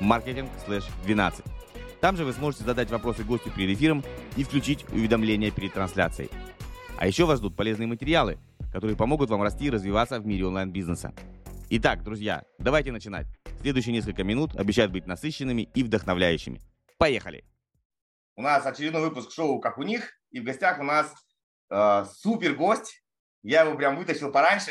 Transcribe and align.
marketing/12. 0.00 1.44
Там 2.00 2.16
же 2.16 2.24
вы 2.24 2.32
сможете 2.32 2.64
задать 2.64 2.90
вопросы 2.90 3.22
гостю 3.22 3.50
перед 3.50 3.76
эфиром 3.76 4.04
и 4.36 4.44
включить 4.44 4.84
уведомления 4.90 5.50
перед 5.50 5.72
трансляцией. 5.72 6.30
А 6.98 7.06
еще 7.06 7.24
вас 7.26 7.38
ждут 7.38 7.56
полезные 7.56 7.86
материалы, 7.86 8.38
которые 8.72 8.96
помогут 8.96 9.30
вам 9.30 9.42
расти 9.42 9.66
и 9.66 9.70
развиваться 9.70 10.18
в 10.20 10.26
мире 10.26 10.46
онлайн-бизнеса. 10.46 11.12
Итак, 11.70 12.02
друзья, 12.02 12.44
давайте 12.58 12.92
начинать. 12.92 13.26
Следующие 13.60 13.92
несколько 13.92 14.24
минут 14.24 14.56
обещают 14.56 14.92
быть 14.92 15.06
насыщенными 15.06 15.68
и 15.74 15.82
вдохновляющими. 15.84 16.60
Поехали! 16.98 17.44
У 18.36 18.42
нас 18.42 18.66
очередной 18.66 19.02
выпуск 19.02 19.32
шоу 19.32 19.60
«Как 19.60 19.78
у 19.78 19.82
них», 19.82 20.10
и 20.30 20.40
в 20.40 20.44
гостях 20.44 20.80
у 20.80 20.82
нас 20.82 21.12
э, 21.70 22.04
супер 22.12 22.54
гость. 22.54 23.02
Я 23.42 23.62
его 23.62 23.76
прям 23.76 23.96
вытащил 23.96 24.32
пораньше. 24.32 24.70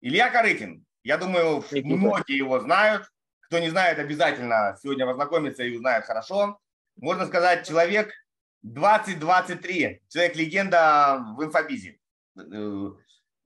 Илья 0.00 0.30
Корыкин. 0.30 0.84
Я 1.02 1.18
думаю, 1.18 1.62
многие 1.72 2.36
его 2.36 2.60
знают. 2.60 3.08
Кто 3.50 3.58
не 3.58 3.68
знает, 3.68 3.98
обязательно 3.98 4.78
сегодня 4.80 5.04
познакомиться 5.06 5.64
и 5.64 5.74
узнает 5.74 6.04
хорошо. 6.04 6.60
Можно 6.94 7.26
сказать, 7.26 7.66
человек 7.66 8.12
2023, 8.62 10.02
человек-легенда 10.08 11.24
в 11.36 11.42
инфобизе. 11.42 11.98
Э, 12.38 12.90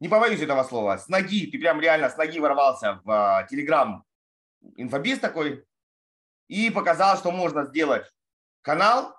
не 0.01 0.09
побоюсь 0.11 0.43
этого 0.43 0.63
слова. 0.65 0.99
С 0.99 1.09
ноги, 1.09 1.47
ты 1.51 1.59
прям 1.59 1.81
реально 1.81 2.11
с 2.11 2.19
ноги 2.19 2.39
ворвался 2.39 3.01
в 3.03 3.47
Телеграм 3.49 4.05
инфобиз 4.77 5.21
такой 5.21 5.65
и 6.49 6.69
показал, 6.69 7.17
что 7.17 7.31
можно 7.31 7.65
сделать 7.65 8.05
канал 8.61 9.19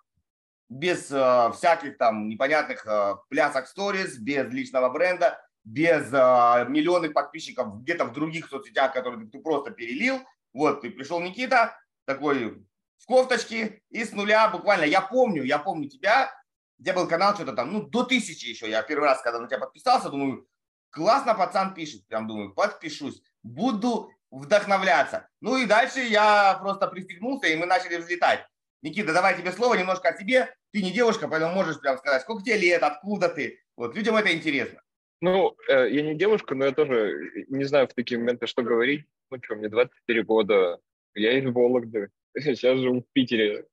без 0.70 1.10
э, 1.10 1.52
всяких 1.56 1.98
там 1.98 2.30
непонятных 2.30 2.86
э, 2.86 3.16
плясок 3.30 3.66
сторис, 3.66 4.20
без 4.20 4.54
личного 4.54 4.90
бренда, 4.90 5.42
без 5.64 6.14
э, 6.14 6.66
миллионных 6.70 7.14
подписчиков 7.14 7.82
где-то 7.82 8.06
в 8.06 8.14
других 8.14 8.48
соцсетях, 8.50 8.94
которые 8.94 9.28
ты 9.28 9.40
просто 9.40 9.72
перелил– 9.72 10.20
вот, 10.56 10.86
и 10.86 10.90
пришел 10.90 11.20
Никита, 11.20 11.78
такой 12.06 12.64
в 12.98 13.06
кофточке, 13.06 13.82
и 13.90 14.06
с 14.06 14.14
нуля 14.14 14.48
буквально, 14.48 14.86
я 14.86 15.02
помню, 15.02 15.44
я 15.44 15.60
помню 15.60 15.90
тебя, 15.90 16.32
тебя 16.80 16.94
был 16.94 17.08
канал 17.08 17.36
что-то 17.36 17.52
там, 17.52 17.74
ну, 17.74 17.82
до 17.82 18.04
тысячи 18.04 18.46
еще, 18.46 18.70
я 18.70 18.82
первый 18.82 19.04
раз, 19.04 19.22
когда 19.22 19.40
на 19.40 19.48
тебя 19.48 19.60
подписался, 19.60 20.10
думаю, 20.10 20.48
классно 20.92 21.36
пацан 21.36 21.74
пишет, 21.74 22.08
прям 22.08 22.26
думаю, 22.28 22.54
подпишусь, 22.54 23.22
буду 23.44 24.10
вдохновляться. 24.32 25.28
Ну 25.42 25.58
и 25.58 25.66
дальше 25.66 26.00
я 26.00 26.58
просто 26.62 26.88
пристегнулся, 26.88 27.48
и 27.48 27.58
мы 27.58 27.66
начали 27.66 27.98
взлетать. 27.98 28.46
Никита, 28.82 29.14
давай 29.14 29.38
тебе 29.38 29.52
слово 29.52 29.76
немножко 29.76 30.10
о 30.10 30.18
себе. 30.18 30.56
Ты 30.72 30.82
не 30.82 30.92
девушка, 30.92 31.28
поэтому 31.28 31.54
можешь 31.54 31.80
прям 31.80 31.98
сказать, 31.98 32.22
сколько 32.22 32.44
тебе 32.44 32.58
лет, 32.58 32.82
откуда 32.82 33.28
ты. 33.28 33.60
Вот, 33.76 33.96
людям 33.96 34.16
это 34.16 34.34
интересно. 34.34 34.82
Ну, 35.22 35.56
э, 35.70 35.90
я 35.90 36.02
не 36.02 36.16
девушка, 36.16 36.56
но 36.56 36.66
я 36.66 36.72
тоже 36.72 37.46
не 37.48 37.64
знаю 37.64 37.88
в 37.88 37.94
такие 37.94 38.20
моменты, 38.20 38.48
что 38.48 38.64
говорить. 38.64 39.06
Ну 39.32 39.40
что, 39.42 39.56
мне 39.56 39.70
24 39.70 40.24
года, 40.24 40.80
я 41.14 41.38
из 41.38 41.46
Вологды, 41.46 42.10
сейчас 42.38 42.80
живу 42.80 43.02
в 43.02 43.14
Питере. 43.14 43.66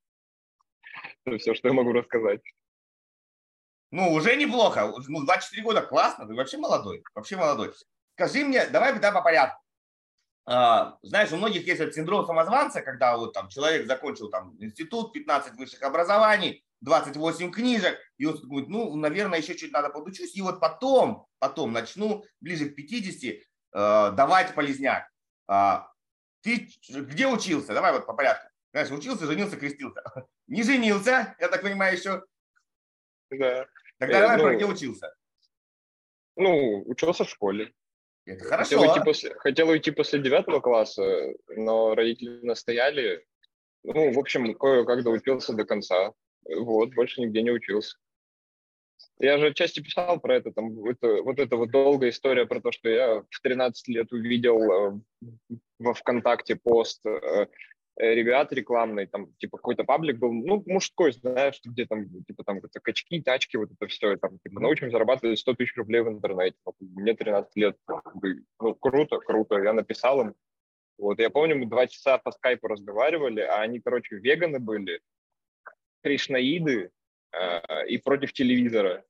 Это 1.25 1.39
все, 1.39 1.55
что 1.55 1.69
я 1.69 1.75
могу 1.75 1.93
рассказать. 1.93 2.43
Ну, 3.91 4.13
уже 4.13 4.37
неплохо. 4.37 4.93
Ну, 5.09 5.25
24 5.25 5.63
года 5.63 5.83
классно, 5.83 6.27
ты 6.27 6.35
вообще 6.35 6.57
молодой, 6.57 7.03
вообще 7.15 7.37
молодой. 7.37 7.73
Скажи 8.15 8.45
мне, 8.45 8.67
давай 8.67 8.99
да, 8.99 9.13
по 9.13 9.23
порядку. 9.23 9.61
А, 10.45 10.99
знаешь, 11.03 11.31
у 11.33 11.37
многих 11.37 11.67
есть 11.67 11.81
этот 11.81 11.95
синдром 11.95 12.27
самозванца, 12.27 12.83
когда 12.83 13.17
вот 13.17 13.33
там 13.33 13.49
человек 13.49 13.87
закончил 13.87 14.29
там 14.31 14.57
институт, 14.61 15.13
15 15.13 15.55
высших 15.57 15.83
образований, 15.83 16.65
28 16.83 17.51
книжек, 17.53 17.99
и 18.19 18.27
он 18.27 18.37
думает, 18.41 18.69
ну, 18.69 18.95
наверное, 18.97 19.39
еще 19.39 19.55
чуть 19.55 19.73
надо 19.73 19.89
подучусь, 19.89 20.35
и 20.37 20.43
вот 20.43 20.61
потом, 20.61 21.27
потом 21.39 21.73
начну 21.73 22.25
ближе 22.41 22.69
к 22.69 22.75
50 22.75 23.25
э, 23.25 23.41
давать 23.73 24.55
полезняк. 24.55 25.09
А, 25.49 25.89
ты 26.43 26.69
где 26.89 27.27
учился? 27.27 27.73
Давай 27.73 27.93
вот 27.93 28.07
по 28.07 28.15
порядку. 28.15 28.49
Знаешь, 28.73 28.91
учился, 28.91 29.27
женился, 29.27 29.57
крестился. 29.57 30.03
Не 30.47 30.63
женился, 30.63 31.37
я 31.39 31.49
так 31.49 31.63
понимаю, 31.63 31.97
еще. 31.97 32.25
Да. 33.31 33.67
Тогда 33.99 34.21
давай 34.21 34.37
ну, 34.37 34.43
про 34.45 34.55
где 34.57 34.65
учился. 34.65 35.15
Ну, 36.37 36.83
учился 36.87 37.25
в 37.25 37.31
школе. 37.31 37.73
Это 38.25 38.45
хорошо. 38.45 38.77
Хотел 38.77 38.91
уйти, 38.91 39.05
после, 39.05 39.35
хотел 39.35 39.69
уйти 39.69 39.91
после 39.91 40.21
девятого 40.21 40.61
класса, 40.61 41.35
но 41.49 41.95
родители 41.95 42.45
настояли. 42.45 43.25
Ну, 43.85 44.13
в 44.13 44.19
общем, 44.19 44.55
кое-как 44.55 45.03
доучился 45.03 45.53
до 45.55 45.65
конца. 45.65 46.13
Вот, 46.49 46.95
больше 46.95 47.21
нигде 47.21 47.43
не 47.43 47.51
учился. 47.51 47.97
Я 49.19 49.39
же 49.39 49.49
отчасти 49.49 49.81
писал 49.81 50.21
про 50.21 50.37
это, 50.37 50.53
там, 50.53 50.85
это, 50.85 51.23
вот 51.23 51.39
эта 51.39 51.57
вот 51.57 51.71
долгая 51.71 52.11
история 52.11 52.47
про 52.47 52.61
то, 52.61 52.73
что 52.73 52.89
я 52.89 53.23
в 53.29 53.41
13 53.43 53.89
лет 53.89 54.13
увидел 54.13 54.61
э, 54.61 55.01
во 55.79 55.95
ВКонтакте 55.95 56.57
пост 56.57 57.05
э, 57.07 57.47
ребят 57.97 58.53
рекламный, 58.53 59.07
там, 59.07 59.33
типа, 59.35 59.59
какой-то 59.59 59.85
паблик 59.85 60.19
был, 60.19 60.33
ну, 60.33 60.63
мужской, 60.67 61.13
знаешь, 61.13 61.61
где 61.65 61.87
там, 61.87 62.09
типа, 62.25 62.43
там, 62.45 62.59
это 62.59 62.81
качки, 62.81 63.21
тачки, 63.21 63.57
вот 63.57 63.71
это 63.71 63.87
все, 63.87 64.17
там, 64.17 64.39
типа, 64.39 64.61
научим 64.61 64.91
зарабатывать 64.91 65.39
100 65.39 65.55
тысяч 65.55 65.77
рублей 65.77 66.01
в 66.01 66.09
интернете. 66.09 66.57
Мне 66.81 67.15
13 67.15 67.55
лет, 67.57 67.77
ну, 68.61 68.75
круто, 68.75 69.19
круто, 69.19 69.59
я 69.59 69.73
написал 69.73 70.21
им. 70.23 70.35
Вот, 70.99 71.19
я 71.19 71.31
помню, 71.31 71.57
мы 71.57 71.67
два 71.67 71.87
часа 71.87 72.19
по 72.19 72.33
скайпу 72.33 72.69
разговаривали, 72.69 73.41
а 73.41 73.61
они, 73.61 73.81
короче, 73.81 74.17
веганы 74.17 74.59
были, 74.59 75.01
кришнаиды 76.03 76.91
э, 77.33 77.87
и 77.89 77.99
против 77.99 78.33
телевизора. 78.33 79.05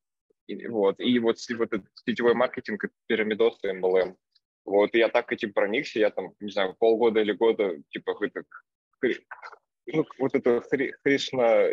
И, 0.46 0.66
вот, 0.66 1.00
и 1.00 1.18
вот, 1.18 1.36
вот 1.50 1.72
этот 1.72 1.86
сетевой 2.04 2.34
маркетинг, 2.34 2.84
пирамидос 3.06 3.58
и 3.62 3.68
MLM. 3.68 4.16
Вот, 4.64 4.94
и 4.94 4.98
я 4.98 5.08
так 5.08 5.32
этим 5.32 5.52
проникся, 5.52 5.98
я 5.98 6.10
там, 6.10 6.34
не 6.40 6.50
знаю, 6.50 6.74
полгода 6.78 7.20
или 7.20 7.32
года, 7.32 7.82
типа, 7.90 8.16
это, 8.20 8.44
ну, 9.86 10.06
вот 10.18 10.34
это 10.34 10.60
хри, 10.60 10.94
Хришна 11.02 11.68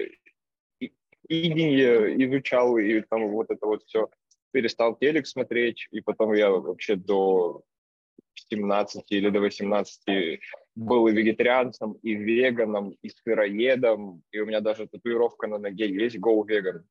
идение 1.27 2.25
изучал, 2.25 2.77
и 2.77 3.01
там 3.01 3.29
вот 3.29 3.51
это 3.51 3.65
вот 3.65 3.83
все 3.83 4.09
перестал 4.51 4.95
телек 4.97 5.27
смотреть, 5.27 5.87
и 5.91 6.01
потом 6.01 6.33
я 6.33 6.49
вообще 6.49 6.95
до 6.95 7.61
17 8.33 9.03
или 9.11 9.29
до 9.29 9.39
18 9.39 10.39
был 10.79 11.07
и 11.07 11.11
вегетарианцем, 11.11 11.93
и 11.93 12.15
веганом, 12.15 12.91
и 13.01 13.09
сыроедом, 13.09 14.23
и 14.31 14.39
у 14.39 14.45
меня 14.45 14.61
даже 14.61 14.87
татуировка 14.87 15.47
на 15.47 15.57
ноге 15.57 15.93
есть 15.93 16.15
«Go 16.17 16.41
Vegan». 16.47 16.83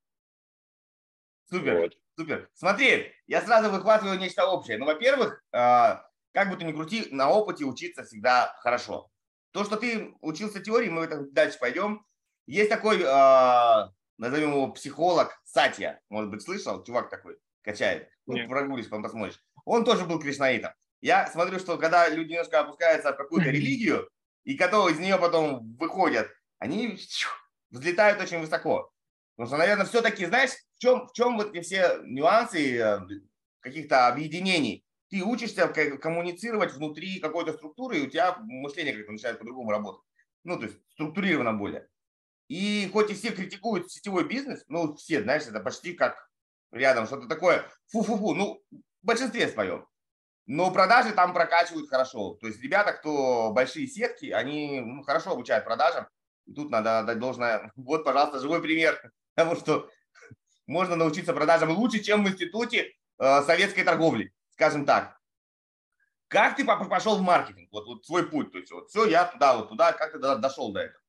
Супер, 1.48 1.78
вот. 1.78 1.96
супер. 2.14 2.50
Смотри, 2.52 3.10
я 3.26 3.40
сразу 3.40 3.70
выхватываю 3.70 4.18
нечто 4.18 4.46
общее. 4.46 4.76
Ну, 4.76 4.84
во-первых, 4.84 5.42
а, 5.52 6.06
как 6.32 6.50
бы 6.50 6.56
ты 6.56 6.66
ни 6.66 6.72
крути, 6.72 7.06
на 7.10 7.30
опыте 7.30 7.64
учиться 7.64 8.04
всегда 8.04 8.54
хорошо. 8.60 9.10
То, 9.52 9.64
что 9.64 9.78
ты 9.78 10.14
учился 10.20 10.60
теории, 10.60 10.90
мы 10.90 11.00
в 11.00 11.04
этом 11.04 11.32
дальше 11.32 11.58
пойдем. 11.58 12.04
Есть 12.46 12.68
такой, 12.68 13.02
а, 13.06 13.90
назовем 14.18 14.50
его 14.50 14.70
психолог 14.70 15.40
Сатья, 15.44 15.98
может 16.10 16.30
быть, 16.30 16.42
слышал? 16.42 16.84
Чувак 16.84 17.08
такой 17.08 17.38
качает. 17.62 18.10
Ну, 18.26 18.46
прогулись, 18.48 18.88
потом 18.88 19.04
посмотришь. 19.04 19.42
Он 19.64 19.86
тоже 19.86 20.04
был 20.04 20.20
кришнаитом 20.20 20.72
я 21.00 21.26
смотрю, 21.26 21.58
что 21.58 21.78
когда 21.78 22.08
люди 22.08 22.32
немножко 22.32 22.60
опускаются 22.60 23.12
в 23.12 23.16
какую-то 23.16 23.50
религию, 23.50 24.08
и 24.44 24.56
которые 24.56 24.94
из 24.94 25.00
нее 25.00 25.18
потом 25.18 25.76
выходят, 25.76 26.28
они 26.58 26.98
взлетают 27.70 28.20
очень 28.20 28.40
высоко. 28.40 28.90
Потому 29.36 29.48
что, 29.48 29.56
наверное, 29.58 29.86
все-таки, 29.86 30.26
знаешь, 30.26 30.50
в 30.50 30.78
чем, 30.80 31.06
в 31.06 31.12
чем 31.12 31.36
вот 31.36 31.54
эти 31.54 31.62
все 31.62 32.00
нюансы 32.02 32.78
э, 32.78 32.98
каких-то 33.60 34.08
объединений? 34.08 34.84
Ты 35.10 35.22
учишься 35.22 35.68
коммуницировать 35.68 36.72
внутри 36.72 37.20
какой-то 37.20 37.52
структуры, 37.52 37.98
и 37.98 38.06
у 38.06 38.10
тебя 38.10 38.36
мышление 38.40 38.94
как-то 38.94 39.12
начинает 39.12 39.38
по-другому 39.38 39.70
работать. 39.70 40.02
Ну, 40.44 40.56
то 40.58 40.64
есть 40.64 40.78
структурировано 40.92 41.54
более. 41.54 41.88
И 42.48 42.88
хоть 42.92 43.10
и 43.10 43.14
все 43.14 43.30
критикуют 43.30 43.92
сетевой 43.92 44.26
бизнес, 44.26 44.64
ну, 44.68 44.96
все, 44.96 45.22
знаешь, 45.22 45.46
это 45.46 45.60
почти 45.60 45.92
как 45.92 46.28
рядом 46.72 47.06
что-то 47.06 47.28
такое, 47.28 47.64
фу-фу-фу, 47.86 48.34
ну, 48.34 48.62
в 48.70 49.06
большинстве 49.06 49.48
своем. 49.48 49.86
Но 50.48 50.72
продажи 50.72 51.12
там 51.12 51.34
прокачивают 51.34 51.90
хорошо. 51.90 52.38
То 52.40 52.46
есть 52.46 52.62
ребята, 52.62 52.94
кто 52.94 53.52
большие 53.52 53.86
сетки, 53.86 54.30
они 54.30 54.80
ну, 54.80 55.02
хорошо 55.02 55.32
обучают 55.32 55.66
продажам. 55.66 56.08
И 56.46 56.54
тут 56.54 56.70
надо 56.70 57.02
дать 57.04 57.18
должное. 57.18 57.70
Вот, 57.76 58.02
пожалуйста, 58.02 58.40
живой 58.40 58.62
пример 58.62 58.98
того, 59.34 59.56
что 59.56 59.90
можно 60.66 60.96
научиться 60.96 61.34
продажам 61.34 61.70
лучше, 61.72 62.02
чем 62.02 62.24
в 62.24 62.28
институте 62.28 62.94
э, 63.18 63.42
советской 63.42 63.84
торговли, 63.84 64.32
скажем 64.52 64.86
так. 64.86 65.18
Как 66.28 66.56
ты 66.56 66.64
пошел 66.64 67.18
в 67.18 67.22
маркетинг? 67.22 67.68
Вот, 67.70 67.86
вот 67.86 68.06
свой 68.06 68.26
путь, 68.26 68.50
то 68.50 68.58
есть 68.58 68.72
вот 68.72 68.88
все, 68.88 69.04
я 69.04 69.26
туда, 69.26 69.54
вот 69.54 69.68
туда, 69.68 69.92
как 69.92 70.12
ты 70.12 70.18
дошел 70.18 70.72
до 70.72 70.80
этого? 70.80 71.02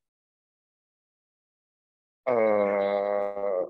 А, 2.25 3.65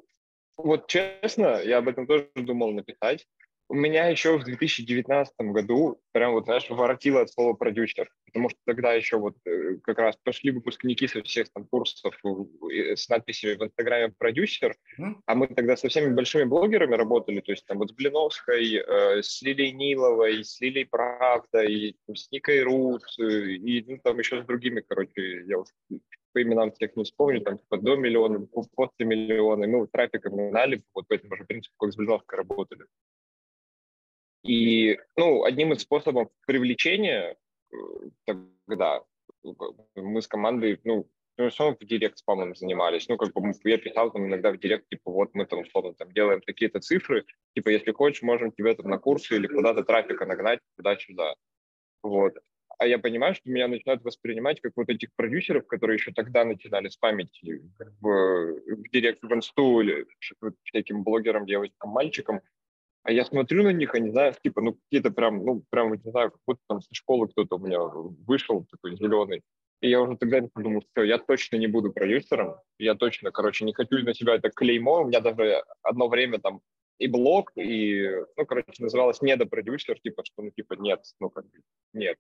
вот 0.58 0.88
честно, 0.88 1.62
я 1.62 1.78
об 1.78 1.88
этом 1.88 2.08
тоже 2.08 2.32
думал 2.36 2.72
написать. 2.72 3.28
У 3.72 3.76
меня 3.76 4.08
еще 4.08 4.36
в 4.36 4.44
2019 4.44 5.32
году 5.52 6.02
прям 6.12 6.34
вот, 6.34 6.46
знаешь, 6.46 6.68
воротило 6.70 7.22
от 7.22 7.32
слова 7.32 7.54
продюсер, 7.54 8.10
потому 8.26 8.50
что 8.50 8.58
тогда 8.66 8.94
еще 8.94 9.18
вот 9.18 9.36
э, 9.46 9.76
как 9.84 10.00
раз 10.00 10.18
пошли 10.24 10.50
выпускники 10.50 11.08
со 11.08 11.22
всех 11.22 11.50
там 11.54 11.66
курсов 11.66 12.16
с 12.64 13.08
надписями 13.10 13.54
в 13.54 13.64
Инстаграме 13.64 14.12
продюсер, 14.18 14.76
mm-hmm. 15.00 15.22
а 15.24 15.36
мы 15.36 15.48
тогда 15.48 15.78
со 15.78 15.88
всеми 15.88 16.16
большими 16.16 16.46
блогерами 16.46 16.96
работали, 16.96 17.42
то 17.42 17.52
есть 17.52 17.64
там 17.68 17.78
вот 17.78 17.92
с 17.92 17.94
Блиновской, 17.94 18.74
э, 18.74 19.22
с 19.22 19.40
Лилей 19.44 19.72
Ниловой, 19.72 20.44
с 20.44 20.60
Лилей 20.60 20.88
Правда, 20.88 21.64
и 21.64 21.96
с 22.12 22.32
Никой 22.32 22.64
Рут, 22.64 23.04
э, 23.20 23.52
и 23.52 23.86
ну, 23.88 24.00
там 24.04 24.18
еще 24.18 24.42
с 24.42 24.46
другими, 24.48 24.82
короче, 24.82 25.44
я 25.46 25.60
уже 25.60 25.72
по 26.34 26.42
именам 26.42 26.72
всех 26.72 26.96
не 26.96 27.04
вспомню, 27.04 27.42
там 27.42 27.60
типа 27.60 27.78
до 27.78 27.96
миллиона, 27.96 28.48
после 28.76 29.06
миллиона, 29.06 29.68
ну, 29.68 29.88
трафика 29.88 30.32
мы 30.32 30.50
гнали, 30.50 30.82
вот 30.96 31.08
по 31.08 31.14
этому 31.14 31.36
же 31.36 31.44
принципу, 31.44 31.76
как 31.78 31.94
с 31.94 31.96
Блиновской 31.96 32.38
работали. 32.38 32.86
И, 34.44 34.98
ну, 35.18 35.44
одним 35.44 35.74
из 35.74 35.82
способов 35.82 36.30
привлечения 36.46 37.36
э, 37.72 37.76
тогда 38.26 39.04
ну, 39.44 39.56
мы 39.96 40.22
с 40.22 40.28
командой, 40.28 40.80
ну, 40.84 41.10
ну, 41.40 41.50
все 41.50 41.74
в 41.74 41.86
директ 41.86 42.18
спамом 42.18 42.54
занимались. 42.54 43.08
Ну, 43.08 43.18
как 43.18 43.34
бы 43.34 43.54
я 43.64 43.78
писал 43.78 44.12
там 44.12 44.28
иногда 44.28 44.52
в 44.52 44.60
директ, 44.60 44.90
типа, 44.90 45.10
вот 45.10 45.30
мы 45.34 45.46
там, 45.46 45.60
условно, 45.62 45.94
там 45.94 46.12
делаем 46.12 46.42
такие-то 46.42 46.82
цифры, 46.82 47.26
типа, 47.56 47.70
если 47.70 47.94
хочешь, 47.94 48.22
можем 48.22 48.52
тебе 48.52 48.76
там 48.76 48.90
на 48.90 48.98
курсы 48.98 49.38
или 49.38 49.48
куда-то 49.48 49.84
трафика 49.84 50.26
нагнать, 50.26 50.60
туда-сюда. 50.76 51.36
Вот. 52.04 52.34
А 52.78 52.88
я 52.88 53.00
понимаю, 53.00 53.36
что 53.36 53.50
меня 53.50 53.70
начинают 53.70 54.04
воспринимать 54.04 54.60
как 54.62 54.74
вот 54.76 54.90
этих 54.90 55.14
продюсеров, 55.16 55.66
которые 55.68 55.96
еще 55.96 56.12
тогда 56.12 56.44
начинали 56.44 56.90
спамить 56.90 57.40
в, 57.42 58.02
в 58.02 58.90
директ, 58.92 59.24
в 59.24 59.34
инсту 59.34 59.82
или 59.82 60.06
всяким 60.64 61.04
блогерам, 61.04 61.46
девочкам, 61.46 61.90
мальчикам, 61.90 62.42
я 63.12 63.26
смотрю 63.26 63.64
на 63.64 63.70
них, 63.70 63.94
они, 63.96 64.12
знаешь, 64.12 64.36
типа, 64.44 64.62
ну, 64.62 64.74
какие-то 64.74 65.12
прям, 65.12 65.44
ну, 65.46 65.64
прям, 65.70 65.94
не 65.94 66.12
знаю, 66.12 66.32
как 66.32 66.42
будто 66.46 66.62
там 66.68 66.82
со 66.82 66.94
школы 66.94 67.28
кто-то 67.28 67.58
у 67.58 67.60
меня 67.60 67.80
вышел, 67.80 68.66
такой 68.70 68.96
зеленый. 68.96 69.42
И 69.82 69.90
я 69.90 70.02
уже 70.02 70.18
тогда 70.18 70.42
подумал, 70.54 70.84
что 70.92 71.04
я 71.04 71.18
точно 71.18 71.56
не 71.56 71.68
буду 71.68 71.94
продюсером, 71.94 72.56
я 72.78 72.96
точно, 72.96 73.32
короче, 73.32 73.64
не 73.64 73.74
хочу 73.74 73.98
на 74.04 74.14
себя 74.14 74.36
это 74.36 74.50
клеймо. 74.50 75.04
У 75.04 75.08
меня 75.08 75.22
даже 75.22 75.64
одно 75.82 76.10
время 76.10 76.40
там 76.40 76.62
и 76.98 77.08
блог, 77.08 77.52
и, 77.56 78.10
ну, 78.36 78.46
короче, 78.46 78.84
называлось 78.84 79.22
недопродюсер, 79.22 80.00
типа, 80.02 80.24
что, 80.26 80.42
ну, 80.44 80.52
типа, 80.52 80.74
нет, 80.74 81.02
ну, 81.20 81.30
как 81.30 81.46
бы, 81.46 81.60
нет. 81.94 82.18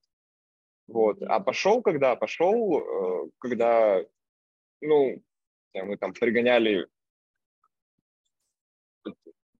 Вот. 0.87 1.21
А 1.21 1.39
пошел 1.41 1.81
когда? 1.81 2.15
Пошел, 2.15 2.79
э, 2.79 3.29
когда, 3.39 4.01
ну, 4.81 5.21
мы 5.73 5.97
там 5.97 6.13
пригоняли 6.13 6.87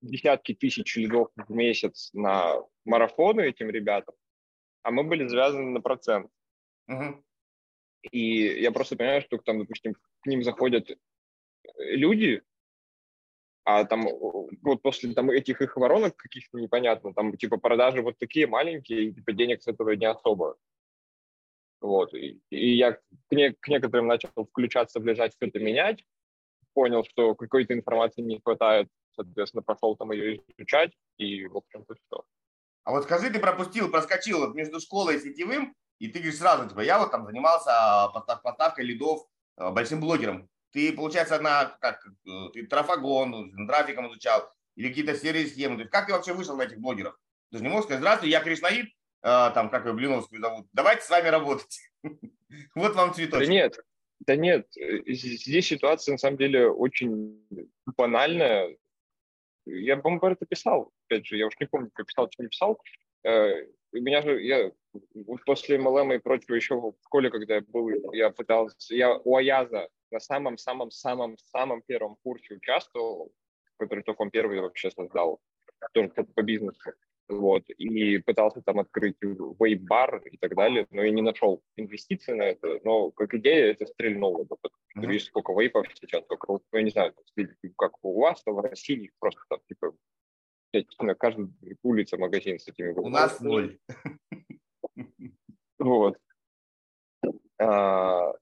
десятки 0.00 0.54
тысяч 0.54 0.96
лидов 0.96 1.28
в 1.36 1.50
месяц 1.50 2.10
на 2.12 2.56
марафоны 2.84 3.42
этим 3.42 3.70
ребятам, 3.70 4.14
а 4.82 4.90
мы 4.90 5.04
были 5.04 5.26
завязаны 5.26 5.70
на 5.70 5.80
процент. 5.80 6.30
Uh-huh. 6.90 7.22
И 8.10 8.60
я 8.60 8.72
просто 8.72 8.96
понимаю, 8.96 9.22
что 9.22 9.38
там, 9.38 9.58
допустим, 9.60 9.94
к 9.94 10.26
ним 10.26 10.42
заходят 10.42 10.90
люди, 11.78 12.42
а 13.64 13.84
там 13.84 14.08
вот 14.62 14.82
после 14.82 15.12
там 15.12 15.30
этих 15.30 15.60
их 15.60 15.76
воронок 15.76 16.16
каких-то 16.16 16.58
непонятно, 16.58 17.12
там 17.12 17.36
типа 17.36 17.58
продажи 17.58 18.02
вот 18.02 18.18
такие 18.18 18.46
маленькие, 18.46 19.04
и 19.04 19.12
типа 19.12 19.32
денег 19.32 19.62
с 19.62 19.68
этого 19.68 19.90
не 19.90 20.06
особо. 20.06 20.56
Вот. 21.80 22.12
И, 22.14 22.40
и 22.50 22.76
я 22.76 22.92
к, 22.92 23.02
не, 23.30 23.52
к 23.52 23.68
некоторым 23.68 24.06
начал 24.06 24.30
включаться, 24.34 25.00
влезать, 25.00 25.34
что-то 25.34 25.58
менять, 25.58 26.04
понял, 26.74 27.04
что 27.04 27.34
какой-то 27.34 27.74
информации 27.74 28.22
не 28.22 28.40
хватает, 28.40 28.88
соответственно, 29.14 29.62
пошел 29.62 29.96
там 29.96 30.12
ее 30.12 30.40
изучать, 30.56 30.92
и, 31.16 31.46
в 31.46 31.56
общем-то, 31.56 31.94
все. 31.94 32.24
А 32.84 32.92
вот 32.92 33.04
скажи, 33.04 33.30
ты 33.30 33.38
пропустил, 33.38 33.90
проскочил 33.90 34.40
вот 34.40 34.54
между 34.54 34.80
школой 34.80 35.16
и 35.16 35.20
сетевым, 35.20 35.74
и 35.98 36.08
ты 36.08 36.18
говоришь 36.18 36.38
сразу, 36.38 36.68
типа, 36.68 36.80
я 36.80 36.98
вот 36.98 37.10
там 37.10 37.26
занимался 37.26 37.70
а, 37.70 38.08
поставкой 38.08 38.86
лидов 38.86 39.20
а, 39.56 39.70
большим 39.70 40.00
блогером. 40.00 40.48
Ты, 40.72 40.92
получается, 40.92 41.40
на, 41.40 41.76
как, 41.80 42.06
э, 42.06 42.30
ты 42.52 42.66
трафагон, 42.66 43.66
трафиком 43.66 44.08
изучал, 44.08 44.50
или 44.76 44.88
какие-то 44.88 45.16
серии 45.16 45.44
схемы. 45.44 45.76
То 45.76 45.80
есть 45.82 45.90
как 45.90 46.06
ты 46.06 46.12
вообще 46.12 46.32
вышел 46.32 46.56
на 46.56 46.62
этих 46.62 46.78
блогеров? 46.78 47.18
Ты 47.50 47.58
же 47.58 47.64
не 47.64 47.68
можешь 47.68 47.84
сказать, 47.86 48.00
здравствуйте, 48.00 48.32
я 48.32 48.40
Кришнаид, 48.40 48.88
а, 49.22 49.50
там, 49.50 49.68
как 49.68 49.84
его, 49.84 49.94
Блиновскую 49.94 50.40
зовут, 50.40 50.66
давайте 50.72 51.02
с 51.02 51.10
вами 51.10 51.28
работать. 51.28 51.80
Вот 52.74 52.96
вам 52.96 53.14
цветочек. 53.14 53.46
Да 53.46 53.52
нет, 53.52 53.78
да 54.26 54.36
нет, 54.36 54.66
э, 54.76 55.02
здесь 55.06 55.68
ситуация 55.68 56.12
на 56.12 56.18
самом 56.18 56.36
деле 56.36 56.68
очень 56.68 57.46
банальная 57.96 58.76
я, 59.66 59.96
по-моему, 59.96 60.26
это 60.26 60.46
писал, 60.46 60.92
опять 61.06 61.26
же, 61.26 61.36
я 61.36 61.46
уж 61.46 61.54
не 61.60 61.66
помню, 61.66 61.90
как 61.92 62.06
писал, 62.06 62.28
что 62.30 62.42
не 62.42 62.48
писал. 62.48 62.80
Э, 63.24 63.64
у 63.92 63.96
меня 63.96 64.22
же, 64.22 64.42
я 64.42 64.72
после 65.44 65.78
МЛМ 65.78 66.12
и 66.12 66.18
прочего 66.18 66.54
еще 66.54 66.76
в 66.76 66.94
школе, 67.04 67.30
когда 67.30 67.56
я 67.56 67.60
был, 67.60 68.12
я 68.12 68.30
пытался, 68.30 68.94
я 68.94 69.16
у 69.16 69.36
Аяза 69.36 69.88
на 70.10 70.20
самом-самом-самом-самом 70.20 71.82
первом 71.82 72.16
курсе 72.22 72.54
участвовал, 72.54 73.32
который 73.78 74.02
только 74.04 74.22
он 74.22 74.30
первый 74.30 74.60
вообще 74.60 74.90
создал, 74.90 75.40
тоже 75.92 76.08
по 76.08 76.42
бизнесу 76.42 76.92
вот, 77.30 77.68
и 77.70 78.18
пытался 78.18 78.60
там 78.62 78.80
открыть 78.80 79.16
вейп-бар 79.20 80.18
и 80.26 80.36
так 80.36 80.54
далее, 80.54 80.86
но 80.90 81.02
и 81.02 81.10
не 81.10 81.22
нашел 81.22 81.62
инвестиций 81.76 82.34
на 82.34 82.42
это, 82.42 82.80
но 82.84 83.10
как 83.12 83.34
идея 83.34 83.72
это 83.72 83.86
стрельнуло. 83.86 84.44
Mm-hmm. 84.44 85.06
Видишь, 85.06 85.26
сколько 85.26 85.52
вейпов 85.52 85.86
сейчас, 85.94 86.24
только, 86.26 86.52
ну, 86.52 86.60
я 86.72 86.82
не 86.82 86.90
знаю, 86.90 87.14
как 87.76 87.92
у 88.02 88.20
вас, 88.20 88.42
то 88.42 88.52
в 88.52 88.60
России 88.60 89.12
просто 89.20 89.40
там, 89.48 89.60
типа, 89.68 89.94
на 91.00 91.14
каждой 91.14 91.48
улице 91.82 92.16
магазин 92.16 92.58
с 92.58 92.68
этими 92.68 92.92
У 92.92 93.08
нас 93.08 93.40
ноль. 93.40 93.78
Вот. 95.78 96.18
А, 97.58 98.34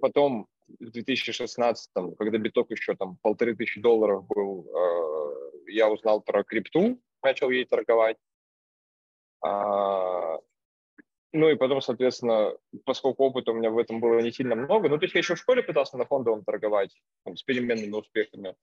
потом 0.00 0.46
в 0.68 0.90
2016, 0.90 1.90
когда 2.18 2.38
биток 2.38 2.70
еще 2.70 2.94
там 2.94 3.16
полторы 3.22 3.56
тысячи 3.56 3.80
долларов 3.80 4.26
был, 4.28 4.68
а, 4.74 5.70
я 5.70 5.90
узнал 5.90 6.20
про 6.20 6.44
крипту, 6.44 7.00
начал 7.22 7.50
ей 7.50 7.64
торговать. 7.64 8.16
А, 9.40 10.38
ну 11.32 11.50
и 11.50 11.56
потом, 11.56 11.80
соответственно, 11.80 12.56
поскольку 12.84 13.24
опыта 13.24 13.52
у 13.52 13.54
меня 13.54 13.70
в 13.70 13.78
этом 13.78 14.00
было 14.00 14.18
не 14.20 14.32
сильно 14.32 14.54
много, 14.54 14.88
ну 14.88 14.98
то 14.98 15.04
есть 15.04 15.14
я 15.14 15.20
еще 15.20 15.34
в 15.34 15.38
школе 15.38 15.62
пытался 15.62 15.96
на 15.98 16.06
фондовом 16.06 16.44
торговать 16.44 16.94
там, 17.24 17.36
с 17.36 17.42
переменными 17.42 17.92
успехами. 17.92 18.54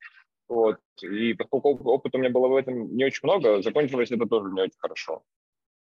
Вот. 0.48 0.78
И 1.02 1.34
поскольку 1.34 1.70
опыта 1.70 2.18
у 2.18 2.22
меня 2.22 2.30
было 2.30 2.48
в 2.48 2.56
этом 2.56 2.96
не 2.96 3.06
очень 3.06 3.22
много, 3.24 3.62
закончилось 3.62 4.12
это 4.12 4.26
тоже 4.26 4.52
не 4.52 4.62
очень 4.62 4.80
хорошо. 4.80 5.24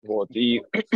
Вот. 0.03 0.29
И, 0.31 0.63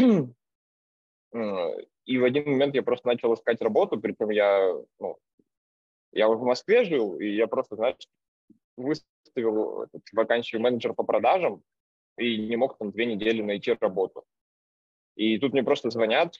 и 2.05 2.17
в 2.17 2.23
один 2.23 2.51
момент 2.51 2.75
я 2.75 2.83
просто 2.83 3.07
начал 3.07 3.33
искать 3.33 3.61
работу, 3.61 3.99
причем 3.99 4.29
я, 4.29 4.73
ну, 4.99 5.17
я 6.11 6.27
в 6.27 6.43
Москве 6.43 6.83
жил, 6.85 7.19
и 7.19 7.27
я 7.27 7.47
просто, 7.47 7.75
знаешь, 7.75 8.07
выставил 8.77 9.87
вакансию 10.13 10.61
менеджер 10.61 10.93
по 10.93 11.03
продажам 11.03 11.63
и 12.17 12.37
не 12.37 12.55
мог 12.55 12.77
там 12.77 12.91
две 12.91 13.05
недели 13.05 13.41
найти 13.41 13.77
работу. 13.79 14.23
И 15.15 15.37
тут 15.39 15.53
мне 15.53 15.63
просто 15.63 15.89
звонят, 15.89 16.35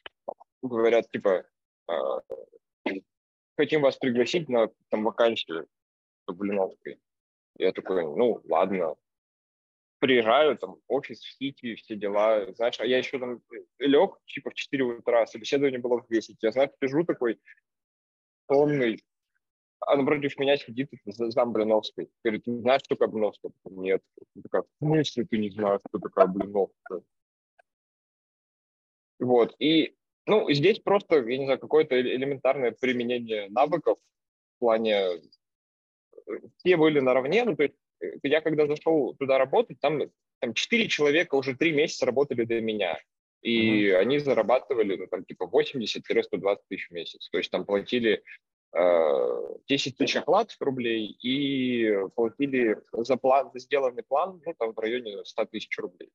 говорят, 0.62 1.10
типа, 1.12 1.46
«А, 1.88 2.22
хотим 3.58 3.82
вас 3.82 3.98
пригласить 3.98 4.50
на 4.50 4.70
там 4.90 5.04
вакансию 5.04 5.68
в 6.28 6.34
Блиновской. 6.34 7.00
Я 7.58 7.72
такой, 7.72 8.04
ну, 8.04 8.42
ладно. 8.46 8.96
Приезжаю, 10.00 10.58
там, 10.58 10.78
офис 10.88 11.20
в 11.20 11.32
Сити, 11.38 11.76
все 11.76 11.96
дела, 11.96 12.52
знаешь, 12.54 12.80
а 12.80 12.86
я 12.86 12.98
еще 12.98 13.20
там 13.20 13.40
лег, 13.78 14.18
типа, 14.26 14.50
в 14.50 14.56
4 14.56 14.84
утра, 14.84 15.28
собеседование 15.28 15.80
было 15.80 16.02
в 16.02 16.08
10. 16.08 16.38
Я, 16.42 16.52
знаешь, 16.52 16.72
сижу 16.82 17.04
такой, 17.04 17.40
сонный, 18.50 19.04
а 19.82 19.96
напротив 19.96 20.38
меня 20.38 20.58
сидит 20.58 20.90
зам 21.06 21.54
Блиновской. 21.54 22.10
Говорит, 22.24 22.46
ты 22.46 22.60
знаешь, 22.60 22.82
что 22.84 22.96
такое 22.96 23.08
Блиновская? 23.08 23.52
Нет. 23.66 24.02
Я 24.36 24.42
такая, 24.44 24.62
в 24.62 24.86
смысле 24.86 25.26
ты 25.26 25.38
не 25.38 25.50
знаешь, 25.50 25.82
что 25.90 26.00
такое 26.00 26.28
Блиновская? 26.28 27.02
Вот. 29.20 29.56
И, 29.60 29.96
ну, 30.28 30.52
здесь 30.52 30.80
просто, 30.80 31.18
я 31.28 31.38
не 31.38 31.46
знаю, 31.46 31.60
какое-то 31.60 32.00
элементарное 32.00 32.72
применение 32.72 33.50
навыков 33.50 33.98
в 34.56 34.60
плане... 34.60 34.94
Э, 34.94 35.20
все 36.58 36.78
были 36.78 37.00
наравне, 37.00 37.44
ну, 37.44 37.56
то 37.56 37.64
есть 37.64 37.76
э, 38.02 38.14
я 38.24 38.42
когда 38.42 38.68
зашел 38.68 39.16
туда 39.16 39.38
работать, 39.38 39.80
там, 39.80 40.02
там 40.40 40.54
4 40.54 40.88
человека 40.88 41.36
уже 41.36 41.56
3 41.56 41.72
месяца 41.72 42.06
работали 42.06 42.46
до 42.46 42.62
меня. 42.62 43.00
И 43.42 43.88
mm-hmm. 43.88 43.96
они 43.96 44.20
зарабатывали, 44.20 44.96
ну, 44.96 45.08
там, 45.08 45.26
типа 45.26 45.50
80-120 45.52 46.58
тысяч 46.68 46.88
в 46.90 46.92
месяц. 46.92 47.30
То 47.30 47.40
есть 47.40 47.50
там 47.50 47.66
платили 47.66 48.24
10 48.74 49.98
тысяч 49.98 50.16
оклад 50.16 50.56
рублей 50.60 51.18
и 51.22 51.94
платили 52.16 52.82
за, 52.94 53.18
план, 53.18 53.50
за 53.54 53.60
сделанный 53.60 54.04
план 54.04 54.42
ну, 54.46 54.54
там, 54.58 54.74
в 54.74 54.80
районе 54.80 55.26
100 55.26 55.46
тысяч 55.46 55.78
рублей. 55.78 56.10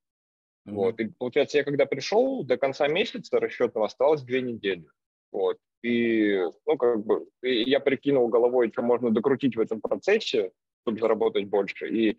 Mm-hmm. 0.66 0.72
Вот. 0.72 1.00
И 1.00 1.08
получается, 1.18 1.58
я 1.58 1.64
когда 1.64 1.86
пришел, 1.86 2.44
до 2.44 2.56
конца 2.56 2.88
месяца 2.88 3.38
расчетного 3.40 3.86
оставалось 3.86 4.22
две 4.22 4.40
недели. 4.40 4.86
Вот. 5.32 5.58
И, 5.82 6.42
ну, 6.66 6.76
как 6.76 7.04
бы, 7.04 7.28
я 7.42 7.78
прикинул 7.80 8.28
головой, 8.28 8.70
что 8.72 8.82
можно 8.82 9.10
докрутить 9.10 9.56
в 9.56 9.60
этом 9.60 9.80
процессе, 9.80 10.50
чтобы 10.82 10.98
заработать 10.98 11.46
больше. 11.46 11.88
И 11.88 12.18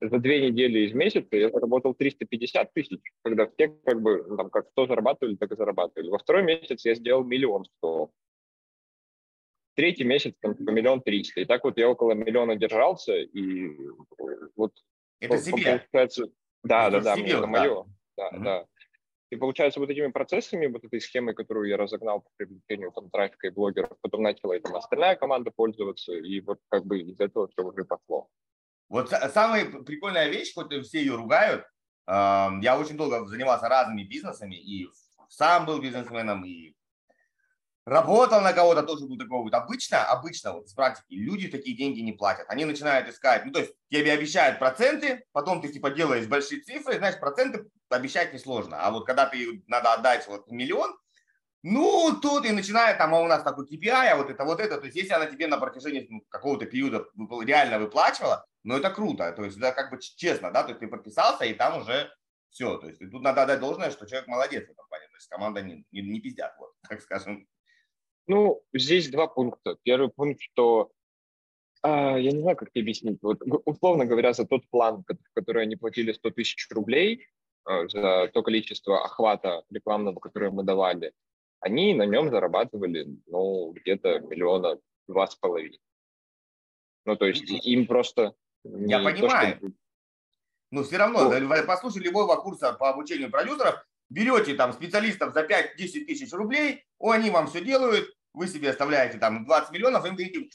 за 0.00 0.18
две 0.18 0.50
недели 0.50 0.80
из 0.80 0.92
месяца 0.92 1.36
я 1.36 1.48
заработал 1.50 1.94
350 1.94 2.72
тысяч, 2.74 3.00
когда 3.22 3.46
все 3.46 3.68
как 3.68 4.02
бы, 4.02 4.24
там, 4.36 4.50
как 4.50 4.68
100 4.70 4.88
зарабатывали, 4.88 5.36
так 5.36 5.52
и 5.52 5.56
зарабатывали. 5.56 6.10
Во 6.10 6.18
второй 6.18 6.42
месяц 6.42 6.84
я 6.84 6.94
сделал 6.94 7.24
миллион 7.24 7.64
сто. 7.64 8.10
Третий 9.76 10.04
месяц 10.04 10.34
там 10.40 10.56
типа 10.56 10.70
миллион 10.70 11.00
триста. 11.02 11.40
И 11.40 11.44
так 11.44 11.62
вот 11.62 11.78
я 11.78 11.88
около 11.88 12.12
миллиона 12.12 12.56
держался, 12.56 13.14
и 13.14 13.76
вот... 14.56 14.72
Это 15.20 15.38
себе? 15.38 15.52
Получается, 15.52 16.24
да, 16.64 16.88
это 16.88 17.00
да, 17.00 17.14
да, 17.14 17.16
себе, 17.16 17.32
это 17.32 17.46
мое. 17.46 17.84
Да, 18.16 18.28
угу. 18.28 18.40
да. 18.42 18.66
И 19.30 19.36
получается, 19.36 19.80
вот 19.80 19.90
этими 19.90 20.08
процессами, 20.08 20.66
вот 20.66 20.84
этой 20.84 21.00
схемой, 21.00 21.34
которую 21.34 21.68
я 21.68 21.76
разогнал 21.76 22.20
по 22.20 22.30
привлечению 22.36 22.92
там, 22.92 23.10
трафика 23.10 23.48
и 23.48 23.50
блогеров, 23.50 23.90
потом 24.00 24.22
начала 24.22 24.52
этим 24.52 24.74
остальная 24.76 25.16
команда 25.16 25.50
пользоваться, 25.50 26.12
и 26.12 26.40
вот 26.40 26.60
как 26.68 26.86
бы 26.86 27.00
из 27.00 27.18
этого 27.18 27.48
все 27.48 27.62
уже 27.62 27.84
пошло. 27.84 28.28
Вот 28.88 29.10
самая 29.10 29.64
прикольная 29.64 30.28
вещь, 30.28 30.54
хоть 30.54 30.72
все 30.86 31.00
ее 31.00 31.16
ругают, 31.16 31.64
я 32.06 32.78
очень 32.80 32.96
долго 32.96 33.26
занимался 33.26 33.68
разными 33.68 34.04
бизнесами, 34.04 34.54
и 34.54 34.88
сам 35.28 35.66
был 35.66 35.80
бизнесменом, 35.80 36.44
и 36.44 36.74
работал 37.86 38.40
на 38.40 38.52
кого-то, 38.52 38.82
тоже 38.82 39.06
был 39.06 39.16
такой 39.16 39.42
вот. 39.42 39.54
Обычно, 39.54 40.04
обычно 40.04 40.52
вот 40.52 40.68
с 40.68 40.74
практики 40.74 41.14
люди 41.14 41.48
такие 41.48 41.76
деньги 41.76 42.00
не 42.00 42.12
платят. 42.12 42.46
Они 42.48 42.64
начинают 42.64 43.08
искать, 43.08 43.44
ну 43.46 43.52
то 43.52 43.60
есть 43.60 43.72
тебе 43.90 44.12
обещают 44.12 44.58
проценты, 44.58 45.24
потом 45.32 45.62
ты 45.62 45.68
типа 45.68 45.90
делаешь 45.90 46.26
большие 46.26 46.60
цифры, 46.60 46.98
знаешь, 46.98 47.18
проценты 47.18 47.70
обещать 47.88 48.34
несложно. 48.34 48.78
А 48.80 48.90
вот 48.90 49.06
когда 49.06 49.26
ты 49.26 49.62
надо 49.68 49.94
отдать 49.94 50.26
вот 50.26 50.50
миллион, 50.50 50.94
ну, 51.68 52.16
тут 52.22 52.44
и 52.44 52.52
начинает, 52.52 52.96
там, 52.96 53.12
а 53.12 53.20
у 53.20 53.26
нас 53.26 53.42
такой 53.42 53.66
KPI, 53.66 54.10
а 54.12 54.16
вот 54.16 54.30
это, 54.30 54.44
вот 54.44 54.60
это. 54.60 54.78
То 54.78 54.84
есть, 54.84 54.96
если 54.96 55.14
она 55.14 55.26
тебе 55.26 55.48
на 55.48 55.58
протяжении 55.58 56.06
ну, 56.08 56.22
какого-то 56.28 56.66
периода 56.66 57.08
реально 57.44 57.80
выплачивала, 57.80 58.46
ну, 58.62 58.76
это 58.76 58.88
круто. 58.90 59.32
То 59.32 59.42
есть, 59.42 59.58
да, 59.58 59.72
как 59.72 59.90
бы 59.90 59.98
честно, 60.00 60.52
да, 60.52 60.62
то 60.62 60.68
есть 60.68 60.80
ты 60.80 60.86
подписался, 60.86 61.44
и 61.44 61.54
там 61.54 61.80
уже 61.80 62.12
все. 62.50 62.76
То 62.78 62.86
есть, 62.86 63.00
тут 63.10 63.20
надо 63.20 63.42
отдать 63.42 63.58
должное, 63.58 63.90
что 63.90 64.06
человек 64.06 64.28
молодец 64.28 64.64
в 64.68 64.70
этом 64.70 64.86
плане. 64.86 65.06
То 65.08 65.16
есть, 65.16 65.28
команда 65.28 65.62
не, 65.62 65.84
не, 65.90 66.02
не 66.02 66.20
пиздят, 66.20 66.54
вот, 66.58 66.72
так 66.88 67.02
скажем. 67.02 67.48
Ну, 68.26 68.62
здесь 68.72 69.08
два 69.08 69.26
пункта. 69.28 69.76
Первый 69.82 70.08
пункт, 70.08 70.40
что 70.40 70.90
а, 71.82 72.18
я 72.18 72.32
не 72.32 72.40
знаю, 72.40 72.56
как 72.56 72.72
тебе 72.72 72.82
объяснить. 72.82 73.18
Вот, 73.22 73.40
условно 73.64 74.06
говоря, 74.06 74.32
за 74.32 74.46
тот 74.46 74.68
план, 74.68 75.04
который 75.34 75.62
они 75.62 75.76
платили 75.76 76.12
100 76.12 76.30
тысяч 76.32 76.68
рублей, 76.70 77.28
а, 77.64 77.86
за 77.88 78.28
то 78.32 78.42
количество 78.42 79.04
охвата 79.04 79.64
рекламного, 79.70 80.18
которое 80.18 80.50
мы 80.50 80.64
давали, 80.64 81.12
они 81.60 81.94
на 81.94 82.04
нем 82.04 82.30
зарабатывали, 82.30 83.06
ну, 83.26 83.72
где-то 83.72 84.20
миллиона 84.20 84.78
два 85.06 85.26
с 85.26 85.36
половиной. 85.36 85.80
Ну, 87.04 87.16
то 87.16 87.26
есть 87.26 87.48
им 87.48 87.86
просто... 87.86 88.34
Я 88.64 88.98
понимаю. 88.98 89.60
То, 89.60 89.66
что... 89.68 89.76
Но 90.72 90.82
все 90.82 90.96
равно, 90.96 91.30
ну, 91.30 91.66
послушай 91.66 92.02
любого 92.02 92.34
курса 92.36 92.72
по 92.72 92.90
обучению 92.90 93.30
продюсеров, 93.30 93.86
берете 94.08 94.54
там 94.54 94.72
специалистов 94.72 95.32
за 95.34 95.42
5-10 95.42 96.04
тысяч 96.06 96.32
рублей, 96.32 96.84
о, 96.98 97.10
они 97.10 97.30
вам 97.30 97.46
все 97.46 97.60
делают, 97.60 98.08
вы 98.32 98.46
себе 98.46 98.70
оставляете 98.70 99.18
там 99.18 99.44
20 99.44 99.72
миллионов, 99.72 100.04
им 100.04 100.14
говорите, 100.14 100.48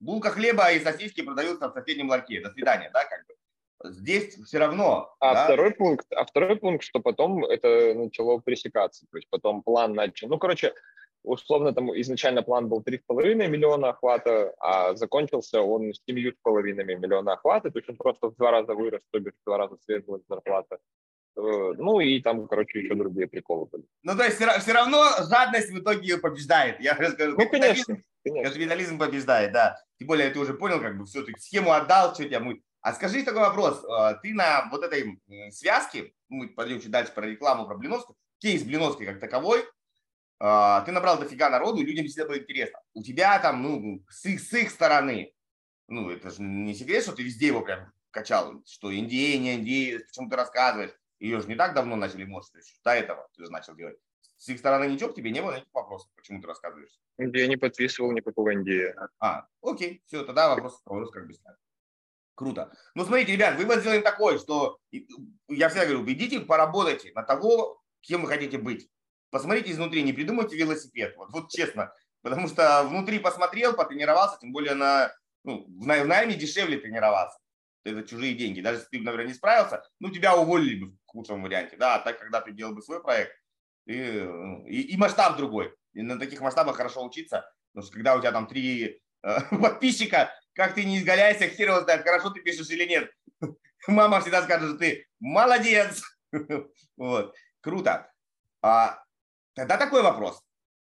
булка 0.00 0.30
хлеба 0.30 0.72
и 0.72 0.80
сосиски 0.80 1.22
продаются 1.22 1.68
в 1.68 1.72
соседнем 1.72 2.08
ларьке, 2.08 2.40
до 2.40 2.50
свидания, 2.50 2.90
да, 2.92 3.04
как 3.04 3.26
бы 3.26 3.34
здесь 3.84 4.34
все 4.44 4.58
равно. 4.58 5.14
А 5.20 5.34
да? 5.34 5.44
второй 5.44 5.72
пункт, 5.72 6.06
а 6.12 6.24
второй 6.24 6.56
пункт, 6.56 6.84
что 6.84 7.00
потом 7.00 7.44
это 7.44 7.94
начало 7.94 8.38
пресекаться, 8.38 9.06
то 9.10 9.18
есть 9.18 9.28
потом 9.30 9.62
план 9.62 9.94
начал, 9.94 10.28
ну, 10.28 10.38
короче, 10.38 10.74
условно 11.22 11.72
там 11.72 11.98
изначально 12.00 12.42
план 12.42 12.68
был 12.68 12.82
3,5 12.82 13.34
миллиона 13.48 13.90
охвата, 13.90 14.54
а 14.58 14.94
закончился 14.94 15.60
он 15.60 15.92
с 15.92 16.02
7,5 16.08 16.72
миллиона 16.96 17.34
охвата, 17.34 17.70
то 17.70 17.78
есть 17.78 17.88
он 17.88 17.96
просто 17.96 18.28
в 18.28 18.36
два 18.36 18.50
раза 18.50 18.74
вырос, 18.74 19.02
то 19.10 19.20
бишь 19.20 19.34
в 19.34 19.44
два 19.44 19.58
раза 19.58 19.76
сверзилась 19.84 20.22
зарплата. 20.28 20.78
Э, 21.36 21.74
ну 21.76 22.00
и 22.00 22.20
там, 22.20 22.46
короче, 22.46 22.80
еще 22.80 22.94
другие 22.94 23.26
приколы 23.26 23.66
были. 23.66 23.84
Ну, 24.02 24.16
то 24.16 24.24
есть 24.24 24.36
все, 24.36 24.58
все 24.60 24.72
равно 24.72 25.04
жадность 25.28 25.70
в 25.70 25.78
итоге 25.78 26.18
побеждает. 26.18 26.80
Я 26.80 26.94
скажу, 26.94 27.36
ну, 27.38 27.48
конечно, 27.48 28.02
конечно. 28.24 28.52
Капитализм 28.52 28.98
побеждает, 28.98 29.52
да. 29.52 29.76
Тем 29.98 30.08
более, 30.08 30.30
ты 30.30 30.38
уже 30.38 30.54
понял, 30.54 30.80
как 30.80 30.98
бы 30.98 31.06
все, 31.06 31.22
ты 31.22 31.32
схему 31.38 31.72
отдал, 31.72 32.14
что 32.14 32.24
тебя 32.24 32.40
мы 32.40 32.62
а 32.80 32.94
скажи 32.94 33.22
такой 33.22 33.40
вопрос. 33.40 33.84
А, 33.84 34.14
ты 34.14 34.32
на 34.32 34.68
вот 34.70 34.82
этой 34.82 35.20
связке, 35.50 36.12
мы 36.28 36.48
пойдем 36.48 36.80
чуть 36.80 36.90
дальше 36.90 37.12
про 37.12 37.26
рекламу, 37.26 37.66
про 37.66 37.76
Блиновскую, 37.76 38.16
кейс 38.38 38.62
Блиновской 38.62 39.06
как 39.06 39.20
таковой, 39.20 39.64
а, 40.38 40.82
ты 40.82 40.92
набрал 40.92 41.18
дофига 41.18 41.50
народу, 41.50 41.82
людям 41.82 42.06
всегда 42.06 42.26
было 42.26 42.38
интересно. 42.38 42.80
У 42.94 43.02
тебя 43.02 43.38
там, 43.40 43.62
ну, 43.62 44.04
с 44.08 44.24
их, 44.26 44.40
с 44.40 44.52
их 44.54 44.70
стороны, 44.70 45.34
ну, 45.88 46.10
это 46.10 46.30
же 46.30 46.42
не 46.42 46.74
секрет, 46.74 47.02
что 47.02 47.12
ты 47.12 47.22
везде 47.22 47.48
его 47.48 47.62
прям 47.62 47.92
качал, 48.10 48.62
что 48.64 48.90
Индия, 48.90 49.38
не 49.38 49.54
Индия, 49.54 50.00
почему 50.00 50.30
ты 50.30 50.36
рассказываешь. 50.36 50.92
Ее 51.18 51.40
же 51.40 51.48
не 51.48 51.54
так 51.54 51.74
давно 51.74 51.96
начали 51.96 52.24
мочь, 52.24 52.48
то 52.50 52.58
есть 52.58 52.80
до 52.84 52.92
этого 52.92 53.28
ты 53.34 53.44
же 53.44 53.50
начал 53.50 53.74
делать. 53.74 53.98
С 54.36 54.48
их 54.48 54.58
стороны 54.58 54.84
ничего 54.84 55.10
к 55.10 55.16
тебе 55.16 55.30
не 55.30 55.42
было 55.42 55.50
никаких 55.50 55.74
вопросов, 55.74 56.10
почему 56.14 56.40
ты 56.40 56.46
рассказываешь? 56.46 57.00
Я 57.18 57.48
не 57.48 57.56
подписывал 57.56 58.12
никакого 58.12 58.50
Индии. 58.50 58.94
А, 59.18 59.48
окей, 59.62 60.02
все, 60.06 60.24
тогда 60.24 60.48
вопрос, 60.48 60.80
вопрос 60.84 61.10
как 61.10 61.26
бы 61.26 61.34
снят. 61.34 61.56
Круто. 62.36 62.72
Ну, 62.94 63.04
смотрите, 63.04 63.32
ребят, 63.32 63.56
вывод 63.56 63.80
сделаем 63.80 64.02
такой, 64.02 64.38
что 64.38 64.78
я 65.48 65.68
всегда 65.68 65.86
говорю, 65.86 66.08
идите 66.08 66.38
поработайте 66.38 67.12
на 67.12 67.24
того, 67.24 67.82
кем 68.00 68.22
вы 68.22 68.28
хотите 68.28 68.58
быть. 68.58 68.88
Посмотрите 69.30 69.72
изнутри, 69.72 70.04
не 70.04 70.12
придумайте 70.12 70.56
велосипед. 70.56 71.16
Вот, 71.16 71.32
вот 71.32 71.50
честно. 71.50 71.92
Потому 72.22 72.46
что 72.46 72.84
внутри 72.84 73.18
посмотрел, 73.18 73.74
потренировался, 73.74 74.38
тем 74.40 74.52
более 74.52 74.74
на, 74.74 75.12
ну, 75.42 75.66
в 75.66 75.84
найме 75.84 76.34
дешевле 76.34 76.78
тренироваться. 76.78 77.38
Это 77.90 78.06
чужие 78.06 78.34
деньги. 78.34 78.60
Даже 78.60 78.78
если 78.78 78.90
ты, 78.90 79.02
например, 79.02 79.26
не 79.26 79.34
справился, 79.34 79.82
ну, 80.00 80.10
тебя 80.10 80.36
уволили 80.36 80.84
бы 80.84 80.90
в 80.90 80.96
худшем 81.06 81.42
варианте. 81.42 81.76
Да, 81.76 81.96
а 81.96 81.98
так, 82.00 82.18
когда 82.18 82.40
ты 82.40 82.52
делал 82.52 82.74
бы 82.74 82.82
свой 82.82 83.02
проект, 83.02 83.32
и, 83.86 84.20
ну, 84.20 84.66
и, 84.66 84.82
и 84.82 84.96
масштаб 84.96 85.36
другой. 85.36 85.74
И 85.94 86.02
на 86.02 86.18
таких 86.18 86.40
масштабах 86.40 86.76
хорошо 86.76 87.04
учиться. 87.04 87.50
Потому 87.72 87.86
что 87.86 87.94
когда 87.94 88.14
у 88.16 88.20
тебя 88.20 88.32
там 88.32 88.46
три 88.46 89.00
э, 89.22 89.40
подписчика, 89.60 90.32
как 90.52 90.74
ты 90.74 90.84
не 90.84 90.98
изгаляйся, 90.98 91.48
хер 91.48 91.68
его 91.68 91.80
знает, 91.80 92.02
хорошо 92.02 92.30
ты 92.30 92.40
пишешь 92.40 92.70
или 92.70 92.84
нет. 92.84 93.10
Мама 93.86 94.20
всегда 94.20 94.42
скажет, 94.42 94.70
что 94.70 94.78
ты 94.78 95.06
молодец. 95.20 96.02
Вот, 96.96 97.34
круто. 97.60 98.12
А, 98.60 99.02
тогда 99.54 99.78
такой 99.78 100.02
вопрос. 100.02 100.42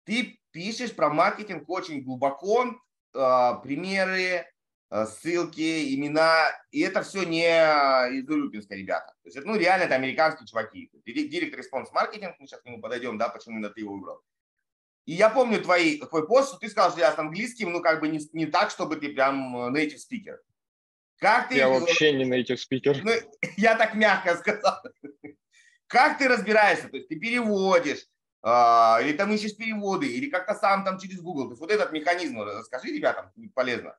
Ты 0.06 0.40
пишешь 0.52 0.96
про 0.96 1.10
маркетинг 1.10 1.70
очень 1.70 2.02
глубоко, 2.02 2.80
а, 3.14 3.56
примеры, 3.56 4.50
ссылки, 4.90 5.96
имена, 5.96 6.50
и 6.72 6.82
это 6.82 7.02
все 7.04 7.24
не 7.24 7.46
из 7.46 8.30
Урюпинска, 8.30 8.76
ребята. 8.76 9.08
То 9.24 9.28
есть 9.28 9.38
это, 9.38 9.48
ну, 9.48 9.58
реально 9.58 9.84
это 9.84 9.96
американские 9.96 10.48
чуваки. 10.48 10.90
Direct 11.06 11.60
response 11.60 11.92
маркетинг, 11.92 12.36
мы 12.40 12.48
сейчас 12.48 12.62
к 12.62 12.66
нему 12.66 12.82
подойдем, 12.82 13.18
да, 13.18 13.28
почему 13.30 13.56
именно 13.56 13.70
ты 13.70 13.82
его 13.82 13.94
выбрал. 13.94 14.22
И 15.06 15.14
я 15.14 15.30
помню 15.30 15.62
твои, 15.62 16.00
твой 16.00 16.28
пост, 16.28 16.50
что 16.50 16.58
ты 16.58 16.70
сказал, 16.70 16.92
что 16.92 17.00
я 17.00 17.14
с 17.14 17.20
английским, 17.20 17.72
ну, 17.72 17.82
как 17.82 18.02
бы 18.02 18.08
не, 18.08 18.20
не 18.34 18.46
так, 18.46 18.72
чтобы 18.72 18.98
ты 18.98 19.10
прям 19.10 19.56
э, 19.58 19.72
native 19.72 19.98
speaker. 19.98 20.38
Как 21.18 21.50
ты... 21.50 21.56
Я 21.56 21.70
вообще 21.70 22.14
не 22.14 22.26
native 22.26 22.58
speaker. 22.58 23.00
Ну, 23.04 23.12
я 23.58 23.76
так 23.76 23.96
мягко 23.96 24.36
сказал. 24.36 24.82
Как 25.88 26.18
ты 26.18 26.28
разбираешься? 26.28 26.90
То 26.90 26.98
есть 26.98 27.08
ты 27.08 27.18
переводишь, 27.18 28.06
или 28.44 29.14
там 29.18 29.32
ищешь 29.32 29.56
переводы, 29.56 30.08
или 30.08 30.30
как-то 30.30 30.54
сам 30.54 30.84
там 30.84 31.00
через 31.00 31.22
Google. 31.22 31.46
То 31.46 31.52
есть 31.52 31.62
вот 31.62 31.72
этот 31.72 31.92
механизм, 31.94 32.42
расскажи 32.42 32.90
ребятам, 32.90 33.32
будет 33.36 33.54
полезно. 33.54 33.98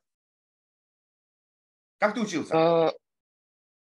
Как 1.99 2.13
ты 2.13 2.21
учился? 2.21 2.55
А, 2.55 2.93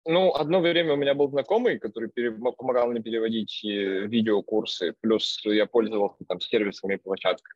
ну, 0.04 0.34
одно 0.34 0.60
время 0.60 0.94
у 0.94 0.96
меня 0.96 1.14
был 1.14 1.30
знакомый, 1.30 1.78
который 1.78 2.10
помогал 2.10 2.90
мне 2.90 3.00
переводить 3.00 3.64
э, 3.64 4.06
видеокурсы, 4.06 4.94
плюс 5.00 5.40
я 5.44 5.66
пользовался 5.66 6.24
там 6.26 6.40
сервисами 6.40 6.94
и 6.94 6.98
площадками. 6.98 7.54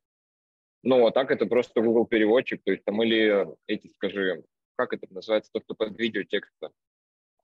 Ну, 0.85 1.07
а 1.07 1.12
так 1.12 1.31
это 1.31 1.47
просто 1.47 1.81
Google 1.81 2.07
переводчик, 2.07 2.62
то 2.64 2.73
есть 2.73 2.85
там 2.85 3.02
или 3.02 3.47
эти, 3.66 3.88
скажи, 3.88 4.45
как 4.76 4.92
это 4.92 5.07
называется, 5.12 5.50
то, 5.52 5.61
что 5.61 5.75
под 5.75 5.99
видео 5.99 6.23
текста. 6.23 6.71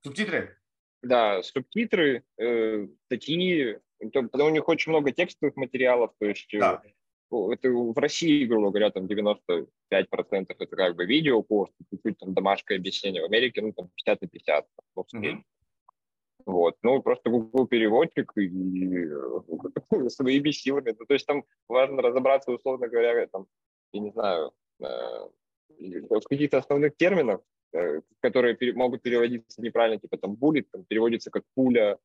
Субтитры? 0.03 0.57
Да, 1.03 1.43
субтитры, 1.43 2.25
э, 2.37 2.89
статьи, 3.07 3.79
потому 4.01 4.47
у 4.47 4.51
них 4.51 4.67
очень 4.69 4.91
много 4.91 5.13
текстовых 5.13 5.57
материалов, 5.57 6.13
то 6.19 6.27
есть 6.27 6.53
э, 6.55 6.59
да 6.59 6.83
это 7.31 7.71
в 7.71 7.99
России, 7.99 8.45
грубо 8.45 8.71
говоря, 8.71 8.91
там 8.91 9.07
95% 9.07 9.67
это 9.91 10.67
как 10.67 10.97
бы 10.97 11.05
видео, 11.05 11.43
курс, 11.43 11.71
чуть-чуть 11.91 12.19
там 12.19 12.35
домашнее 12.35 12.79
объяснение. 12.79 13.23
В 13.23 13.27
Америке, 13.27 13.61
ну, 13.61 13.73
там 13.73 13.89
50 13.97 14.23
на 14.23 14.29
50. 14.29 14.67
Ну, 14.97 15.05
mm-hmm. 15.15 15.43
Вот, 16.47 16.77
ну, 16.83 17.03
просто 17.03 17.31
Google 17.31 17.67
переводчик 17.67 18.33
и 18.37 18.49
своими 20.09 20.51
силами. 20.51 20.95
Ну, 20.99 21.05
то 21.05 21.15
есть 21.15 21.27
там 21.27 21.45
важно 21.69 22.01
разобраться, 22.01 22.51
условно 22.53 22.89
говоря, 22.89 23.27
там, 23.27 23.47
я 23.93 24.01
не 24.01 24.11
знаю, 24.11 24.53
э, 24.81 25.29
в 25.79 26.29
каких-то 26.29 26.59
основных 26.59 26.97
терминах, 26.97 27.41
э, 27.75 28.01
которые 28.21 28.57
пере, 28.57 28.73
могут 28.73 29.03
переводиться 29.03 29.61
неправильно, 29.61 30.01
типа 30.01 30.17
там 30.17 30.35
буллет, 30.37 30.71
там 30.71 30.85
переводится 30.85 31.31
как 31.31 31.43
пуля, 31.55 31.99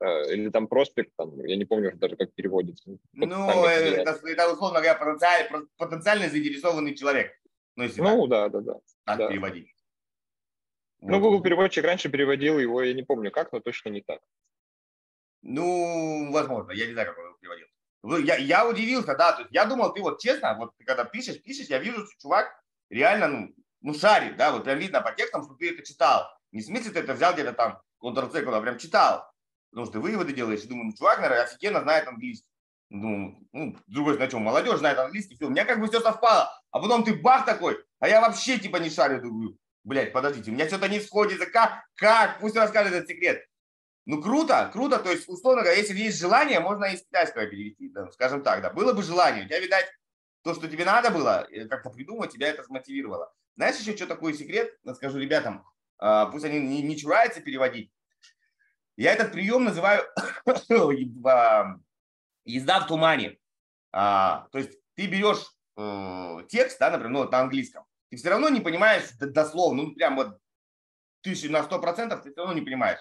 или 0.00 0.50
там 0.50 0.68
проспект, 0.68 1.12
там, 1.16 1.44
я 1.44 1.56
не 1.56 1.64
помню 1.64 1.96
даже, 1.96 2.16
как 2.16 2.32
переводится. 2.32 2.98
Ну, 3.12 3.64
это, 3.64 4.10
это, 4.10 4.52
условно 4.52 4.80
говоря, 4.80 4.94
потенциально, 4.94 5.66
потенциально 5.76 6.28
заинтересованный 6.28 6.94
человек. 6.94 7.32
Ну, 7.76 7.84
если 7.84 8.00
ну 8.00 8.28
так, 8.28 8.52
да, 8.52 8.60
да, 8.60 8.72
да. 8.72 8.80
Так 9.04 9.18
да. 9.18 9.28
переводить. 9.28 9.74
Ну, 11.00 11.20
Google 11.20 11.42
переводчик 11.42 11.84
раньше 11.84 12.08
переводил 12.08 12.58
его, 12.58 12.82
я 12.82 12.92
не 12.92 13.02
помню 13.02 13.30
как, 13.30 13.52
но 13.52 13.60
точно 13.60 13.90
не 13.90 14.00
так. 14.00 14.20
Ну, 15.42 16.32
возможно, 16.32 16.72
я 16.72 16.86
не 16.86 16.92
знаю, 16.92 17.08
как 17.08 17.18
он 17.18 17.24
его 17.26 17.36
переводил. 17.40 17.66
Я, 18.26 18.36
я 18.36 18.68
удивился, 18.68 19.16
да, 19.16 19.32
то 19.32 19.42
есть 19.42 19.52
я 19.52 19.64
думал, 19.64 19.92
ты 19.92 20.02
вот 20.02 20.20
честно, 20.20 20.56
вот 20.58 20.76
ты 20.76 20.84
когда 20.84 21.04
пишешь, 21.04 21.42
пишешь, 21.42 21.68
я 21.68 21.78
вижу, 21.78 22.06
что 22.06 22.20
чувак 22.20 22.46
реально, 22.90 23.28
ну, 23.28 23.54
ну 23.80 23.94
шарит, 23.94 24.36
да, 24.36 24.52
вот 24.52 24.64
прям 24.64 24.78
видно 24.78 25.00
по 25.00 25.12
текстам, 25.12 25.44
что 25.44 25.54
ты 25.54 25.70
это 25.70 25.84
читал. 25.84 26.26
Не 26.52 26.62
в 26.62 26.64
смысле 26.64 26.92
ты 26.92 27.00
это 27.00 27.14
взял 27.14 27.34
где-то 27.34 27.52
там, 27.52 27.80
Ctrl-C, 28.02 28.42
куда 28.42 28.60
прям 28.60 28.78
читал. 28.78 29.30
Потому 29.70 29.86
что 29.86 30.00
выводы 30.00 30.32
делаешь, 30.32 30.64
и 30.64 30.68
думаю, 30.68 30.92
ну, 30.98 31.06
наверное, 31.06 31.44
офигенно 31.44 31.82
знает 31.82 32.08
английский. 32.08 32.48
Ну, 32.90 33.38
ну, 33.52 33.76
с 33.86 33.92
другой 33.92 34.14
что, 34.28 34.38
молодежь 34.38 34.78
знает 34.78 34.98
английский, 34.98 35.34
все, 35.34 35.46
у 35.46 35.50
меня 35.50 35.64
как 35.64 35.78
бы 35.78 35.88
все 35.88 36.00
совпало. 36.00 36.50
А 36.70 36.80
потом 36.80 37.04
ты 37.04 37.14
бах 37.14 37.44
такой, 37.44 37.78
а 38.00 38.08
я 38.08 38.20
вообще 38.20 38.58
типа 38.58 38.78
не 38.78 38.88
шарю, 38.88 39.20
думаю, 39.20 39.58
блядь, 39.84 40.12
подождите, 40.12 40.50
у 40.50 40.54
меня 40.54 40.66
что-то 40.66 40.88
не 40.88 41.00
сходится, 41.00 41.46
как, 41.46 41.84
как, 41.96 42.40
пусть 42.40 42.56
расскажет 42.56 42.94
этот 42.94 43.08
секрет. 43.08 43.44
Ну, 44.06 44.22
круто, 44.22 44.70
круто, 44.72 44.98
то 44.98 45.10
есть, 45.10 45.28
условно 45.28 45.62
говоря, 45.62 45.78
если 45.78 45.94
есть 45.94 46.18
желание, 46.18 46.60
можно 46.60 46.86
из 46.86 47.02
китайского 47.02 47.46
перевести, 47.46 47.90
да, 47.90 48.10
скажем 48.10 48.42
так, 48.42 48.62
да, 48.62 48.70
было 48.70 48.94
бы 48.94 49.02
желание, 49.02 49.44
у 49.44 49.46
тебя, 49.46 49.60
видать, 49.60 49.86
то, 50.42 50.54
что 50.54 50.66
тебе 50.66 50.86
надо 50.86 51.10
было, 51.10 51.46
э, 51.50 51.66
как-то 51.66 51.90
придумать, 51.90 52.32
тебя 52.32 52.48
это 52.48 52.62
смотивировало. 52.62 53.30
Знаешь 53.56 53.76
еще, 53.76 53.94
что 53.96 54.06
такой 54.06 54.32
секрет? 54.32 54.78
Скажу 54.94 55.18
ребятам, 55.18 55.66
а, 55.98 56.26
пусть 56.26 56.44
они 56.44 56.60
не, 56.60 56.80
не 56.80 56.96
чураются 56.96 57.40
переводить. 57.40 57.92
Я 58.98 59.12
этот 59.12 59.30
прием 59.30 59.62
называю 59.62 60.02
езда 62.44 62.80
в 62.80 62.86
тумане. 62.88 63.38
А, 63.92 64.48
то 64.50 64.58
есть 64.58 64.72
ты 64.96 65.06
берешь 65.06 65.46
э, 65.76 66.44
текст, 66.48 66.80
да, 66.80 66.90
например, 66.90 67.12
ну, 67.12 67.30
на 67.30 67.38
английском, 67.38 67.84
ты 68.10 68.16
все 68.16 68.28
равно 68.28 68.48
не 68.48 68.60
понимаешь 68.60 69.04
дословно, 69.20 69.84
ну, 69.84 69.94
прям 69.94 70.16
вот 70.16 70.40
тысячу 71.20 71.50
на 71.52 71.62
сто 71.62 71.78
процентов 71.78 72.22
ты 72.22 72.32
все 72.32 72.40
равно 72.40 72.54
не 72.54 72.60
понимаешь. 72.60 72.98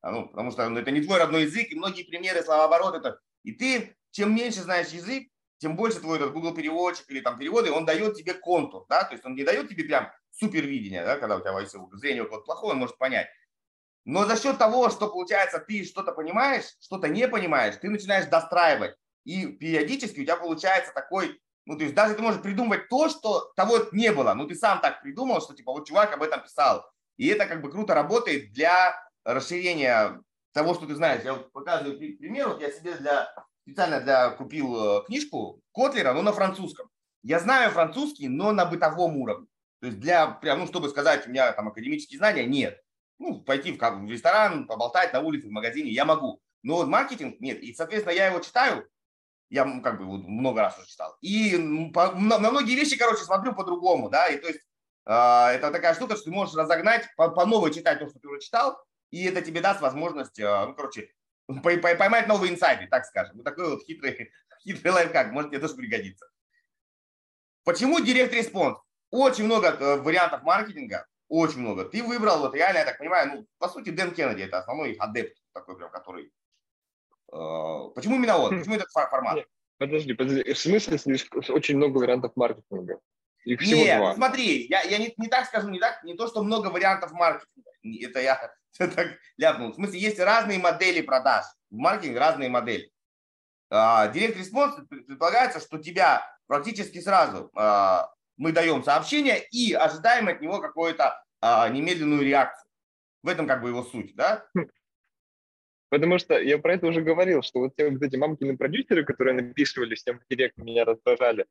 А, 0.00 0.10
ну, 0.10 0.28
потому 0.28 0.50
что 0.50 0.68
ну, 0.68 0.80
это 0.80 0.90
не 0.90 1.00
твой 1.00 1.20
родной 1.20 1.42
язык, 1.42 1.70
и 1.70 1.76
многие 1.76 2.02
примеры, 2.02 2.42
словооборот, 2.42 2.96
это... 2.96 3.20
И 3.44 3.52
ты, 3.52 3.96
чем 4.10 4.34
меньше 4.34 4.62
знаешь 4.62 4.88
язык, 4.88 5.28
тем 5.58 5.76
больше 5.76 6.00
твой 6.00 6.16
этот 6.16 6.32
Google 6.32 6.54
переводчик 6.54 7.08
или 7.08 7.20
там 7.20 7.38
переводы, 7.38 7.70
он 7.70 7.84
дает 7.84 8.16
тебе 8.16 8.34
контур, 8.34 8.84
да, 8.88 9.04
то 9.04 9.12
есть 9.12 9.24
он 9.24 9.36
не 9.36 9.44
дает 9.44 9.68
тебе 9.68 9.84
прям 9.84 10.10
супервидение, 10.32 11.04
да, 11.04 11.16
когда 11.18 11.36
у 11.36 11.40
тебя 11.40 11.54
зрение 11.92 12.24
вот 12.24 12.44
плохое, 12.44 12.72
он 12.72 12.80
может 12.80 12.98
понять. 12.98 13.28
Но 14.06 14.24
за 14.24 14.40
счет 14.40 14.56
того, 14.56 14.88
что 14.88 15.08
получается 15.08 15.58
ты 15.58 15.84
что-то 15.84 16.12
понимаешь, 16.12 16.76
что-то 16.80 17.08
не 17.08 17.26
понимаешь, 17.26 17.74
ты 17.76 17.90
начинаешь 17.90 18.26
достраивать. 18.26 18.94
И 19.24 19.46
периодически 19.46 20.20
у 20.20 20.22
тебя 20.22 20.36
получается 20.36 20.92
такой, 20.94 21.40
ну 21.66 21.76
то 21.76 21.82
есть 21.82 21.96
даже 21.96 22.14
ты 22.14 22.22
можешь 22.22 22.40
придумывать 22.40 22.88
то, 22.88 23.08
что 23.08 23.52
того 23.56 23.78
не 23.90 24.12
было, 24.12 24.32
но 24.34 24.46
ты 24.46 24.54
сам 24.54 24.80
так 24.80 25.02
придумал, 25.02 25.40
что 25.40 25.54
типа 25.54 25.72
вот 25.72 25.88
чувак 25.88 26.14
об 26.14 26.22
этом 26.22 26.40
писал. 26.40 26.88
И 27.16 27.26
это 27.26 27.46
как 27.46 27.60
бы 27.60 27.68
круто 27.68 27.94
работает 27.94 28.52
для 28.52 28.94
расширения 29.24 30.22
того, 30.52 30.74
что 30.74 30.86
ты 30.86 30.94
знаешь. 30.94 31.24
Я 31.24 31.34
вот 31.34 31.50
показываю 31.50 31.98
пример, 31.98 32.50
вот 32.50 32.60
я 32.60 32.70
себе 32.70 32.94
для, 32.94 33.28
специально 33.62 34.00
для, 34.00 34.30
купил 34.30 35.00
э, 35.00 35.04
книжку 35.06 35.60
Котлера, 35.74 36.12
но 36.12 36.22
на 36.22 36.32
французском. 36.32 36.88
Я 37.24 37.40
знаю 37.40 37.72
французский, 37.72 38.28
но 38.28 38.52
на 38.52 38.66
бытовом 38.66 39.16
уровне. 39.16 39.48
То 39.80 39.88
есть 39.88 39.98
для, 39.98 40.28
прям, 40.28 40.60
ну, 40.60 40.66
чтобы 40.68 40.88
сказать, 40.90 41.26
у 41.26 41.30
меня 41.30 41.50
там 41.52 41.66
академические 41.66 42.18
знания, 42.18 42.46
нет. 42.46 42.80
Ну, 43.18 43.40
пойти 43.40 43.72
в, 43.72 43.78
как, 43.78 43.98
в 43.98 44.10
ресторан, 44.10 44.66
поболтать 44.66 45.12
на 45.12 45.20
улице, 45.20 45.48
в 45.48 45.52
магазине, 45.52 45.90
я 45.90 46.04
могу. 46.04 46.40
Но 46.62 46.76
вот 46.76 46.88
маркетинг 46.88 47.40
нет. 47.40 47.62
И, 47.62 47.72
соответственно, 47.74 48.14
я 48.14 48.26
его 48.26 48.40
читаю, 48.40 48.88
я 49.48 49.80
как 49.80 49.98
бы 49.98 50.04
вот 50.04 50.26
много 50.26 50.60
раз 50.60 50.78
уже 50.78 50.88
читал. 50.88 51.16
И 51.20 51.90
по, 51.94 52.12
на, 52.12 52.38
на 52.38 52.50
многие 52.50 52.74
вещи, 52.74 52.96
короче, 52.96 53.24
смотрю 53.24 53.54
по-другому, 53.54 54.10
да, 54.10 54.26
и 54.26 54.38
то 54.38 54.48
есть 54.48 54.60
э, 55.06 55.12
это 55.12 55.70
такая 55.70 55.94
штука, 55.94 56.16
что 56.16 56.24
ты 56.24 56.30
можешь 56.30 56.54
разогнать, 56.54 57.08
по, 57.16 57.30
по 57.30 57.46
новой 57.46 57.72
читать 57.72 58.00
то, 58.00 58.08
что 58.08 58.18
ты 58.18 58.28
уже 58.28 58.40
читал, 58.40 58.78
и 59.10 59.24
это 59.24 59.42
тебе 59.42 59.60
даст 59.60 59.80
возможность, 59.80 60.38
э, 60.38 60.66
ну, 60.66 60.74
короче, 60.74 61.10
поймать 61.46 62.26
новые 62.26 62.52
инсайды, 62.52 62.88
так 62.88 63.04
скажем. 63.04 63.36
Вот 63.36 63.44
такой 63.44 63.70
вот 63.70 63.84
хитрый, 63.84 64.32
хитрый 64.62 64.92
лайфхак, 64.92 65.32
может 65.32 65.50
тебе 65.50 65.60
тоже 65.60 65.74
пригодится. 65.74 66.26
Почему 67.64 68.00
direct 68.00 68.32
response? 68.32 68.78
Очень 69.10 69.44
много 69.44 69.68
э, 69.68 69.96
вариантов 70.00 70.42
маркетинга, 70.42 71.06
очень 71.28 71.60
много. 71.60 71.84
Ты 71.84 72.02
выбрал, 72.02 72.40
вот 72.40 72.54
реально, 72.54 72.78
я 72.78 72.84
так 72.84 72.98
понимаю, 72.98 73.30
ну, 73.32 73.46
по 73.58 73.68
сути, 73.68 73.90
Дэн 73.90 74.14
Кеннеди 74.14 74.42
это 74.42 74.58
основной 74.58 74.94
адепт 74.94 75.36
такой 75.52 75.76
прям, 75.76 75.90
который... 75.90 76.32
Э, 77.32 77.90
почему 77.94 78.16
именно 78.16 78.38
он? 78.38 78.58
Почему 78.58 78.76
этот 78.76 78.90
формат? 78.90 79.36
Нет, 79.36 79.48
подожди, 79.78 80.14
подожди. 80.14 80.52
В 80.52 80.58
смысле 80.58 80.98
очень 81.48 81.76
много 81.76 81.98
вариантов 81.98 82.32
маркетинга? 82.36 83.00
Их 83.44 83.60
всего 83.60 83.80
Нет, 83.80 83.98
два. 83.98 84.14
смотри, 84.14 84.66
я, 84.66 84.82
я 84.82 84.98
не, 84.98 85.14
не 85.16 85.28
так 85.28 85.46
скажу, 85.46 85.68
не 85.68 85.78
так, 85.78 86.02
не 86.02 86.14
то, 86.14 86.26
что 86.26 86.42
много 86.42 86.68
вариантов 86.68 87.12
маркетинга. 87.12 87.70
Это 88.02 88.20
я 88.20 88.52
так 88.78 89.18
ляпнул. 89.36 89.70
В 89.72 89.76
смысле, 89.76 90.00
есть 90.00 90.18
разные 90.18 90.58
модели 90.58 91.00
продаж. 91.00 91.44
В 91.70 91.76
маркетинге 91.76 92.18
разные 92.18 92.48
модели. 92.48 92.90
Direct 93.70 94.36
response 94.36 94.76
предполагается, 94.88 95.60
что 95.60 95.78
тебя 95.78 96.22
практически 96.46 97.00
сразу 97.00 97.50
а, 97.56 98.12
мы 98.36 98.52
даем 98.52 98.82
сообщение 98.82 99.42
и 99.50 99.72
ожидаем 99.72 100.28
от 100.28 100.40
него 100.40 100.60
какую-то 100.60 101.22
а, 101.40 101.68
немедленную 101.68 102.22
реакцию. 102.22 102.70
В 103.22 103.28
этом 103.28 103.46
как 103.46 103.62
бы 103.62 103.68
его 103.68 103.82
суть, 103.82 104.14
да? 104.14 104.46
Потому 105.88 106.18
что 106.18 106.38
я 106.40 106.58
про 106.58 106.74
это 106.74 106.86
уже 106.86 107.00
говорил, 107.00 107.42
что 107.42 107.60
вот 107.60 107.76
те 107.76 107.88
вот 107.88 108.02
эти 108.02 108.16
мамкины 108.16 108.56
продюсеры, 108.56 109.04
которые 109.04 109.34
написывали 109.34 109.94
всем 109.94 110.18
в 110.18 110.22
директ, 110.28 110.56
меня 110.58 110.84
раздражали, 110.84 111.46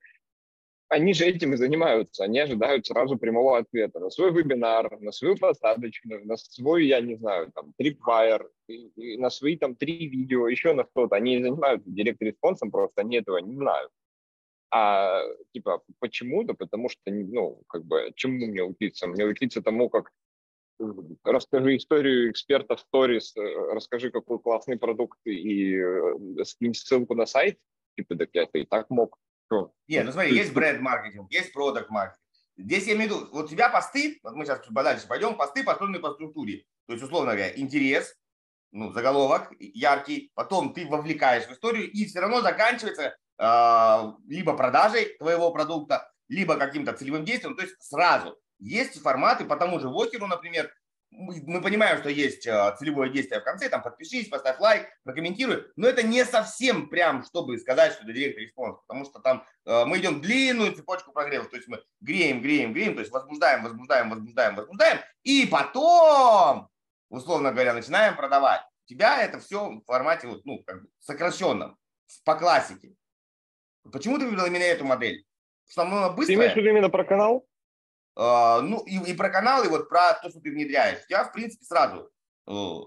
они 0.89 1.13
же 1.13 1.26
этим 1.26 1.54
и 1.54 1.58
занимаются. 1.58 2.24
Они 2.26 2.39
ожидают 2.39 2.86
сразу 2.86 3.17
прямого 3.17 3.58
ответа 3.58 4.00
на 4.00 4.10
свой 4.10 4.32
вебинар, 4.32 5.00
на 5.00 5.12
свою 5.12 5.36
посадочную, 5.38 6.26
на 6.26 6.38
свой, 6.38 6.86
я 6.86 7.02
не 7.02 7.15
знаю, 7.15 7.52
там, 7.54 7.74
tripwire, 7.77 8.49
на 8.98 9.30
свои 9.30 9.58
там 9.58 9.76
три 9.76 10.08
видео, 10.08 10.48
еще 10.48 10.74
на 10.74 10.84
что-то. 10.84 11.15
Они 11.15 11.41
занимаются 11.41 11.89
direct 11.89 12.18
response 12.18 12.57
ом, 12.57 12.71
просто 12.71 13.02
они 13.02 13.17
этого 13.17 13.38
не 13.38 13.56
знают. 13.56 13.91
А 14.77 15.21
типа 15.53 15.83
почему-то, 15.99 16.53
потому 16.53 16.89
что, 16.89 16.99
ну, 17.05 17.63
как 17.69 17.85
бы, 17.85 18.11
чему 18.17 18.45
мне 18.45 18.61
учиться? 18.61 19.07
Мне 19.07 19.23
учиться 19.23 19.61
тому, 19.61 19.89
как 19.89 20.11
расскажи 21.23 21.77
историю 21.77 22.29
эксперта 22.29 22.75
в 22.75 22.81
сторис, 22.81 23.38
э, 23.38 23.41
расскажи, 23.73 24.11
какой 24.11 24.38
классный 24.38 24.77
продукт 24.77 25.17
и 25.23 25.77
э, 25.77 26.43
скинь 26.43 26.73
ссылку 26.73 27.15
на 27.15 27.25
сайт. 27.25 27.57
Типа, 27.95 28.17
так 28.17 28.31
я 28.33 28.43
это 28.43 28.57
и 28.57 28.65
так 28.65 28.89
мог. 28.89 29.17
Нет, 29.88 30.05
ну 30.07 30.11
смотри, 30.11 30.35
есть 30.35 30.53
бренд-маркетинг, 30.53 31.31
есть 31.31 31.53
продукт-маркетинг. 31.53 32.21
Здесь 32.57 32.85
я 32.88 32.95
имею 32.95 33.11
в 33.11 33.13
виду, 33.13 33.29
вот 33.31 33.45
у 33.45 33.47
тебя 33.47 33.69
посты, 33.69 34.19
вот 34.23 34.33
мы 34.33 34.43
сейчас 34.43 34.59
дальше 34.69 35.07
пойдем, 35.07 35.38
посты 35.38 35.63
построены 35.63 35.99
по 35.99 36.11
структуре. 36.11 36.65
То 36.88 36.93
есть, 36.93 37.05
условно 37.05 37.31
говоря, 37.31 37.55
интерес, 37.55 38.13
ну, 38.73 38.91
заголовок 38.91 39.53
яркий, 39.57 40.33
потом 40.33 40.73
ты 40.73 40.85
вовлекаешь 40.85 41.45
в 41.45 41.51
историю, 41.53 41.89
и 41.89 42.03
все 42.03 42.19
равно 42.19 42.41
заканчивается 42.41 43.15
либо 43.38 44.56
продажей 44.56 45.17
твоего 45.19 45.52
продукта, 45.52 46.10
либо 46.30 46.56
каким-то 46.56 46.93
целевым 46.93 47.26
действием, 47.26 47.56
то 47.56 47.63
есть 47.63 47.76
сразу. 47.80 48.38
Есть 48.60 49.02
форматы 49.02 49.45
по 49.45 49.58
тому 49.58 49.80
же 49.80 49.89
Вокеру, 49.89 50.28
например, 50.28 50.71
мы 51.17 51.62
понимаем, 51.62 52.00
что 52.00 52.10
есть 52.10 52.45
э, 52.45 52.76
целевое 52.78 53.10
действие 53.10 53.39
в 53.39 53.43
конце, 53.43 53.69
там 53.69 53.82
подпишись, 53.82 54.28
поставь 54.28 54.60
лайк, 54.60 54.88
прокомментируй, 55.04 55.65
но 55.76 55.88
это 55.88 56.04
не 56.04 56.26
совсем 56.26 56.89
прям, 56.89 57.24
чтобы 57.24 57.58
сказать, 57.58 57.93
что 57.93 58.04
это 58.04 58.13
direct 58.13 58.38
response, 58.38 58.79
потому 58.86 59.06
что 59.06 59.19
там 59.19 59.45
э, 59.65 59.86
мы 59.86 60.00
идем 60.00 60.21
длинную 60.21 60.74
цепочку 60.74 61.12
прогревов, 61.12 61.50
то 61.50 61.56
есть 61.56 61.67
мы 61.67 61.82
греем, 62.02 62.41
греем, 62.41 62.74
греем, 62.74 62.95
то 62.95 63.00
есть 63.00 63.12
возбуждаем, 63.12 63.63
возбуждаем, 63.63 64.10
возбуждаем, 64.10 64.56
возбуждаем, 64.56 65.00
и 65.24 65.45
потом, 65.45 66.69
условно 67.10 67.52
говоря, 67.52 67.74
начинаем 67.74 68.15
продавать. 68.15 68.62
У 68.86 68.89
тебя 68.89 69.24
это 69.24 69.39
все 69.39 69.69
в 69.69 69.84
формате, 69.86 70.28
ну, 70.43 70.63
как 70.65 70.84
бы 70.84 70.89
сокращенном, 71.00 71.78
по 72.24 72.36
классике. 72.36 72.93
Почему 73.91 74.17
ты 74.17 74.26
выбрал 74.26 74.45
именно 74.45 74.63
эту 74.63 74.86
модель? 74.86 75.26
Потому 75.76 75.89
что 75.89 75.98
она 75.98 76.10
быстрая. 76.10 76.28
Ты 76.28 76.34
имеешь 76.34 76.54
в 76.54 76.58
виду 76.58 76.69
именно 76.69 76.89
про 76.89 77.04
канал? 77.04 77.45
Uh, 78.17 78.62
ну, 78.62 78.82
и, 78.86 79.12
и 79.12 79.13
про 79.13 79.30
канал, 79.30 79.65
и 79.65 79.67
вот 79.67 79.89
про 79.89 80.13
то, 80.13 80.30
что 80.30 80.39
ты 80.39 80.50
внедряешь. 80.50 81.04
Я, 81.10 81.26
в 81.26 81.34
принципе, 81.34 81.65
сразу 81.65 82.10
uh, 82.50 82.86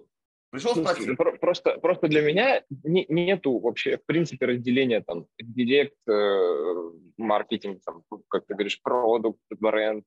пришел 0.51 0.75
спросить. 0.75 1.17
Просто, 1.41 1.79
просто 1.79 2.09
для 2.09 2.23
меня 2.23 2.65
не, 2.83 3.05
нету 3.09 3.59
вообще, 3.59 3.99
в 3.99 4.05
принципе, 4.07 4.47
разделения 4.47 5.03
там 5.03 5.27
директ, 5.39 5.99
э, 6.09 6.91
маркетинг, 7.19 7.83
там, 7.85 8.03
как 8.29 8.47
ты 8.47 8.55
говоришь, 8.55 8.81
продукт, 8.81 9.43
бренд. 9.51 10.05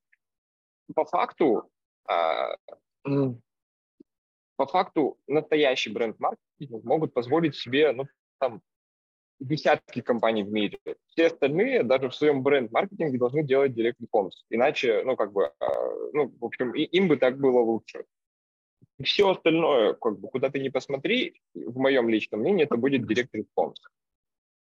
По 0.96 1.06
факту, 1.06 1.70
э, 2.10 2.56
по 4.56 4.66
факту 4.66 5.20
настоящий 5.28 5.92
бренд-маркетинг 5.92 6.84
могут 6.84 7.14
позволить 7.14 7.56
себе, 7.56 7.92
ну, 7.92 8.06
там, 8.40 8.62
десятки 9.42 10.02
компаний 10.02 10.44
в 10.44 10.52
мире. 10.52 10.80
Все 11.08 11.28
остальные 11.28 11.84
даже 11.84 12.10
в 12.10 12.16
своем 12.16 12.44
бренд-маркетинге 12.44 13.18
должны 13.18 13.44
делать 13.44 13.74
direct 13.74 14.00
response. 14.10 14.46
Иначе, 14.50 15.04
ну, 15.04 15.16
как 15.16 15.34
бы, 15.34 15.52
а, 15.60 15.68
ну, 16.14 16.32
в 16.40 16.46
общем, 16.46 16.74
им 16.74 17.08
бы 17.08 17.18
так 17.18 17.38
было 17.38 17.60
лучше. 17.60 18.06
все 19.04 19.30
остальное, 19.32 19.94
как 19.94 20.20
бы, 20.20 20.30
куда 20.30 20.50
ты 20.50 20.60
не 20.60 20.70
посмотри, 20.70 21.42
в 21.56 21.78
моем 21.78 22.08
личном 22.08 22.42
мнении, 22.42 22.66
это 22.66 22.78
будет 22.78 23.08
direct 23.08 23.34
response. 23.34 23.82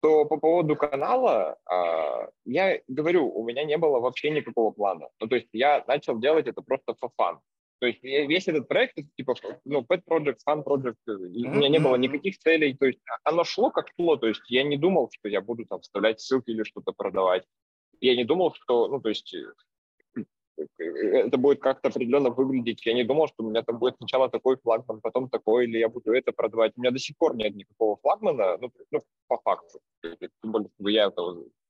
То 0.02 0.26
по 0.26 0.38
поводу 0.38 0.76
канала, 0.76 1.58
а, 1.66 2.30
я 2.46 2.80
говорю, 2.88 3.30
у 3.30 3.46
меня 3.46 3.64
не 3.64 3.78
было 3.78 4.00
вообще 4.00 4.32
никакого 4.32 4.72
плана. 4.72 5.08
Ну, 5.20 5.28
то 5.28 5.36
есть 5.36 5.50
я 5.54 5.84
начал 5.88 6.20
делать 6.20 6.48
это 6.48 6.62
просто 6.62 6.96
for 7.02 7.12
fun. 7.20 7.38
То 7.84 7.88
есть 7.88 8.02
весь 8.02 8.48
этот 8.48 8.69
проект, 8.69 8.96
типа, 9.17 9.36
ну, 9.65 9.82
pet 9.82 10.04
project, 10.10 10.38
fun 10.48 10.63
project, 10.63 10.96
у 11.06 11.17
меня 11.17 11.67
не 11.67 11.80
было 11.80 11.98
никаких 11.98 12.38
целей, 12.38 12.78
то 12.78 12.86
есть 12.86 13.02
оно 13.26 13.43
шло 13.43 13.72
как 13.72 13.89
шло, 14.00 14.15
то 14.15 14.28
есть 14.28 14.50
я 14.50 14.63
не 14.63 14.78
думал, 14.78 15.10
что 15.12 15.28
я 15.28 15.41
буду 15.41 15.65
там 15.65 15.82
вставлять 15.82 16.22
ссылки 16.22 16.52
или 16.52 16.63
что-то 16.63 16.93
продавать. 16.93 17.43
Я 18.00 18.15
не 18.15 18.24
думал, 18.24 18.54
что, 18.54 18.88
ну, 18.88 19.02
то 19.02 19.10
есть 19.10 19.36
это 20.78 21.38
будет 21.38 21.60
как-то 21.60 21.89
определенно 21.89 22.30
выглядеть. 22.30 22.86
Я 22.86 22.93
не 22.93 23.04
думал, 23.04 23.28
что 23.28 23.43
у 23.43 23.50
меня 23.50 23.63
там 23.63 23.80
будет 23.80 23.98
сначала 23.98 24.30
такой 24.30 24.56
флагман, 24.63 25.02
потом 25.02 25.28
такой, 25.30 25.65
или 25.65 25.78
я 25.78 25.89
буду 25.89 26.13
это 26.13 26.32
продавать. 26.32 26.72
У 26.78 26.80
меня 26.80 26.91
до 26.91 27.00
сих 27.00 27.17
пор 27.17 27.36
нет 27.36 27.54
никакого 27.54 27.98
флагмана, 27.98 28.58
ну, 28.62 28.72
ну 28.91 29.02
по 29.28 29.39
факту. 29.39 29.82
Тем 30.02 30.52
более, 30.54 30.69
чтобы 30.76 30.93
я 30.93 31.12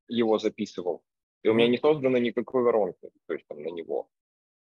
его 0.09 0.37
записывал. 0.37 1.01
И 1.41 1.49
у 1.49 1.55
меня 1.55 1.67
не 1.67 1.79
создано 1.79 2.19
никакой 2.19 2.61
воронки, 2.61 3.09
то 3.25 3.33
есть 3.33 3.47
там 3.47 3.63
на 3.63 3.69
него. 3.69 4.09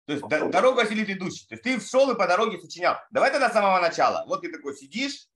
То 0.06 0.12
есть 0.14 0.26
д- 0.28 0.48
дорога 0.48 0.86
селит 0.86 1.08
идущий. 1.08 1.46
То 1.46 1.54
есть 1.54 1.62
ты 1.62 1.80
шел 1.80 2.10
и 2.10 2.16
по 2.16 2.26
дороге 2.26 2.60
сочинял. 2.60 2.96
Давай 3.10 3.30
тогда 3.30 3.50
с 3.50 3.52
самого 3.52 3.80
начала. 3.80 4.24
Вот 4.26 4.40
ты 4.42 4.50
такой 4.50 4.76
сидишь, 4.76 5.26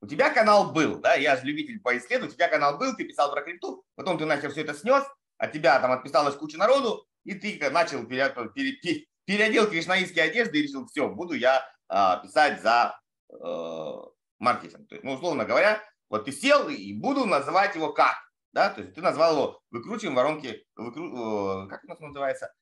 у 0.00 0.06
тебя 0.06 0.30
канал 0.30 0.72
был, 0.72 0.98
да, 1.00 1.14
я 1.14 1.36
же 1.36 1.44
любитель 1.44 1.80
поисследовать, 1.80 2.32
у 2.32 2.36
тебя 2.36 2.48
канал 2.48 2.78
был, 2.78 2.94
ты 2.96 3.04
писал 3.04 3.30
про 3.30 3.42
крипту, 3.42 3.84
потом 3.94 4.18
ты 4.18 4.24
нахер 4.24 4.50
все 4.50 4.62
это 4.62 4.74
снес, 4.74 5.04
от 5.38 5.52
тебя 5.52 5.80
там 5.80 5.92
отписалась 5.92 6.36
куча 6.36 6.58
народу, 6.58 7.06
и 7.24 7.34
ты 7.34 7.58
начал 7.70 8.06
пере, 8.06 8.32
пере, 8.54 9.06
переодел 9.24 9.68
кришнаистские 9.68 10.24
одежды 10.24 10.58
и 10.58 10.62
решил, 10.62 10.86
все, 10.86 11.08
буду 11.08 11.34
я 11.34 11.68
а, 11.88 12.18
писать 12.18 12.62
за 12.62 12.98
э, 13.30 13.92
маркетинг. 14.38 14.88
То 14.88 14.94
есть, 14.94 15.04
ну, 15.04 15.14
условно 15.14 15.44
говоря, 15.44 15.82
вот 16.08 16.24
ты 16.24 16.32
сел 16.32 16.68
и 16.68 16.92
буду 16.92 17.26
называть 17.26 17.74
его 17.74 17.92
как, 17.92 18.16
да, 18.52 18.70
то 18.70 18.82
есть 18.82 18.94
ты 18.94 19.02
назвал 19.02 19.32
его 19.32 19.60
выкручиваем 19.70 20.14
воронки, 20.14 20.64
выкру, 20.76 21.64
э, 21.64 21.68
как 21.68 21.84
у 21.84 21.88
нас 21.88 22.00
называется, 22.00 22.52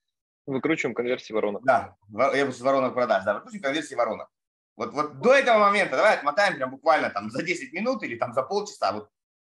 Выкручиваем 0.46 0.94
конверсии 0.94 1.32
воронок. 1.32 1.64
Да, 1.64 1.96
я 2.34 2.46
бы 2.46 2.52
с 2.52 2.60
воронок 2.60 2.94
продаж, 2.94 3.24
да, 3.24 3.34
выкручиваем 3.34 3.62
конверсии 3.62 3.94
воронок. 3.94 4.28
Вот, 4.76 4.92
вот 4.92 5.20
до 5.20 5.32
этого 5.32 5.58
момента, 5.58 5.96
давай 5.96 6.16
отмотаем 6.16 6.56
прям 6.56 6.70
буквально 6.70 7.10
там 7.10 7.30
за 7.30 7.42
10 7.42 7.72
минут 7.72 8.02
или 8.02 8.16
там 8.16 8.32
за 8.34 8.42
полчаса, 8.42 8.92
вот 8.92 9.08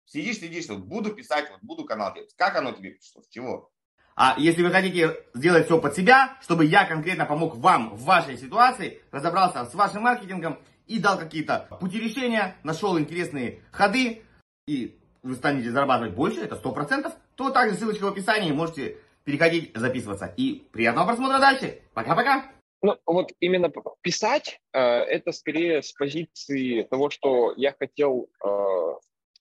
сидишь, 0.04 0.38
сидишь, 0.38 0.68
вот 0.68 0.80
буду 0.80 1.14
писать, 1.14 1.50
вот 1.50 1.60
буду 1.62 1.84
канал 1.84 2.14
делать. 2.14 2.34
Как 2.36 2.56
оно 2.56 2.72
тебе 2.72 2.90
пришло, 2.90 3.22
с 3.22 3.28
чего? 3.28 3.70
А 4.14 4.34
если 4.38 4.62
вы 4.62 4.70
хотите 4.70 5.14
сделать 5.34 5.66
все 5.66 5.78
под 5.78 5.94
себя, 5.94 6.38
чтобы 6.40 6.64
я 6.64 6.86
конкретно 6.86 7.26
помог 7.26 7.56
вам 7.56 7.94
в 7.96 8.04
вашей 8.04 8.38
ситуации, 8.38 9.02
разобрался 9.10 9.66
с 9.66 9.74
вашим 9.74 10.02
маркетингом 10.02 10.58
и 10.86 10.98
дал 10.98 11.18
какие-то 11.18 11.66
пути 11.80 12.00
решения, 12.00 12.56
нашел 12.62 12.98
интересные 12.98 13.62
ходы, 13.72 14.22
и 14.66 14.98
вы 15.22 15.34
станете 15.34 15.70
зарабатывать 15.70 16.14
больше, 16.14 16.40
это 16.40 16.56
100%, 16.56 17.12
то 17.34 17.50
также 17.50 17.76
ссылочка 17.76 18.04
в 18.04 18.08
описании, 18.08 18.52
можете 18.52 18.98
переходить, 19.26 19.72
записываться. 19.74 20.32
И 20.36 20.68
приятного 20.72 21.08
просмотра 21.08 21.38
дальше. 21.38 21.82
Пока-пока. 21.92 22.50
Ну, 22.80 22.96
вот 23.06 23.32
именно 23.40 23.72
писать, 24.00 24.60
э, 24.72 24.78
это 24.78 25.32
скорее 25.32 25.82
с 25.82 25.92
позиции 25.92 26.82
того, 26.82 27.10
что 27.10 27.52
я 27.56 27.74
хотел 27.76 28.28
э, 28.44 28.94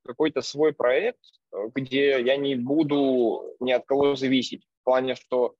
какой-то 0.03 0.41
свой 0.41 0.73
проект, 0.73 1.19
э, 1.53 1.67
где 1.75 2.19
я 2.19 2.35
не 2.35 2.55
буду 2.55 3.55
ни 3.59 3.71
от 3.71 3.85
кого 3.85 4.15
зависеть. 4.15 4.65
В 4.81 4.85
плане, 4.85 5.13
что 5.15 5.53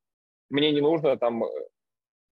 мне 0.49 0.71
не 0.71 0.81
нужно 0.81 1.17
там 1.17 1.43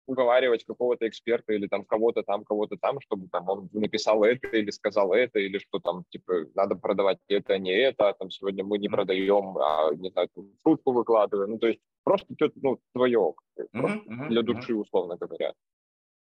уговаривать 0.10 0.66
какого-то 0.66 1.08
эксперта 1.08 1.54
или 1.54 1.68
там 1.68 1.86
кого-то 1.86 2.24
там, 2.24 2.44
кого-то 2.44 2.78
там, 2.78 3.00
чтобы 3.02 3.28
там 3.30 3.48
он 3.50 3.70
написал 3.72 4.24
это 4.24 4.48
или 4.48 4.72
сказал 4.72 5.14
это, 5.14 5.40
или 5.40 5.60
что 5.60 5.80
там, 5.80 6.04
типа, 6.10 6.46
надо 6.56 6.76
продавать 6.76 7.20
это, 7.28 7.54
а 7.54 7.58
не 7.58 7.72
это, 7.72 8.10
а 8.10 8.14
там 8.14 8.30
сегодня 8.32 8.64
мы 8.64 8.78
не 8.78 8.90
продаем, 8.90 9.58
а, 9.58 9.94
не 9.96 10.10
знаю, 10.10 10.30
шутку 10.66 10.92
выкладываем. 10.92 11.52
Ну, 11.52 11.60
то 11.60 11.68
есть 11.68 11.80
просто 12.04 12.34
что-то, 12.36 12.56
ну, 12.62 12.80
твое, 12.94 13.34
mm-hmm. 13.58 14.28
для 14.30 14.42
души, 14.42 14.76
условно 14.76 15.18
говоря. 15.18 15.54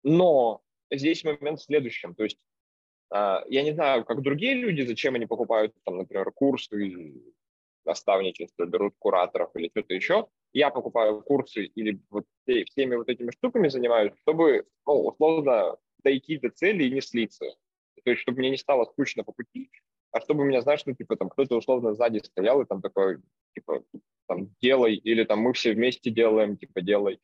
Но 0.03 0.61
здесь 0.91 1.23
момент 1.23 1.59
в 1.59 1.63
следующем, 1.63 2.13
то 2.13 2.23
есть 2.23 2.37
а, 3.09 3.43
я 3.47 3.63
не 3.63 3.73
знаю, 3.73 4.05
как 4.05 4.21
другие 4.21 4.53
люди, 4.53 4.81
зачем 4.81 5.15
они 5.15 5.25
покупают, 5.25 5.73
там, 5.85 5.97
например, 5.97 6.31
курсы, 6.31 7.13
наставничество, 7.87 8.65
берут 8.65 8.93
кураторов 8.99 9.49
или 9.55 9.69
что-то 9.69 9.93
еще, 9.95 10.27
я 10.53 10.69
покупаю 10.69 11.21
курсы 11.21 11.65
или 11.65 11.99
вот 12.09 12.25
всеми 12.45 12.95
вот 12.95 13.09
этими 13.09 13.31
штуками 13.31 13.69
занимаюсь, 13.69 14.13
чтобы, 14.21 14.65
ну, 14.85 15.07
условно, 15.07 15.77
дойти 16.03 16.37
до 16.37 16.49
цели 16.49 16.83
и 16.83 16.91
не 16.91 17.01
слиться. 17.01 17.45
То 18.03 18.11
есть, 18.11 18.21
чтобы 18.21 18.39
мне 18.39 18.51
не 18.51 18.57
стало 18.57 18.85
скучно 18.85 19.23
по 19.23 19.31
пути, 19.31 19.71
а 20.11 20.21
чтобы 20.21 20.45
меня, 20.45 20.61
знаешь, 20.61 20.85
ну, 20.85 20.93
типа, 20.93 21.15
там, 21.15 21.29
кто-то 21.29 21.57
условно 21.57 21.93
сзади 21.93 22.19
стоял 22.19 22.61
и 22.61 22.65
там 22.65 22.81
такой, 22.81 23.17
типа, 23.53 23.83
там, 24.27 24.49
делай, 24.61 24.95
или 24.95 25.23
там 25.23 25.39
мы 25.39 25.53
все 25.53 25.73
вместе 25.73 26.11
делаем, 26.11 26.57
типа, 26.57 26.81
делай. 26.81 27.19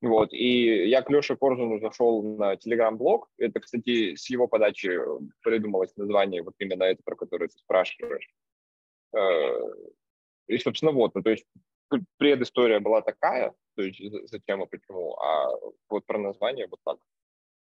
Вот, 0.00 0.32
и 0.32 0.88
я 0.88 1.00
к 1.02 1.10
Леше 1.10 1.36
Коржину 1.36 1.78
зашел 1.78 2.22
на 2.36 2.56
Телеграм-блог. 2.56 3.30
Это, 3.38 3.60
кстати, 3.60 4.16
с 4.16 4.28
его 4.28 4.48
подачи 4.48 5.00
придумалось 5.42 5.96
название, 5.96 6.42
вот 6.42 6.54
именно 6.58 6.84
это, 6.84 7.02
про 7.04 7.16
которое 7.16 7.48
ты 7.48 7.56
спрашиваешь. 7.56 8.28
Э, 10.48 10.54
и, 10.54 10.58
собственно, 10.58 10.92
вот, 10.92 11.14
ну, 11.14 11.22
то 11.22 11.30
есть 11.30 11.46
предыстория 12.18 12.80
была 12.80 13.02
такая, 13.02 13.54
то 13.76 13.82
есть 13.82 14.00
зачем 14.30 14.62
и 14.62 14.66
почему, 14.66 15.14
а 15.14 15.50
вот 15.88 16.06
про 16.06 16.18
название 16.18 16.66
вот 16.68 16.80
так. 16.84 16.98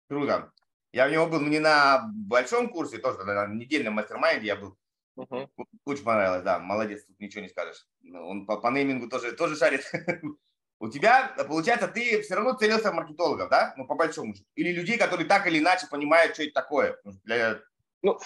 Круто. 0.07 0.51
Я 0.91 1.07
в 1.07 1.11
него 1.11 1.27
был 1.27 1.41
не 1.41 1.59
на 1.59 2.09
большом 2.13 2.69
курсе, 2.69 2.97
тоже 2.97 3.23
на 3.23 3.47
недельном 3.47 3.93
mastermind 3.93 4.42
е 4.42 4.47
я 4.47 4.55
был. 4.55 4.75
Uh-huh. 5.17 5.49
Очень 5.85 6.03
понравилось, 6.03 6.43
да, 6.43 6.59
молодец, 6.59 7.03
тут 7.05 7.19
ничего 7.19 7.41
не 7.43 7.49
скажешь. 7.49 7.85
Ну, 8.01 8.27
он 8.27 8.45
по, 8.45 8.57
по 8.57 8.69
неймингу 8.69 9.09
тоже, 9.09 9.33
тоже 9.33 9.55
шарит. 9.55 9.83
У 10.79 10.87
тебя, 10.87 11.35
получается, 11.37 11.89
ты 11.89 12.21
все 12.21 12.35
равно 12.35 12.53
целился 12.53 12.91
в 12.91 12.95
маркетологов, 12.95 13.49
да? 13.49 13.73
Ну, 13.75 13.85
по 13.85 13.95
большому 13.95 14.33
счету. 14.33 14.47
Или 14.55 14.71
людей, 14.71 14.97
которые 14.97 15.27
так 15.27 15.45
или 15.45 15.59
иначе 15.59 15.87
понимают, 15.87 16.35
что 16.35 16.43
это 16.43 16.53
такое. 16.53 16.97
Для... 17.25 17.59
Ну, 18.01 18.17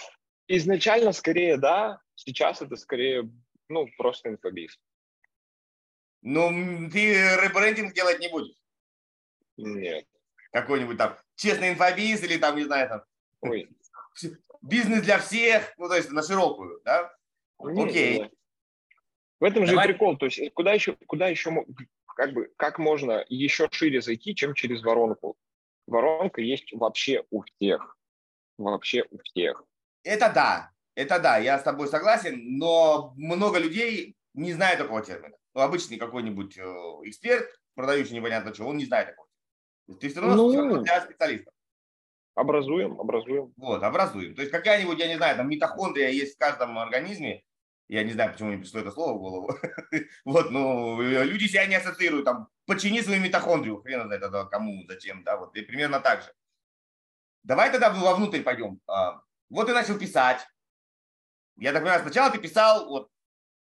изначально 0.48 1.14
скорее 1.14 1.58
да, 1.58 2.00
сейчас 2.14 2.62
это 2.62 2.76
скорее, 2.76 3.28
ну, 3.74 3.88
просто 3.98 4.30
инфобиз. 4.30 4.80
Ну, 6.22 6.90
ты 6.90 7.14
ребрендинг 7.36 7.94
делать 7.94 8.20
не 8.20 8.30
будешь? 8.30 8.56
Нет. 9.58 10.08
Какой-нибудь 10.52 10.98
там 10.98 11.18
честный 11.36 11.72
инфобиз 11.72 12.24
или 12.24 12.38
там, 12.38 12.56
не 12.56 12.64
знаю, 12.64 12.90
там... 12.90 13.04
Ой. 13.42 13.70
Бизнес 14.62 15.04
для 15.04 15.20
всех, 15.20 15.74
ну, 15.78 15.90
то 15.90 15.96
есть 15.96 16.12
на 16.12 16.24
широкую, 16.24 16.82
да? 16.86 17.14
Нет, 17.60 17.90
Окей. 17.90 18.20
Нет. 18.20 18.34
В 19.40 19.44
этом 19.44 19.66
Давай. 19.66 19.88
же 19.88 19.94
прикол, 19.94 20.18
то 20.18 20.26
есть 20.28 20.54
куда 20.54 20.72
еще, 20.72 20.96
куда 21.06 21.28
еще, 21.28 21.66
как 22.16 22.32
бы, 22.32 22.54
как 22.56 22.80
можно 22.80 23.26
еще 23.28 23.68
шире 23.72 24.02
зайти, 24.02 24.36
чем 24.36 24.54
через 24.54 24.82
воронку? 24.84 25.36
Воронка 25.86 26.40
есть 26.40 26.72
вообще 26.72 27.26
у 27.30 27.44
всех. 27.44 27.98
Вообще 28.58 29.04
у 29.12 29.18
всех. 29.18 29.64
Это 30.04 30.32
да, 30.34 30.73
это 30.96 31.20
да, 31.20 31.38
я 31.38 31.60
с 31.60 31.64
тобой 31.64 31.88
согласен, 31.88 32.58
но 32.58 33.14
много 33.16 33.60
людей 33.60 34.16
не 34.34 34.54
знают 34.54 34.80
такого 34.80 35.02
термина 35.02 35.36
ну, 35.54 35.62
обычный 35.62 35.98
какой-нибудь 35.98 36.58
э, 36.58 36.64
эксперт, 37.04 37.48
продающий 37.76 38.16
непонятно 38.16 38.54
что, 38.54 38.66
он 38.66 38.78
не 38.78 38.86
знает 38.86 39.10
такого. 39.10 39.28
Ты 40.00 40.10
все 40.10 40.22
равно 40.22 40.52
ну, 40.52 40.82
для 40.82 41.02
специалистов. 41.02 41.54
Образуем, 42.36 43.00
образуем. 43.00 43.54
Вот, 43.58 43.84
образуем. 43.84 44.34
То 44.34 44.42
есть 44.42 44.52
какая-нибудь, 44.52 44.98
я 44.98 45.08
не 45.08 45.18
знаю, 45.18 45.38
там 45.38 45.50
митохондрия 45.50 46.10
есть 46.10 46.36
в 46.36 46.40
каждом 46.40 46.80
организме. 46.80 47.44
Я 47.90 48.04
не 48.04 48.14
знаю, 48.14 48.32
почему 48.32 48.50
мне 48.50 48.58
пришло 48.58 48.80
это 48.80 48.92
слово 48.92 49.14
в 49.14 49.20
голову. 49.20 49.56
вот, 50.26 50.50
ну, 50.50 51.02
люди 51.02 51.46
себя 51.46 51.68
не 51.68 51.76
ассоциируют, 51.76 52.26
там, 52.26 52.48
почини 52.66 53.02
свою 53.02 53.22
митохондрию, 53.22 53.82
хрен 53.82 54.06
знает 54.06 54.24
это 54.24 54.46
кому, 54.46 54.84
зачем, 54.88 55.24
да, 55.24 55.38
вот, 55.38 55.56
и 55.56 55.62
примерно 55.62 56.00
так 56.00 56.24
же. 56.24 56.34
Давай 57.44 57.72
тогда 57.72 57.92
вовнутрь 57.92 58.42
пойдем. 58.42 58.80
А, 58.88 59.22
вот 59.50 59.68
ты 59.68 59.74
начал 59.74 60.00
писать. 60.00 60.48
Я 61.58 61.72
так 61.72 61.82
понимаю, 61.82 62.02
сначала 62.02 62.32
ты 62.32 62.40
писал 62.40 62.88
вот 62.90 63.10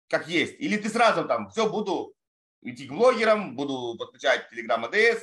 как 0.09 0.27
есть. 0.27 0.59
Или 0.59 0.77
ты 0.77 0.89
сразу 0.89 1.27
там, 1.27 1.49
все, 1.49 1.69
буду 1.69 2.13
идти 2.61 2.87
к 2.87 2.91
блогерам, 2.91 3.55
буду 3.55 3.97
подключать 3.97 4.47
Telegram 4.51 4.89
ADS. 4.89 5.21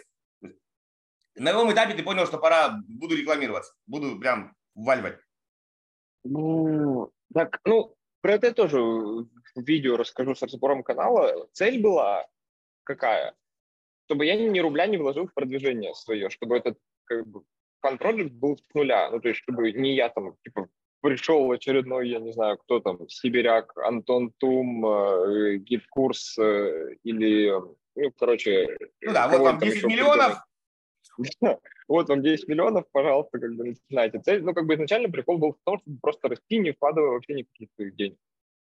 На 1.34 1.52
каком 1.52 1.72
этапе 1.72 1.94
ты 1.94 2.02
понял, 2.02 2.26
что 2.26 2.38
пора, 2.38 2.80
буду 2.88 3.16
рекламироваться, 3.16 3.74
буду 3.86 4.18
прям 4.18 4.54
вваливать? 4.74 5.18
Ну, 6.24 7.10
так, 7.32 7.60
ну, 7.64 7.96
про 8.20 8.34
это 8.34 8.52
тоже 8.52 8.80
в 8.80 9.28
видео 9.56 9.96
расскажу 9.96 10.34
с 10.34 10.42
разбором 10.42 10.82
канала. 10.82 11.48
Цель 11.52 11.80
была 11.80 12.26
какая? 12.84 13.34
Чтобы 14.06 14.26
я 14.26 14.36
ни 14.36 14.58
рубля 14.60 14.86
не 14.86 14.98
вложил 14.98 15.26
в 15.26 15.34
продвижение 15.34 15.94
свое, 15.94 16.28
чтобы 16.30 16.56
этот 16.56 16.78
как 17.04 17.26
бы, 17.26 17.44
fun 17.80 17.98
был 18.38 18.58
с 18.58 18.74
нуля. 18.74 19.10
Ну, 19.10 19.20
то 19.20 19.28
есть, 19.28 19.40
чтобы 19.40 19.72
не 19.72 19.94
я 19.94 20.08
там, 20.10 20.36
типа, 20.44 20.68
пришел 21.02 21.50
очередной, 21.50 22.08
я 22.08 22.20
не 22.20 22.32
знаю, 22.32 22.56
кто 22.58 22.80
там, 22.80 23.06
Сибиряк, 23.08 23.76
Антон 23.76 24.32
Тум, 24.38 24.86
э, 24.86 25.56
GetCourse 25.56 26.38
э, 26.38 26.94
или, 27.02 27.50
ну, 27.96 28.12
короче... 28.16 28.78
Ну 29.02 29.12
да, 29.12 29.28
вот 29.28 29.44
там 29.44 29.58
10 29.58 29.84
миллионов. 29.84 30.38
вот 31.88 32.08
вам 32.08 32.22
10 32.22 32.48
миллионов, 32.48 32.84
пожалуйста, 32.92 33.38
как 33.38 33.54
бы 33.54 33.64
начинайте. 33.64 34.20
Цель, 34.20 34.42
ну, 34.42 34.54
как 34.54 34.66
бы 34.66 34.74
изначально 34.74 35.10
прикол 35.10 35.38
был 35.38 35.52
в 35.52 35.64
том, 35.64 35.78
чтобы 35.80 35.98
просто 36.00 36.28
расти, 36.28 36.58
не 36.58 36.72
вкладывая 36.72 37.10
вообще 37.10 37.34
никаких 37.34 37.68
своих 37.74 37.96
денег. 37.96 38.18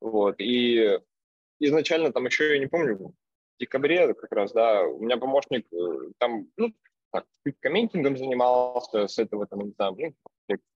Вот, 0.01 0.37
и 0.39 0.99
изначально 1.61 2.13
там 2.13 2.27
еще, 2.27 2.55
я 2.55 2.59
не 2.59 2.67
помню, 2.67 2.97
в 2.97 3.13
декабре 3.61 4.15
как 4.15 4.33
раз, 4.33 4.53
да, 4.53 4.83
у 4.83 5.01
меня 5.01 5.19
помощник 5.19 5.67
э, 5.73 6.11
там, 6.19 6.49
ну, 6.57 6.73
так, 7.13 7.27
комментингом 7.61 8.17
занимался, 8.17 9.07
с 9.09 9.19
этого 9.19 9.47
там, 9.47 9.61
не 9.61 9.73
знаю, 9.73 9.95
ну, 9.99 10.15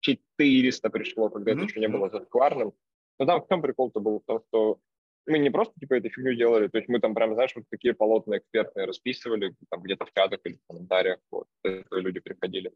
400 0.00 0.90
пришло, 0.90 1.28
когда 1.30 1.52
mm-hmm. 1.52 1.56
это 1.56 1.64
еще 1.64 1.80
не 1.80 1.88
было 1.88 2.08
зашкварным. 2.10 2.72
Но 3.18 3.26
там 3.26 3.42
в 3.42 3.48
чем 3.48 3.62
прикол-то 3.62 4.00
был? 4.00 4.20
В 4.20 4.24
том, 4.24 4.42
что 4.48 4.80
мы 5.26 5.38
не 5.38 5.50
просто 5.50 5.78
типа 5.78 5.94
эту 5.94 6.08
фигню 6.08 6.34
делали, 6.34 6.68
то 6.68 6.78
есть 6.78 6.88
мы 6.88 7.00
там 7.00 7.14
прям, 7.14 7.34
знаешь, 7.34 7.54
вот 7.54 7.64
такие 7.70 7.94
полотна 7.94 8.38
экспертные 8.38 8.86
расписывали, 8.86 9.54
там 9.70 9.82
где-то 9.82 10.06
в 10.06 10.12
чатах 10.12 10.40
или 10.44 10.54
в 10.54 10.66
комментариях, 10.66 11.18
вот, 11.30 11.46
люди 11.64 12.20
приходили. 12.20 12.72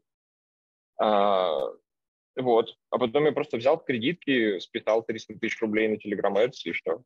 А, 0.99 1.67
вот, 2.35 2.77
а 2.89 2.99
потом 2.99 3.25
я 3.25 3.31
просто 3.31 3.57
взял 3.57 3.83
кредитки, 3.83 4.59
списал 4.59 5.03
300 5.03 5.39
тысяч 5.39 5.59
рублей 5.61 5.87
на 5.87 5.95
Telegram 5.95 6.33
Ads 6.35 6.61
и 6.65 6.73
что. 6.73 7.03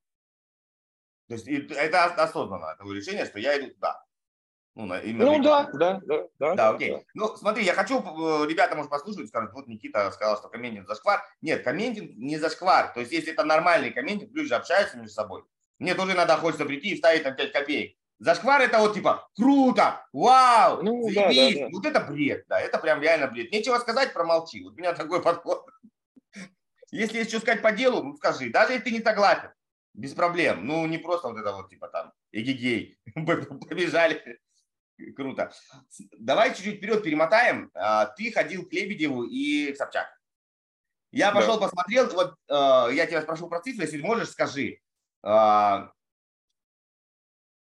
То 1.28 1.34
есть 1.34 1.48
это 1.48 2.06
осознанно, 2.06 2.76
это 2.78 2.94
решение, 2.94 3.26
что 3.26 3.40
я 3.40 3.58
иду 3.60 3.74
туда. 3.74 4.04
Ну, 4.78 4.86
на, 4.86 5.02
ну 5.04 5.42
да, 5.42 5.68
да, 5.74 6.00
да, 6.06 6.28
да. 6.38 6.56
Да, 6.56 6.70
окей. 6.70 6.92
Да. 6.92 7.00
Ну, 7.16 7.36
смотри, 7.36 7.64
я 7.64 7.74
хочу, 7.74 8.00
э, 8.00 8.48
ребята, 8.48 8.76
может, 8.76 8.92
послушать, 8.92 9.28
скажут, 9.28 9.52
вот 9.54 9.68
Никита 9.68 10.12
сказал, 10.12 10.38
что 10.38 10.50
комментинг 10.50 10.88
зашквар. 10.88 11.24
Нет, 11.42 11.64
комментинг 11.64 12.16
не 12.16 12.38
зашквар. 12.38 12.94
То 12.94 13.00
есть, 13.00 13.12
если 13.12 13.34
это 13.34 13.44
нормальный 13.44 13.90
комментинг, 13.90 14.32
люди 14.36 14.50
же 14.50 14.56
общаются 14.56 14.98
между 14.98 15.14
собой. 15.14 15.44
Мне 15.80 15.96
тоже 15.96 16.12
иногда 16.12 16.38
хочется 16.38 16.66
прийти 16.66 16.90
и 16.90 16.96
вставить 16.96 17.24
там 17.24 17.36
5 17.36 17.52
копеек. 17.54 17.98
Зашквар 18.20 18.62
это 18.62 18.78
вот 18.78 18.94
типа 18.94 19.28
круто, 19.36 20.06
вау, 20.14 20.84
ну, 20.84 21.08
да, 21.12 21.34
да, 21.34 21.50
да. 21.56 21.68
Вот 21.72 21.86
это 21.86 22.00
бред, 22.00 22.46
да, 22.48 22.60
это 22.60 22.78
прям 22.78 23.02
реально 23.02 23.28
бред. 23.28 23.52
Нечего 23.52 23.80
сказать, 23.80 24.14
промолчи. 24.14 24.64
Вот 24.64 24.74
у 24.74 24.78
меня 24.78 24.94
такой 24.94 25.24
подход. 25.24 25.66
Если 26.92 27.18
есть 27.18 27.32
что 27.32 27.40
сказать 27.40 27.64
по 27.64 27.72
делу, 27.72 28.04
ну 28.04 28.16
скажи. 28.16 28.52
Даже 28.52 28.74
если 28.74 28.86
ты 28.86 28.92
не 28.92 29.02
согласен, 29.02 29.50
без 29.96 30.14
проблем. 30.14 30.68
Ну, 30.68 30.86
не 30.86 31.00
просто 31.00 31.30
вот 31.30 31.38
это 31.40 31.52
вот 31.52 31.70
типа 31.70 31.88
там, 31.88 32.14
эгегей, 32.32 33.00
побежали. 33.16 34.40
Круто. 35.16 35.52
Давай 36.18 36.56
чуть-чуть 36.56 36.78
вперед 36.78 37.04
перемотаем. 37.04 37.70
А, 37.74 38.08
ты 38.08 38.32
ходил 38.32 38.68
к 38.68 38.74
Лебедеву 38.74 39.24
и 39.24 39.72
к 39.72 39.78
Собчак. 39.78 40.08
Я 41.12 41.32
пошел, 41.32 41.60
да. 41.60 41.68
посмотрел, 41.68 42.08
вот 42.10 42.36
а, 42.50 42.90
я 42.90 43.06
тебя 43.06 43.22
спрошу 43.22 43.48
про 43.48 43.62
цифры, 43.62 43.86
если 43.86 44.02
можешь, 44.02 44.30
скажи, 44.30 44.80
а, 45.24 45.92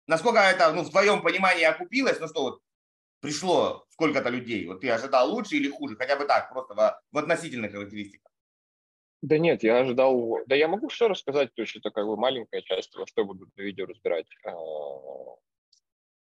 насколько 0.06 0.38
это, 0.38 0.72
ну, 0.72 0.82
в 0.82 0.90
твоем 0.90 1.22
понимании 1.22 1.64
окупилось, 1.64 2.20
ну 2.20 2.28
что 2.28 2.42
вот 2.42 2.62
пришло 3.20 3.84
сколько-то 3.90 4.28
людей, 4.28 4.66
вот 4.66 4.80
ты 4.80 4.90
ожидал 4.90 5.30
лучше 5.30 5.56
или 5.56 5.68
хуже, 5.70 5.96
хотя 5.96 6.16
бы 6.16 6.24
так, 6.24 6.50
просто 6.50 6.74
в, 6.74 7.02
в 7.12 7.18
относительных 7.18 7.72
характеристиках? 7.72 8.30
Да 9.22 9.38
нет, 9.38 9.62
я 9.62 9.78
ожидал, 9.78 10.38
да 10.46 10.56
я 10.56 10.66
могу 10.66 10.88
все 10.88 11.08
рассказать, 11.08 11.54
то 11.54 11.62
есть 11.62 11.76
это 11.76 11.90
как 11.90 12.06
бы 12.06 12.16
маленькая 12.16 12.62
часть, 12.62 12.94
во 12.96 13.06
что 13.06 13.24
буду 13.24 13.48
видео 13.56 13.86
разбирать. 13.86 14.26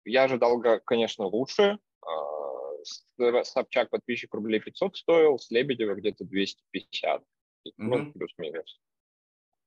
Я 0.05 0.25
ожидал, 0.25 0.61
конечно, 0.85 1.27
лучше. 1.27 1.79
А, 2.03 3.45
Собчак 3.45 3.90
подписчик 3.90 4.33
рублей 4.35 4.61
500 4.61 4.97
стоил, 4.97 5.38
с 5.38 5.51
Лебедева 5.51 5.95
где-то 5.95 6.25
250. 6.25 7.23
Mm-hmm. 7.23 7.73
Ну, 7.79 8.12
плюс-минус. 8.12 8.81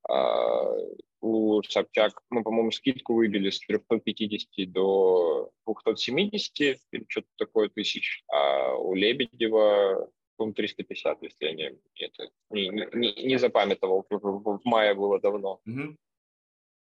А, 0.07 0.75
у 1.21 1.61
Собчак 1.63 2.21
мы, 2.29 2.43
по-моему, 2.43 2.71
скидку 2.71 3.15
выбили 3.15 3.49
с 3.49 3.59
350 3.59 4.71
до 4.71 5.51
270 5.65 6.79
или 6.91 7.05
что-то 7.07 7.27
такое 7.37 7.69
тысяч, 7.69 8.23
а 8.27 8.75
у 8.75 8.93
Лебедева, 8.93 10.09
по-моему, 10.37 10.53
350, 10.53 11.23
если 11.23 11.45
я 11.45 11.53
не, 11.53 11.75
это, 11.95 12.29
не, 12.51 12.69
не, 12.69 13.23
не 13.25 13.37
запамятовал, 13.39 14.05
в 14.09 14.61
мае 14.63 14.93
было 14.93 15.19
давно. 15.19 15.59
Mm-hmm. 15.67 15.95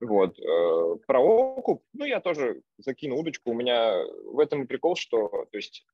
Вот. 0.01 0.37
Э, 0.39 0.97
про 1.05 1.19
окуп, 1.19 1.83
ну, 1.93 2.05
я 2.05 2.19
тоже 2.19 2.61
закину 2.77 3.17
удочку. 3.17 3.51
У 3.51 3.53
меня 3.53 4.03
в 4.25 4.39
этом 4.39 4.63
и 4.63 4.67
прикол, 4.67 4.95
что, 4.95 5.29
то 5.51 5.57
есть, 5.57 5.85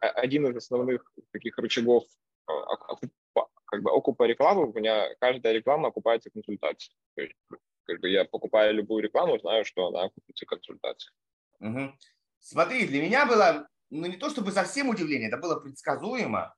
один 0.00 0.46
из 0.46 0.56
основных 0.56 1.12
таких 1.32 1.58
рычагов 1.58 2.04
э, 2.48 2.52
окупа, 2.52 3.48
как 3.66 3.82
бы 3.82 3.90
окупа 3.90 4.24
рекламы, 4.24 4.70
у 4.70 4.72
меня 4.72 5.14
каждая 5.20 5.52
реклама 5.52 5.88
окупается 5.88 6.30
консультацией. 6.30 6.96
То 7.14 7.22
есть, 7.22 7.36
как 7.84 8.00
бы 8.00 8.08
я 8.08 8.24
покупаю 8.24 8.74
любую 8.74 9.02
рекламу, 9.02 9.38
знаю, 9.38 9.64
что 9.64 9.88
она 9.88 10.04
окупится 10.04 10.46
консультацией. 10.46 11.14
Угу. 11.60 11.92
Смотри, 12.40 12.86
для 12.86 13.02
меня 13.02 13.26
было, 13.26 13.68
ну, 13.90 14.06
не 14.06 14.16
то 14.16 14.30
чтобы 14.30 14.50
совсем 14.52 14.88
удивление, 14.88 15.28
это 15.28 15.36
было 15.36 15.60
предсказуемо, 15.60 16.54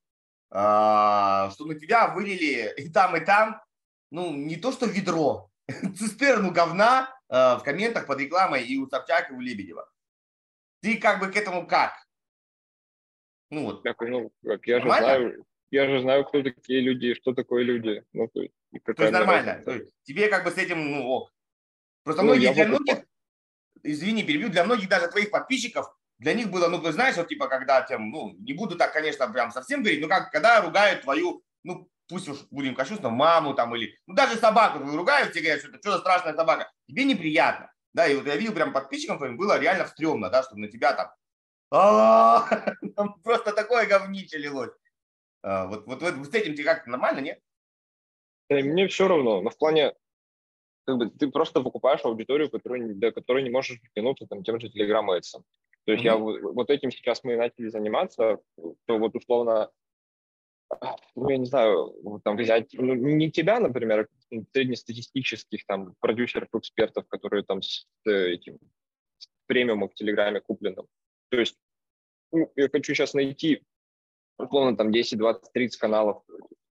а, 0.50 1.50
что 1.50 1.66
на 1.66 1.74
тебя 1.74 2.14
вылили 2.14 2.72
и 2.76 2.88
там, 2.88 3.16
и 3.16 3.20
там, 3.24 3.60
ну, 4.10 4.32
не 4.34 4.56
то 4.56 4.72
что 4.72 4.86
ведро, 4.86 5.47
цистерну 5.96 6.50
говна 6.50 7.14
э, 7.28 7.34
в 7.56 7.62
комментах 7.64 8.06
под 8.06 8.20
рекламой 8.20 8.64
и 8.64 8.78
у 8.78 8.88
Собчак, 8.88 9.30
и 9.30 9.34
у 9.34 9.40
Лебедева. 9.40 9.90
Ты 10.80 10.98
как 10.98 11.20
бы 11.20 11.30
к 11.30 11.36
этому 11.36 11.66
как? 11.66 11.92
Ну 13.50 13.64
вот. 13.64 13.82
Так, 13.82 14.00
ну, 14.00 14.30
как, 14.44 14.66
я 14.66 14.80
же 14.80 14.86
знаю, 14.86 15.44
я 15.70 15.86
же 15.86 16.00
знаю, 16.00 16.24
кто 16.24 16.42
такие 16.42 16.80
люди, 16.80 17.14
что 17.14 17.34
такое 17.34 17.62
люди. 17.62 18.04
Ну, 18.12 18.28
то 18.28 18.42
есть, 18.42 18.54
то 18.84 19.02
есть 19.02 19.12
нормально. 19.12 19.62
То 19.64 19.72
есть, 19.72 19.90
тебе 20.02 20.28
как 20.28 20.44
бы 20.44 20.50
с 20.50 20.58
этим, 20.58 20.90
ну, 20.90 21.06
ок. 21.06 21.32
Просто 22.04 22.22
ну, 22.22 22.28
многие 22.28 22.54
для 22.54 22.66
многих, 22.66 23.04
извини, 23.82 24.22
перебью, 24.22 24.48
для 24.48 24.64
многих 24.64 24.88
даже 24.88 25.08
твоих 25.08 25.30
подписчиков, 25.30 25.94
для 26.18 26.34
них 26.34 26.50
было, 26.50 26.68
ну, 26.68 26.80
ты 26.80 26.92
знаешь, 26.92 27.16
вот 27.16 27.28
типа, 27.28 27.48
когда 27.48 27.82
тем, 27.82 28.10
ну, 28.10 28.34
не 28.38 28.52
буду 28.52 28.76
так, 28.76 28.92
конечно, 28.92 29.28
прям 29.28 29.50
совсем 29.50 29.82
говорить, 29.82 30.00
но 30.00 30.08
как, 30.08 30.30
когда 30.30 30.60
ругают 30.60 31.02
твою, 31.02 31.42
ну, 31.64 31.88
пусть 32.08 32.28
уж 32.28 32.38
будем 32.50 32.74
кощунствовать, 32.74 33.16
маму 33.16 33.54
там 33.54 33.74
или, 33.76 33.96
ну 34.06 34.14
даже 34.14 34.36
собаку 34.36 34.78
ругают, 34.78 35.32
тебе 35.32 35.42
говорят, 35.42 35.60
что 35.60 35.70
это 35.70 35.78
что 35.78 35.92
за 35.92 35.98
страшная 35.98 36.34
собака, 36.34 36.70
тебе 36.86 37.04
неприятно. 37.04 37.72
Да, 37.94 38.06
и 38.06 38.14
вот 38.16 38.26
я 38.26 38.36
видел 38.36 38.54
прям 38.54 38.72
подписчикам 38.72 39.18
твоим, 39.18 39.36
было 39.36 39.58
реально 39.58 39.86
стрёмно, 39.86 40.30
да, 40.30 40.42
чтобы 40.42 40.60
на 40.62 40.68
тебя 40.68 40.92
там, 40.92 41.10
там 42.96 43.20
просто 43.22 43.52
такое 43.52 43.86
говнище 43.86 44.38
лилось. 44.38 44.72
А, 45.42 45.66
вот, 45.66 45.86
вот, 45.86 46.02
вот 46.02 46.26
с 46.26 46.34
этим 46.34 46.54
тебе 46.54 46.64
как 46.64 46.86
нормально, 46.86 47.20
нет? 47.20 47.40
Мне 48.50 48.88
все 48.88 49.08
равно, 49.08 49.42
но 49.42 49.50
в 49.50 49.58
плане, 49.58 49.94
как 50.86 50.96
бы 50.96 51.10
ты 51.10 51.28
просто 51.28 51.60
покупаешь 51.60 52.04
аудиторию, 52.04 52.50
которую, 52.50 52.94
до 52.94 53.12
которой 53.12 53.42
не 53.42 53.50
можешь 53.50 53.80
притянуться 53.80 54.26
там, 54.26 54.42
тем 54.42 54.58
же 54.58 54.68
Ads. 54.68 55.42
То 55.84 55.92
есть 55.92 56.04
mm-hmm. 56.04 56.06
я 56.06 56.16
вот 56.16 56.70
этим 56.70 56.90
сейчас 56.90 57.24
мы 57.24 57.36
начали 57.36 57.68
заниматься, 57.68 58.38
то 58.86 58.98
вот 58.98 59.14
условно 59.14 59.70
ну, 61.14 61.30
я 61.30 61.38
не 61.38 61.46
знаю, 61.46 61.94
там 62.24 62.36
взять, 62.36 62.72
ну, 62.74 62.94
не 62.94 63.30
тебя, 63.30 63.60
например, 63.60 64.08
а 64.30 64.36
среднестатистических 64.52 65.64
там 65.66 65.94
продюсеров, 66.00 66.48
экспертов, 66.54 67.06
которые 67.08 67.42
там 67.42 67.62
с 67.62 67.86
этим 68.04 68.58
с 69.18 69.28
премиумом 69.46 69.88
в 69.88 69.94
Телеграме 69.94 70.40
купленным. 70.40 70.86
То 71.30 71.40
есть 71.40 71.56
ну, 72.32 72.52
я 72.56 72.68
хочу 72.68 72.94
сейчас 72.94 73.14
найти, 73.14 73.62
условно, 74.38 74.76
там 74.76 74.92
10, 74.92 75.18
20, 75.18 75.52
30 75.52 75.80
каналов, 75.80 76.22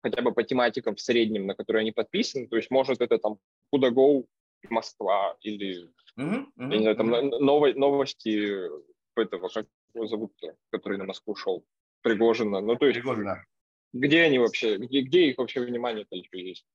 хотя 0.02 0.22
бы 0.22 0.32
по 0.32 0.42
тематикам 0.42 0.96
в 0.96 1.00
среднем, 1.00 1.46
на 1.46 1.54
которые 1.54 1.82
они 1.82 1.92
подписаны. 1.92 2.48
То 2.48 2.56
есть, 2.56 2.70
может, 2.70 3.00
это 3.00 3.18
там 3.18 3.38
Куда.Go, 3.70 4.24
Москва 4.70 5.36
или, 5.40 5.88
mm-hmm, 6.18 6.44
mm-hmm, 6.56 6.70
я 6.70 6.76
не 6.76 6.78
знаю, 6.78 6.96
там 6.96 7.10
ново- 7.10 7.74
новости 7.74 8.70
этого, 9.16 9.48
как 9.48 9.66
его 9.94 10.06
зовут, 10.06 10.32
который 10.70 10.98
на 10.98 11.04
Москву 11.04 11.34
шел, 11.34 11.64
Пригожина. 12.02 12.60
Ну, 12.60 12.76
то 12.76 12.86
есть, 12.86 12.98
Пригожина. 12.98 13.44
Где 13.92 14.22
они 14.22 14.38
вообще, 14.38 14.78
где, 14.78 15.02
где 15.02 15.28
их 15.28 15.38
вообще 15.38 15.60
внимание-то 15.60 16.16
еще 16.16 16.40
есть? 16.40 16.66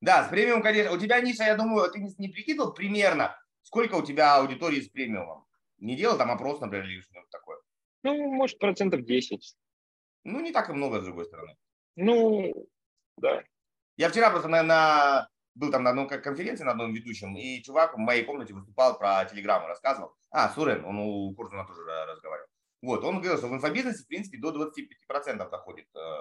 Да, 0.00 0.24
с 0.24 0.28
премиумом, 0.28 0.62
конечно. 0.62 0.92
У 0.92 0.98
тебя, 0.98 1.20
Ниша, 1.20 1.44
я 1.44 1.56
думаю, 1.56 1.90
ты 1.90 2.00
не, 2.18 2.28
прикидывал 2.28 2.74
примерно, 2.74 3.38
сколько 3.62 3.94
у 3.94 4.02
тебя 4.02 4.36
аудитории 4.36 4.80
с 4.80 4.88
премиумом? 4.88 5.46
Не 5.78 5.96
делал 5.96 6.18
там 6.18 6.30
опрос, 6.30 6.60
например, 6.60 6.86
или 6.86 7.00
что-то 7.00 7.26
такое? 7.30 7.58
Ну, 8.02 8.32
может, 8.32 8.58
процентов 8.58 9.04
10. 9.04 9.56
Ну, 10.24 10.40
не 10.40 10.52
так 10.52 10.70
и 10.70 10.72
много, 10.72 11.00
с 11.00 11.04
другой 11.04 11.24
стороны. 11.26 11.56
Ну, 11.96 12.68
да. 13.16 13.44
Я 13.96 14.10
вчера 14.10 14.30
просто 14.30 14.48
на, 14.48 14.62
на 14.62 15.28
был 15.54 15.70
там 15.70 15.84
на 15.84 15.90
одной 15.90 16.08
конференции, 16.08 16.64
на 16.64 16.72
одном 16.72 16.92
ведущем, 16.92 17.36
и 17.36 17.62
чувак 17.62 17.94
в 17.94 17.98
моей 17.98 18.24
комнате 18.24 18.54
выступал 18.54 18.98
про 18.98 19.24
телеграмму, 19.24 19.68
рассказывал. 19.68 20.14
А, 20.30 20.48
Сурен, 20.50 20.84
он 20.84 20.98
у 20.98 21.34
Курзуна 21.34 21.64
тоже 21.64 21.82
разговаривал. 21.84 22.48
Вот, 22.84 23.02
он 23.02 23.20
говорил, 23.20 23.38
что 23.38 23.48
в 23.48 23.54
инфобизнесе, 23.54 24.02
в 24.02 24.06
принципе, 24.06 24.36
до 24.36 24.50
25% 24.50 25.50
доходит 25.50 25.86
э, 25.96 26.18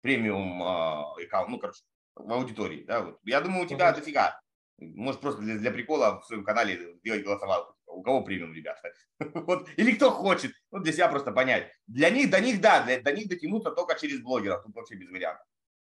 премиум 0.00 0.62
э, 0.62 1.24
аккаунт, 1.24 1.48
ну, 1.48 1.58
короче, 1.58 1.82
в 2.14 2.32
аудитории. 2.32 2.84
Да, 2.84 3.02
вот. 3.02 3.18
Я 3.24 3.40
думаю, 3.40 3.64
у 3.64 3.66
тебя 3.66 3.90
uh-huh. 3.90 3.96
дофига. 3.96 4.40
Может, 4.78 5.20
просто 5.20 5.42
для, 5.42 5.56
для 5.56 5.72
прикола 5.72 6.20
в 6.20 6.24
своем 6.24 6.44
канале 6.44 6.98
делать 7.02 7.24
голосовалку. 7.24 7.74
У 7.86 8.02
кого 8.02 8.22
премиум, 8.22 8.54
ребята? 8.54 8.80
вот. 9.18 9.68
Или 9.76 9.96
кто 9.96 10.12
хочет. 10.12 10.52
Ну, 10.70 10.78
для 10.78 10.92
себя 10.92 11.08
просто 11.08 11.32
понять. 11.32 11.68
Для 11.88 12.10
них, 12.10 12.30
до 12.30 12.40
них, 12.40 12.60
да, 12.60 12.84
для, 12.84 13.00
до 13.00 13.12
них 13.12 13.28
дотянуться 13.28 13.72
только 13.72 13.98
через 13.98 14.20
блогеров. 14.20 14.62
Тут 14.62 14.76
вообще 14.76 14.94
без 14.94 15.10
вариантов. 15.10 15.46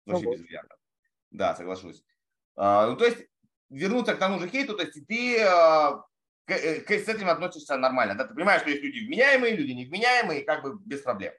Вообще 0.06 0.26
uh-huh. 0.26 0.32
без 0.32 0.42
вариантов. 0.42 0.78
Да, 1.30 1.54
соглашусь. 1.54 2.02
А, 2.56 2.88
ну, 2.88 2.96
то 2.96 3.04
есть, 3.04 3.24
вернуться 3.70 4.16
к 4.16 4.18
тому 4.18 4.40
же 4.40 4.48
хейту, 4.48 4.76
то 4.76 4.82
есть 4.82 5.06
ты 5.06 5.40
а, 5.42 6.02
к 6.46 6.80
к, 6.84 6.90
с 6.90 7.08
этим 7.08 7.28
относишься 7.28 7.76
нормально. 7.76 8.14
Да? 8.14 8.24
Ты 8.24 8.34
понимаешь, 8.34 8.62
что 8.62 8.70
есть 8.70 8.82
люди 8.82 9.06
вменяемые, 9.06 9.56
люди 9.56 9.72
невменяемые, 9.72 10.44
как 10.44 10.62
бы 10.62 10.78
без 10.84 11.00
проблем. 11.02 11.32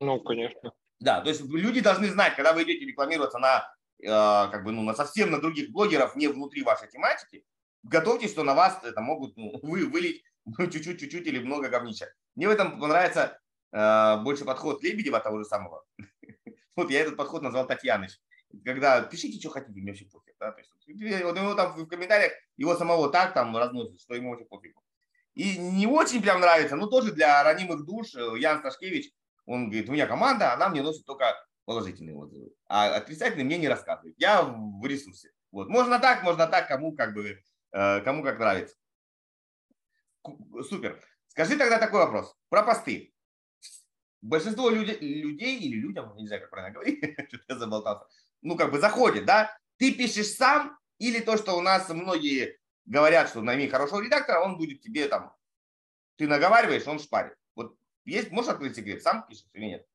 Ну, 0.00 0.20
конечно. 0.20 0.72
Да, 1.00 1.20
то 1.20 1.28
есть 1.28 1.42
люди 1.42 1.80
должны 1.80 2.08
знать, 2.08 2.36
когда 2.36 2.52
вы 2.52 2.62
идете 2.62 2.86
рекламироваться 2.86 3.38
на, 3.38 3.68
э, 4.00 4.06
как 4.06 4.64
бы, 4.64 4.72
ну, 4.72 4.82
на 4.82 4.94
совсем 4.94 5.30
на 5.30 5.40
других 5.40 5.70
блогеров, 5.70 6.14
не 6.16 6.28
внутри 6.28 6.62
вашей 6.62 6.88
тематики, 6.88 7.44
готовьтесь, 7.82 8.30
что 8.30 8.44
на 8.44 8.54
вас 8.54 8.78
это 8.84 9.00
могут 9.00 9.36
ну, 9.36 9.58
вы, 9.62 9.86
вылить 9.86 10.24
ну, 10.44 10.66
чуть-чуть, 10.68 11.00
чуть-чуть 11.00 11.26
или 11.26 11.40
много 11.40 11.68
говнища. 11.68 12.12
Мне 12.34 12.48
в 12.48 12.50
этом 12.50 12.78
понравится 12.80 13.38
э, 13.72 14.16
больше 14.22 14.44
подход 14.44 14.82
Лебедева 14.82 15.20
того 15.20 15.38
же 15.38 15.44
самого. 15.44 15.84
Вот 16.74 16.90
я 16.90 17.00
этот 17.00 17.18
подход 17.18 17.42
назвал 17.42 17.66
Татьяныч. 17.66 18.18
Когда 18.64 19.02
пишите, 19.02 19.38
что 19.38 19.50
хотите, 19.50 19.80
мне 19.80 19.92
вообще 19.92 20.04
пофиг. 20.06 20.34
Да? 20.38 20.52
То 20.52 20.58
есть, 20.58 20.70
вот 21.24 21.36
ему 21.36 21.54
там 21.54 21.74
в 21.74 21.86
комментариях 21.86 22.32
его 22.56 22.76
самого 22.76 23.10
так 23.10 23.34
там 23.34 23.56
разносят, 23.56 24.00
что 24.00 24.14
ему 24.14 24.30
вообще 24.30 24.44
пофиг. 24.44 24.76
И 25.34 25.56
не 25.58 25.86
очень 25.86 26.22
прям 26.22 26.40
нравится, 26.40 26.76
но 26.76 26.86
тоже 26.86 27.12
для 27.12 27.42
ранимых 27.42 27.84
душ 27.86 28.14
э, 28.14 28.38
Ян 28.38 28.58
Сташкевич, 28.58 29.10
он 29.46 29.70
говорит, 29.70 29.88
у 29.88 29.92
меня 29.92 30.06
команда, 30.06 30.52
она 30.52 30.68
мне 30.68 30.82
носит 30.82 31.06
только 31.06 31.34
положительные 31.64 32.14
отзывы, 32.14 32.50
а 32.66 32.96
отрицательные 32.96 33.46
мне 33.46 33.56
не 33.56 33.68
рассказывает. 33.68 34.14
Я 34.18 34.42
в 34.42 34.84
ресурсе. 34.84 35.30
Вот. 35.50 35.68
Можно 35.68 35.98
так, 35.98 36.22
можно 36.22 36.46
так, 36.46 36.68
кому 36.68 36.94
как 36.94 37.14
бы, 37.14 37.42
э, 37.72 38.00
кому 38.02 38.22
как 38.22 38.38
нравится. 38.38 38.76
Супер. 40.68 41.02
Скажи 41.28 41.56
тогда 41.56 41.78
такой 41.78 42.00
вопрос 42.00 42.36
про 42.50 42.62
посты. 42.62 43.14
Большинство 44.20 44.68
людей, 44.70 44.98
людей 45.00 45.58
или 45.58 45.80
людям, 45.80 46.14
не 46.16 46.26
знаю, 46.26 46.42
как 46.42 46.50
правильно 46.50 46.74
говорить, 46.74 47.02
что-то 47.28 47.44
я 47.48 47.58
заболтался, 47.58 48.06
ну, 48.42 48.56
как 48.56 48.70
бы 48.70 48.78
заходит, 48.78 49.24
да, 49.24 49.56
ты 49.78 49.92
пишешь 49.92 50.28
сам 50.28 50.78
или 50.98 51.20
то, 51.20 51.36
что 51.36 51.56
у 51.56 51.60
нас 51.60 51.88
многие 51.88 52.58
говорят, 52.84 53.28
что 53.28 53.40
найми 53.40 53.68
хорошего 53.68 54.00
редактора, 54.00 54.40
он 54.40 54.56
будет 54.56 54.80
тебе 54.80 55.08
там, 55.08 55.34
ты 56.16 56.26
наговариваешь, 56.26 56.86
он 56.86 56.98
шпарит. 56.98 57.34
Вот 57.54 57.76
есть, 58.04 58.30
можешь 58.30 58.50
открыть 58.50 58.76
секрет, 58.76 59.02
сам 59.02 59.26
пишешь 59.26 59.46
или 59.54 59.64
нет? 59.64 59.86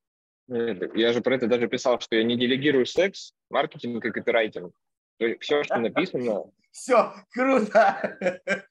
Я 0.47 1.13
же 1.13 1.21
про 1.21 1.35
это 1.35 1.47
даже 1.47 1.67
писал, 1.67 1.99
что 1.99 2.15
я 2.15 2.23
не 2.23 2.37
делегирую 2.37 2.85
секс, 2.85 3.33
маркетинг 3.49 4.03
и 4.05 4.11
копирайтинг. 4.11 4.73
Все, 5.39 5.63
что 5.63 5.77
написано... 5.77 6.43
Все, 6.71 7.13
круто! 7.31 8.17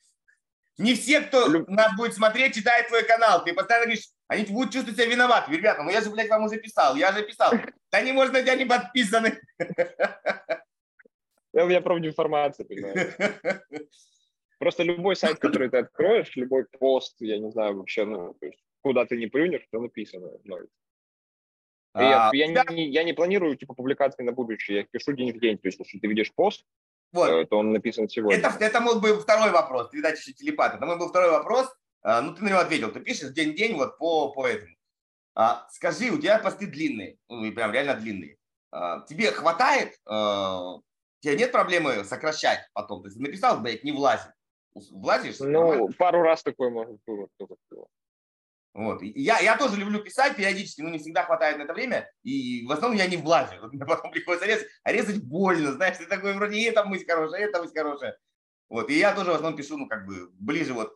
Не 0.79 0.95
все, 0.95 1.23
кто 1.23 1.49
нас 1.69 1.97
будет 1.97 2.15
смотреть, 2.15 2.55
читает 2.55 2.89
твой 2.89 3.03
канал. 3.05 3.43
Ты 3.43 3.55
постоянно 3.55 3.87
говоришь, 3.87 4.09
они 4.29 4.45
будут 4.47 4.73
чувствовать 4.73 4.99
себя 4.99 5.11
виноватыми. 5.11 5.57
Ребята, 5.57 5.83
ну 5.83 5.91
я 5.91 6.01
же, 6.01 6.11
блядь, 6.11 6.29
вам 6.29 6.45
уже 6.45 6.59
писал, 6.59 6.97
я 6.97 7.12
же 7.12 7.23
писал. 7.23 7.53
Да 7.93 8.01
не 8.01 8.12
можно, 8.12 8.43
тебя 8.43 8.57
не 8.57 8.65
подписаны. 8.65 9.41
У 11.53 11.67
меня 11.67 11.81
правда 11.81 12.07
информация, 12.09 12.67
понимаешь. 12.67 13.15
Просто 14.59 14.83
любой 14.83 15.17
сайт, 15.17 15.39
который 15.39 15.71
ты 15.71 15.79
откроешь, 15.79 16.37
любой 16.37 16.65
пост, 16.65 17.17
я 17.21 17.39
не 17.39 17.51
знаю, 17.51 17.77
вообще, 17.77 18.05
ну, 18.05 18.35
то 18.35 18.47
есть, 18.47 18.59
куда 18.83 19.05
ты 19.05 19.17
не 19.17 19.27
плюнешь, 19.27 19.67
то 19.71 19.81
написано. 19.81 20.31
Ну, 20.45 20.59
а, 21.93 22.31
я, 22.35 22.47
я, 22.47 22.65
не, 22.71 22.89
я 22.89 23.05
не 23.05 23.15
планирую 23.15 23.57
типа 23.57 23.75
публикации 23.75 24.23
на 24.23 24.33
будущее, 24.33 24.79
я 24.79 24.85
пишу 24.85 25.12
день 25.12 25.33
в 25.33 25.41
день. 25.41 25.57
То 25.59 25.69
есть, 25.69 25.79
если 25.79 25.99
ты 25.99 26.07
видишь 26.09 26.35
пост, 26.35 26.65
вот. 27.12 27.29
Э, 27.29 27.47
то 27.47 27.59
он 27.59 27.73
написан 27.73 28.09
сегодня. 28.09 28.39
Это, 28.39 28.57
это 28.61 28.81
мог 28.81 29.01
бы 29.01 29.19
второй 29.19 29.51
вопрос. 29.51 29.91
Ты, 29.91 29.99
видать, 29.99 30.19
еще 30.19 30.33
телепат. 30.33 30.75
Это 30.75 30.85
мой 30.85 30.99
был 30.99 31.09
второй 31.09 31.31
вопрос. 31.31 31.75
А, 32.07 32.23
ну, 32.23 32.33
ты 32.33 32.45
на 32.45 32.51
него 32.51 32.61
ответил. 32.61 32.92
Ты 32.92 33.01
пишешь 33.01 33.33
день 33.33 33.51
в 33.51 33.57
день 33.57 33.75
вот 33.75 33.99
по, 33.99 34.31
по 34.31 34.47
этому. 34.47 34.73
А, 35.35 35.66
скажи, 35.73 36.11
у 36.11 36.19
тебя 36.19 36.38
посты 36.38 36.69
длинные, 36.69 37.19
ну, 37.29 37.45
и 37.45 37.51
прям 37.51 37.73
реально 37.73 37.95
длинные. 37.95 38.37
А, 38.71 39.01
тебе 39.01 39.33
хватает, 39.33 39.99
а, 40.07 40.77
тебе 41.19 41.37
нет 41.37 41.51
проблемы 41.51 42.05
сокращать 42.05 42.61
потом? 42.75 43.03
То 43.03 43.09
есть 43.09 43.19
написал, 43.19 43.61
блядь, 43.61 43.83
не 43.83 43.90
влазит. 43.90 44.31
Влазишь? 44.73 45.40
Ну, 45.40 45.49
нормально? 45.49 45.92
пару 45.99 46.23
раз 46.23 46.45
такое 46.45 46.71
может 46.71 46.97
было. 47.05 47.29
Вот. 48.73 49.03
Я, 49.03 49.40
я 49.40 49.57
тоже 49.57 49.77
люблю 49.77 49.99
писать 49.99 50.37
периодически, 50.37 50.83
но 50.83 50.90
не 50.90 50.99
всегда 50.99 51.25
хватает 51.25 51.59
на 51.59 51.62
это 51.62 51.75
время. 51.75 52.09
И 52.23 52.64
в 52.66 52.71
основном 52.71 52.97
я 52.97 53.09
не 53.09 53.16
влазю. 53.16 53.69
Мне 53.73 53.85
потом 53.85 54.11
приходится 54.12 54.47
резать, 54.47 54.69
а 54.85 54.92
резать 54.92 55.25
больно. 55.25 55.73
Знаешь, 55.73 55.97
ты 55.97 56.07
такой 56.07 56.35
вроде 56.35 56.57
и 56.57 56.64
эта 56.66 56.85
мысль 56.85 57.05
хорошая, 57.05 57.40
и 57.40 57.45
эта 57.49 57.61
мысль 57.61 57.75
хорошая. 57.75 58.16
Вот. 58.69 58.90
И 58.90 58.95
я 58.95 59.12
тоже 59.12 59.33
в 59.33 59.35
основном 59.35 59.57
пишу, 59.57 59.77
ну, 59.77 59.88
как 59.88 60.07
бы 60.07 60.31
ближе 60.38 60.73
вот 60.73 60.95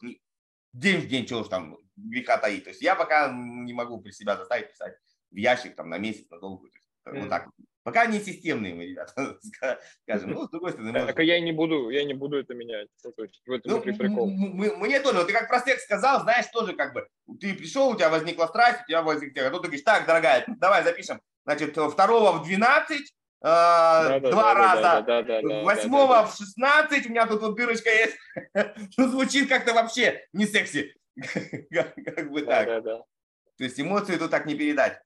день 0.73 1.01
в 1.01 1.09
день, 1.09 1.27
чего 1.27 1.41
уж 1.41 1.49
там 1.49 1.77
греха 1.97 2.39
таить. 2.39 2.65
То 2.65 2.71
есть 2.71 2.83
я 2.83 2.95
пока 2.95 3.33
не 3.33 3.73
могу 3.73 4.01
при 4.01 4.11
себя 4.11 4.37
заставить 4.37 4.71
писать 4.71 4.97
в 5.31 5.37
ящик 5.37 5.77
там 5.77 5.89
на 5.89 5.99
месяц, 5.99 6.29
на 6.31 6.39
долгую. 6.39 6.71
Mm-hmm. 7.07 7.21
Вот 7.21 7.29
так. 7.29 7.49
Пока 7.83 8.05
не 8.07 8.21
системные 8.21 8.75
мы, 8.75 8.85
ребята, 8.85 9.39
скажем. 10.05 10.31
Ну, 10.31 10.47
с 10.47 10.51
другой 10.51 10.73
стороны. 10.73 11.07
Так 11.07 11.19
я 11.21 11.39
и 11.39 11.41
не 11.41 11.53
буду, 11.53 11.89
я 11.89 12.05
не 12.05 12.13
буду 12.13 12.37
это 12.37 12.55
менять. 12.55 12.89
Ну, 13.03 13.13
в 13.17 13.53
этом 13.53 13.73
ну, 13.73 13.81
прикол. 13.81 14.31
Мне 14.31 15.01
тоже, 15.01 15.19
вот 15.19 15.27
ты 15.27 15.33
как 15.33 15.49
проспект 15.49 15.81
сказал, 15.81 16.21
знаешь, 16.21 16.47
тоже 16.53 16.75
как 16.75 16.93
бы, 16.93 17.09
ты 17.41 17.55
пришел, 17.55 17.89
у 17.89 17.97
тебя 17.97 18.11
возникла 18.11 18.47
страсть, 18.47 18.83
у 18.83 18.87
тебя 18.87 19.03
возникла, 19.03 19.47
а 19.47 19.51
тут 19.51 19.63
ты 19.63 19.69
говоришь, 19.69 19.85
так, 19.85 20.07
дорогая, 20.07 20.45
давай 20.47 20.85
запишем, 20.85 21.23
значит, 21.45 21.71
второго 21.71 22.33
в 22.33 22.45
12, 22.45 23.15
да, 23.41 24.21
два 24.21 24.55
раза, 24.55 25.33
восьмого 25.63 26.27
в 26.27 26.37
16, 26.37 27.07
у 27.07 27.09
меня 27.11 27.27
тут 27.27 27.41
вот 27.41 27.57
дырочка 27.57 27.91
есть, 27.91 28.17
ну, 28.97 29.09
звучит 29.09 29.49
как-то 29.49 29.73
вообще 29.73 30.27
не 30.33 30.47
секси, 30.47 30.95
как 31.71 32.31
бы 32.31 32.43
так. 32.43 32.83
То 32.85 33.65
есть 33.65 33.81
эмоции 33.81 34.17
тут 34.17 34.31
так 34.31 34.47
не 34.47 34.55
передать. 34.55 35.01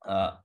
А, 0.00 0.42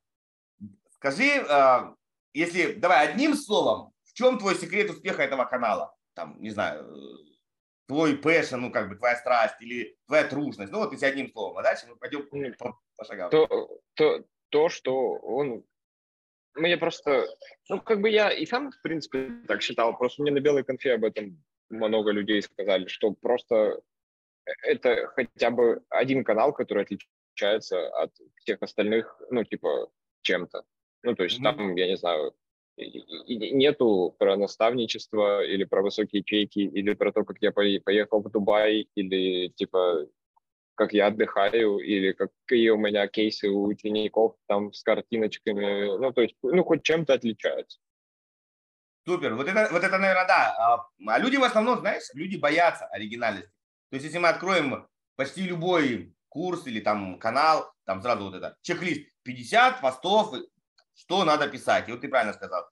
Скажи, 1.04 1.45
а, 1.49 1.95
если, 2.34 2.73
давай 2.73 3.10
одним 3.10 3.36
словом, 3.36 3.91
в 4.06 4.13
чем 4.13 4.39
твой 4.39 4.56
секрет 4.56 4.89
успеха 4.89 5.21
этого 5.21 5.43
канала? 5.43 5.93
Там, 6.13 6.39
не 6.39 6.49
знаю, 6.49 6.88
твой 7.88 8.15
passion, 8.16 8.56
ну, 8.56 8.71
как 8.71 8.88
бы 8.88 8.95
твоя 8.95 9.17
страсть 9.17 9.56
или 9.60 9.97
твоя 10.08 10.23
трушность. 10.23 10.71
Ну, 10.71 10.80
вот 10.80 10.93
если 10.93 11.06
одним 11.06 11.30
словом, 11.30 11.58
а 11.58 11.63
дальше 11.63 11.88
мы 11.88 11.97
пойдем 11.97 12.26
по, 12.58 12.80
по 12.95 13.04
шагам. 13.04 13.30
То, 13.32 13.82
то, 13.95 14.23
то, 14.49 14.69
что 14.69 15.15
он 15.15 15.65
мне 16.56 16.78
просто, 16.78 17.28
ну, 17.70 17.82
как 17.82 18.02
бы 18.02 18.10
я 18.10 18.32
и 18.32 18.46
сам, 18.46 18.72
в 18.72 18.82
принципе, 18.82 19.32
так 19.48 19.62
считал, 19.62 19.98
просто 19.98 20.22
мне 20.22 20.32
на 20.32 20.39
белой 20.39 20.63
конфе 20.63 20.94
об 20.94 21.04
этом 21.04 21.44
много 21.70 22.12
людей 22.12 22.42
сказали, 22.42 22.88
что 22.88 23.12
просто 23.12 23.82
это 24.63 25.08
хотя 25.16 25.50
бы 25.52 25.82
один 25.89 26.24
канал, 26.24 26.54
который 26.54 26.84
отличается 26.84 27.88
от 27.98 28.12
всех 28.36 28.62
остальных, 28.62 29.20
ну, 29.30 29.44
типа, 29.44 29.89
чем-то. 30.22 30.63
Ну, 31.04 31.16
то 31.16 31.24
есть 31.24 31.39
mm-hmm. 31.39 31.44
там, 31.44 31.76
я 31.76 31.88
не 31.88 31.98
знаю, 31.98 32.34
нету 32.78 34.16
про 34.18 34.36
наставничество 34.36 35.44
или 35.44 35.63
про 35.63 35.82
высокие 35.82 36.24
чеки, 36.24 36.62
или 36.62 36.94
про 36.94 37.12
то, 37.12 37.24
как 37.24 37.38
я 37.42 37.52
поехал 37.52 38.22
в 38.22 38.32
Дубай, 38.32 38.88
или 38.96 39.50
типа 39.50 40.08
как 40.76 40.94
я 40.94 41.08
отдыхаю, 41.08 41.80
или 41.80 42.14
какие 42.14 42.70
у 42.70 42.78
меня 42.78 43.08
кейсы 43.08 43.50
у 43.50 43.66
учеников 43.66 44.36
там 44.48 44.74
с 44.74 44.84
картиночками. 44.84 45.98
Ну, 45.98 46.12
то 46.12 46.22
есть, 46.22 46.36
ну, 46.42 46.64
хоть 46.64 46.84
чем-то 46.84 47.14
отличаются. 47.14 47.80
Супер. 49.06 49.36
Вот 49.36 49.48
это, 49.48 49.70
вот 49.72 49.84
это, 49.84 49.98
наверное, 49.98 50.28
да. 50.28 50.56
А, 50.58 50.88
а 51.08 51.20
люди 51.20 51.36
в 51.36 51.44
основном, 51.44 51.80
знаешь, 51.80 52.04
люди 52.14 52.38
боятся 52.38 52.86
оригинальности. 52.86 53.52
То 53.90 53.96
есть, 53.96 54.06
если 54.06 54.18
мы 54.18 54.30
откроем 54.30 54.88
почти 55.16 55.44
любой 55.44 56.16
курс 56.30 56.66
или 56.68 56.80
там 56.80 57.20
канал, 57.20 57.72
там 57.86 58.02
сразу 58.02 58.26
вот 58.26 58.36
это, 58.36 58.58
чек-лист, 58.62 59.10
50 59.24 59.82
постов 59.82 60.34
что 60.96 61.26
надо 61.26 61.48
писать. 61.48 61.88
И 61.88 61.92
вот 61.92 62.02
ты 62.02 62.08
правильно 62.08 62.34
сказал. 62.34 62.68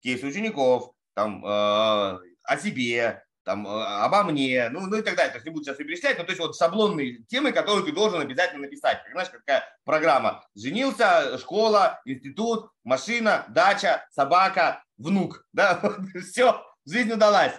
Кейсы 0.00 0.26
учеников, 0.26 0.92
там, 1.14 1.44
э, 1.44 1.48
о 1.48 2.56
себе, 2.58 3.24
там, 3.46 3.64
э, 3.64 3.84
обо 4.02 4.24
мне, 4.24 4.68
ну, 4.70 4.86
ну 4.88 4.96
и 4.96 5.02
так 5.02 5.14
далее. 5.14 5.30
То 5.30 5.36
есть 5.36 5.46
не 5.46 5.52
буду 5.52 5.64
сейчас 5.64 5.76
перечислять, 5.76 6.18
но 6.18 6.24
то 6.24 6.30
есть 6.30 6.40
вот 6.40 6.56
шаблонные 6.56 7.22
темы, 7.28 7.52
которые 7.52 7.86
ты 7.86 7.92
должен 7.92 8.20
обязательно 8.20 8.62
написать. 8.62 9.04
Как, 9.04 9.12
знаешь, 9.12 9.30
какая 9.30 9.64
программа. 9.84 10.44
Женился, 10.56 11.38
школа, 11.38 12.00
институт, 12.04 12.70
машина, 12.82 13.46
дача, 13.48 14.04
собака, 14.10 14.82
внук. 14.98 15.46
Да, 15.52 15.80
все, 16.28 16.60
жизнь 16.84 17.12
удалась. 17.12 17.54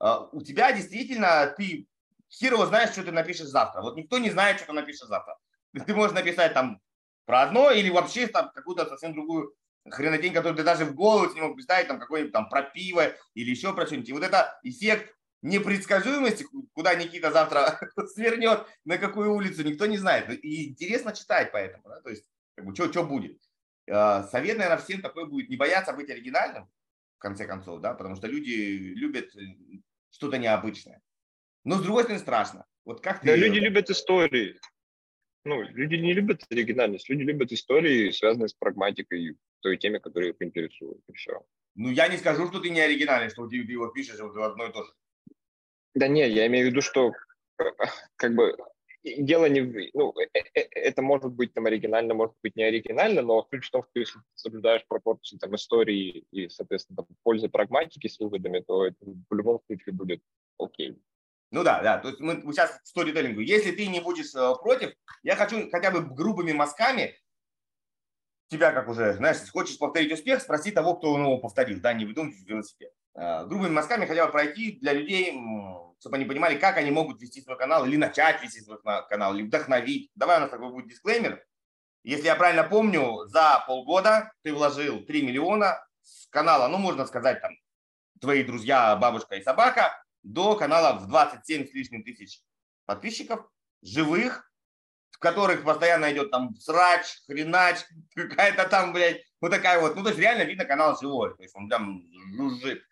А, 0.00 0.28
у 0.32 0.42
тебя 0.42 0.72
действительно, 0.72 1.54
ты 1.56 1.86
хер 2.28 2.54
его 2.54 2.66
знаешь, 2.66 2.90
что 2.90 3.04
ты 3.04 3.12
напишешь 3.12 3.46
завтра. 3.46 3.80
Вот 3.80 3.96
никто 3.96 4.18
не 4.18 4.30
знает, 4.30 4.56
что 4.56 4.66
ты 4.66 4.72
напишешь 4.72 5.06
завтра. 5.06 5.38
Ты 5.86 5.94
можешь 5.94 6.16
написать 6.16 6.54
там 6.54 6.80
про 7.26 7.42
одно 7.42 7.70
или 7.70 7.90
вообще 7.90 8.26
там 8.26 8.50
какую-то 8.52 8.86
совсем 8.86 9.12
другую 9.12 9.54
хренотень, 9.88 10.32
которую 10.32 10.56
ты 10.56 10.64
даже 10.64 10.84
в 10.84 10.94
голову 10.94 11.32
не 11.32 11.40
мог 11.40 11.54
представить, 11.54 11.86
там 11.86 12.00
какой-нибудь 12.00 12.32
там 12.32 12.48
про 12.48 12.62
пиво 12.62 13.12
или 13.34 13.50
еще 13.50 13.72
про 13.74 13.86
что-нибудь. 13.86 14.08
И 14.08 14.12
вот 14.12 14.22
это 14.22 14.58
эффект 14.62 15.14
непредсказуемости, 15.42 16.46
куда 16.72 16.94
Никита 16.94 17.30
завтра 17.30 17.80
свернет, 18.14 18.66
на 18.84 18.98
какую 18.98 19.32
улицу, 19.32 19.62
никто 19.64 19.86
не 19.86 19.96
знает. 19.96 20.30
И 20.44 20.70
интересно 20.70 21.14
читать 21.14 21.50
поэтому, 21.52 21.84
да? 21.88 22.00
то 22.00 22.10
есть, 22.10 22.24
как 22.54 22.66
бы, 22.66 22.74
что 22.74 23.04
будет. 23.04 23.40
А, 23.90 24.24
совет, 24.24 24.58
наверное, 24.58 24.82
всем 24.82 25.00
такой 25.00 25.28
будет, 25.28 25.48
не 25.48 25.56
бояться 25.56 25.92
быть 25.92 26.10
оригинальным, 26.10 26.68
в 27.16 27.20
конце 27.20 27.46
концов, 27.46 27.80
да, 27.80 27.94
потому 27.94 28.16
что 28.16 28.26
люди 28.26 28.50
любят 28.94 29.34
э, 29.36 29.40
что-то 30.10 30.38
необычное. 30.38 31.00
Но 31.64 31.76
с 31.76 31.82
другой 31.82 32.02
стороны 32.04 32.20
страшно. 32.20 32.64
Вот 32.84 33.00
как 33.00 33.20
ты... 33.20 33.26
Да, 33.26 33.36
люди 33.36 33.58
любят 33.58 33.90
истории 33.90 34.58
ну, 35.48 35.62
люди 35.62 35.94
не 35.94 36.12
любят 36.12 36.44
оригинальность, 36.50 37.08
люди 37.08 37.22
любят 37.22 37.52
истории, 37.52 38.10
связанные 38.10 38.48
с 38.48 38.54
прагматикой, 38.54 39.36
той 39.60 39.76
теме, 39.78 39.98
которая 39.98 40.30
их 40.30 40.36
интересует, 40.40 41.00
и 41.08 41.12
все. 41.14 41.42
Ну, 41.74 41.90
я 41.90 42.08
не 42.08 42.18
скажу, 42.18 42.48
что 42.48 42.60
ты 42.60 42.70
не 42.70 42.80
оригинальный, 42.80 43.30
что 43.30 43.46
ты, 43.48 43.56
его 43.56 43.88
пишешь 43.88 44.20
вот 44.20 44.34
в 44.34 44.42
одно 44.42 44.66
и 44.66 44.72
то 44.72 44.84
же. 44.84 44.92
Да 45.98 46.06
нет, 46.06 46.30
я 46.30 46.46
имею 46.46 46.68
в 46.68 46.70
виду, 46.70 46.80
что 46.80 47.12
как 48.14 48.32
бы 48.32 48.56
дело 49.02 49.46
не. 49.46 49.90
Ну, 49.94 50.14
это 50.54 51.02
может 51.02 51.32
быть 51.32 51.52
там 51.54 51.66
оригинально, 51.66 52.14
может 52.14 52.36
быть 52.40 52.54
не 52.54 52.62
оригинально, 52.62 53.22
но 53.22 53.44
суть 53.50 53.64
в 53.64 53.70
том, 53.72 53.82
что 53.82 53.98
если 53.98 54.18
ты 54.20 54.24
соблюдаешь 54.36 54.86
пропорции 54.86 55.38
там 55.38 55.56
истории 55.56 56.24
и, 56.30 56.48
соответственно, 56.50 56.98
там, 56.98 57.06
пользы 57.24 57.48
прагматики 57.48 58.06
с 58.06 58.20
выводами, 58.20 58.60
то 58.60 58.86
это 58.86 58.96
в 59.04 59.34
любом 59.34 59.60
случае 59.66 59.92
будет 59.92 60.22
окей. 60.56 61.02
Ну 61.50 61.64
да, 61.64 61.82
да. 61.82 61.98
То 61.98 62.10
есть 62.10 62.20
мы 62.20 62.40
сейчас 62.52 62.78
сторителлингу. 62.84 63.40
Если 63.40 63.72
ты 63.72 63.88
не 63.88 64.00
будешь 64.00 64.32
э, 64.36 64.54
против, 64.62 64.94
я 65.24 65.34
хочу 65.34 65.68
хотя 65.70 65.90
бы 65.90 66.02
грубыми 66.02 66.52
мазками 66.52 67.18
тебя, 68.48 68.70
как 68.70 68.88
уже, 68.88 69.14
знаешь, 69.14 69.38
хочешь 69.50 69.78
повторить 69.78 70.12
успех, 70.12 70.42
спроси 70.42 70.70
того, 70.70 70.94
кто 70.94 71.18
его 71.18 71.38
повторил, 71.38 71.80
да, 71.80 71.92
не 71.92 72.04
выдумывай 72.04 72.44
велосипед. 72.46 72.92
Э, 73.14 73.46
грубыми 73.46 73.72
мазками 73.72 74.06
хотя 74.06 74.26
бы 74.26 74.32
пройти 74.32 74.78
для 74.80 74.92
людей, 74.92 75.32
чтобы 76.00 76.16
они 76.16 76.24
понимали, 76.24 76.58
как 76.58 76.76
они 76.76 76.90
могут 76.90 77.20
вести 77.20 77.42
свой 77.42 77.56
канал 77.56 77.84
или 77.84 77.96
начать 77.96 78.42
вести 78.42 78.60
свой 78.60 78.78
канал, 79.08 79.34
или 79.34 79.42
вдохновить. 79.42 80.10
Давай 80.14 80.38
у 80.38 80.40
нас 80.40 80.50
такой 80.50 80.70
будет 80.70 80.88
дисклеймер. 80.88 81.44
Если 82.04 82.26
я 82.26 82.36
правильно 82.36 82.64
помню, 82.64 83.26
за 83.26 83.64
полгода 83.66 84.32
ты 84.42 84.52
вложил 84.52 85.04
3 85.04 85.22
миллиона 85.22 85.84
с 86.02 86.28
канала, 86.28 86.68
ну, 86.68 86.78
можно 86.78 87.06
сказать, 87.06 87.40
там, 87.40 87.52
твои 88.20 88.44
друзья, 88.44 88.94
бабушка 88.96 89.36
и 89.36 89.42
собака, 89.42 90.02
до 90.22 90.56
канала 90.56 90.98
в 90.98 91.08
27 91.08 91.66
с 91.66 91.74
лишним 91.74 92.04
тысяч 92.04 92.40
подписчиков, 92.86 93.48
живых, 93.82 94.50
в 95.10 95.18
которых 95.18 95.64
постоянно 95.64 96.12
идет 96.12 96.30
там 96.30 96.54
срач, 96.56 97.04
хренач, 97.26 97.78
какая-то 98.14 98.68
там, 98.68 98.92
блядь, 98.92 99.22
вот 99.40 99.50
такая 99.50 99.80
вот. 99.80 99.96
Ну, 99.96 100.02
то 100.02 100.10
есть 100.10 100.20
реально 100.20 100.42
видно 100.42 100.64
канал 100.64 100.96
живой. 100.98 101.36
То 101.36 101.42
есть 101.42 101.54
он 101.56 101.68
там 101.68 102.02
жужжит. 102.36 102.82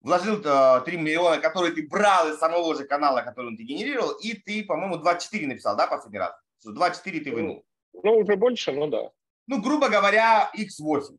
Вложил 0.00 0.40
-то 0.40 0.80
3 0.84 0.96
миллиона, 0.96 1.38
которые 1.38 1.72
ты 1.72 1.86
брал 1.86 2.28
из 2.28 2.38
самого 2.38 2.74
же 2.74 2.84
канала, 2.84 3.22
который 3.22 3.48
он 3.48 3.56
ты 3.56 3.64
генерировал, 3.64 4.12
и 4.12 4.34
ты, 4.34 4.64
по-моему, 4.64 4.96
24 4.96 5.46
написал, 5.46 5.76
да, 5.76 5.86
последний 5.86 6.18
раз? 6.18 6.32
24 6.64 7.20
ты 7.20 7.32
вынул. 7.32 7.64
Ну, 7.92 8.18
уже 8.18 8.36
больше, 8.36 8.72
ну 8.72 8.86
да. 8.86 9.10
Ну, 9.46 9.60
грубо 9.62 9.88
говоря, 9.88 10.50
x8. 10.56 11.18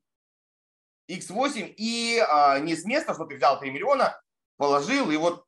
x8 1.10 1.74
и 1.78 2.20
а, 2.20 2.60
не 2.60 2.76
с 2.76 2.86
места, 2.86 3.14
что 3.14 3.26
ты 3.26 3.36
взял 3.36 3.60
3 3.60 3.72
миллиона, 3.72 4.22
положил, 4.58 5.12
и 5.12 5.18
вот 5.18 5.46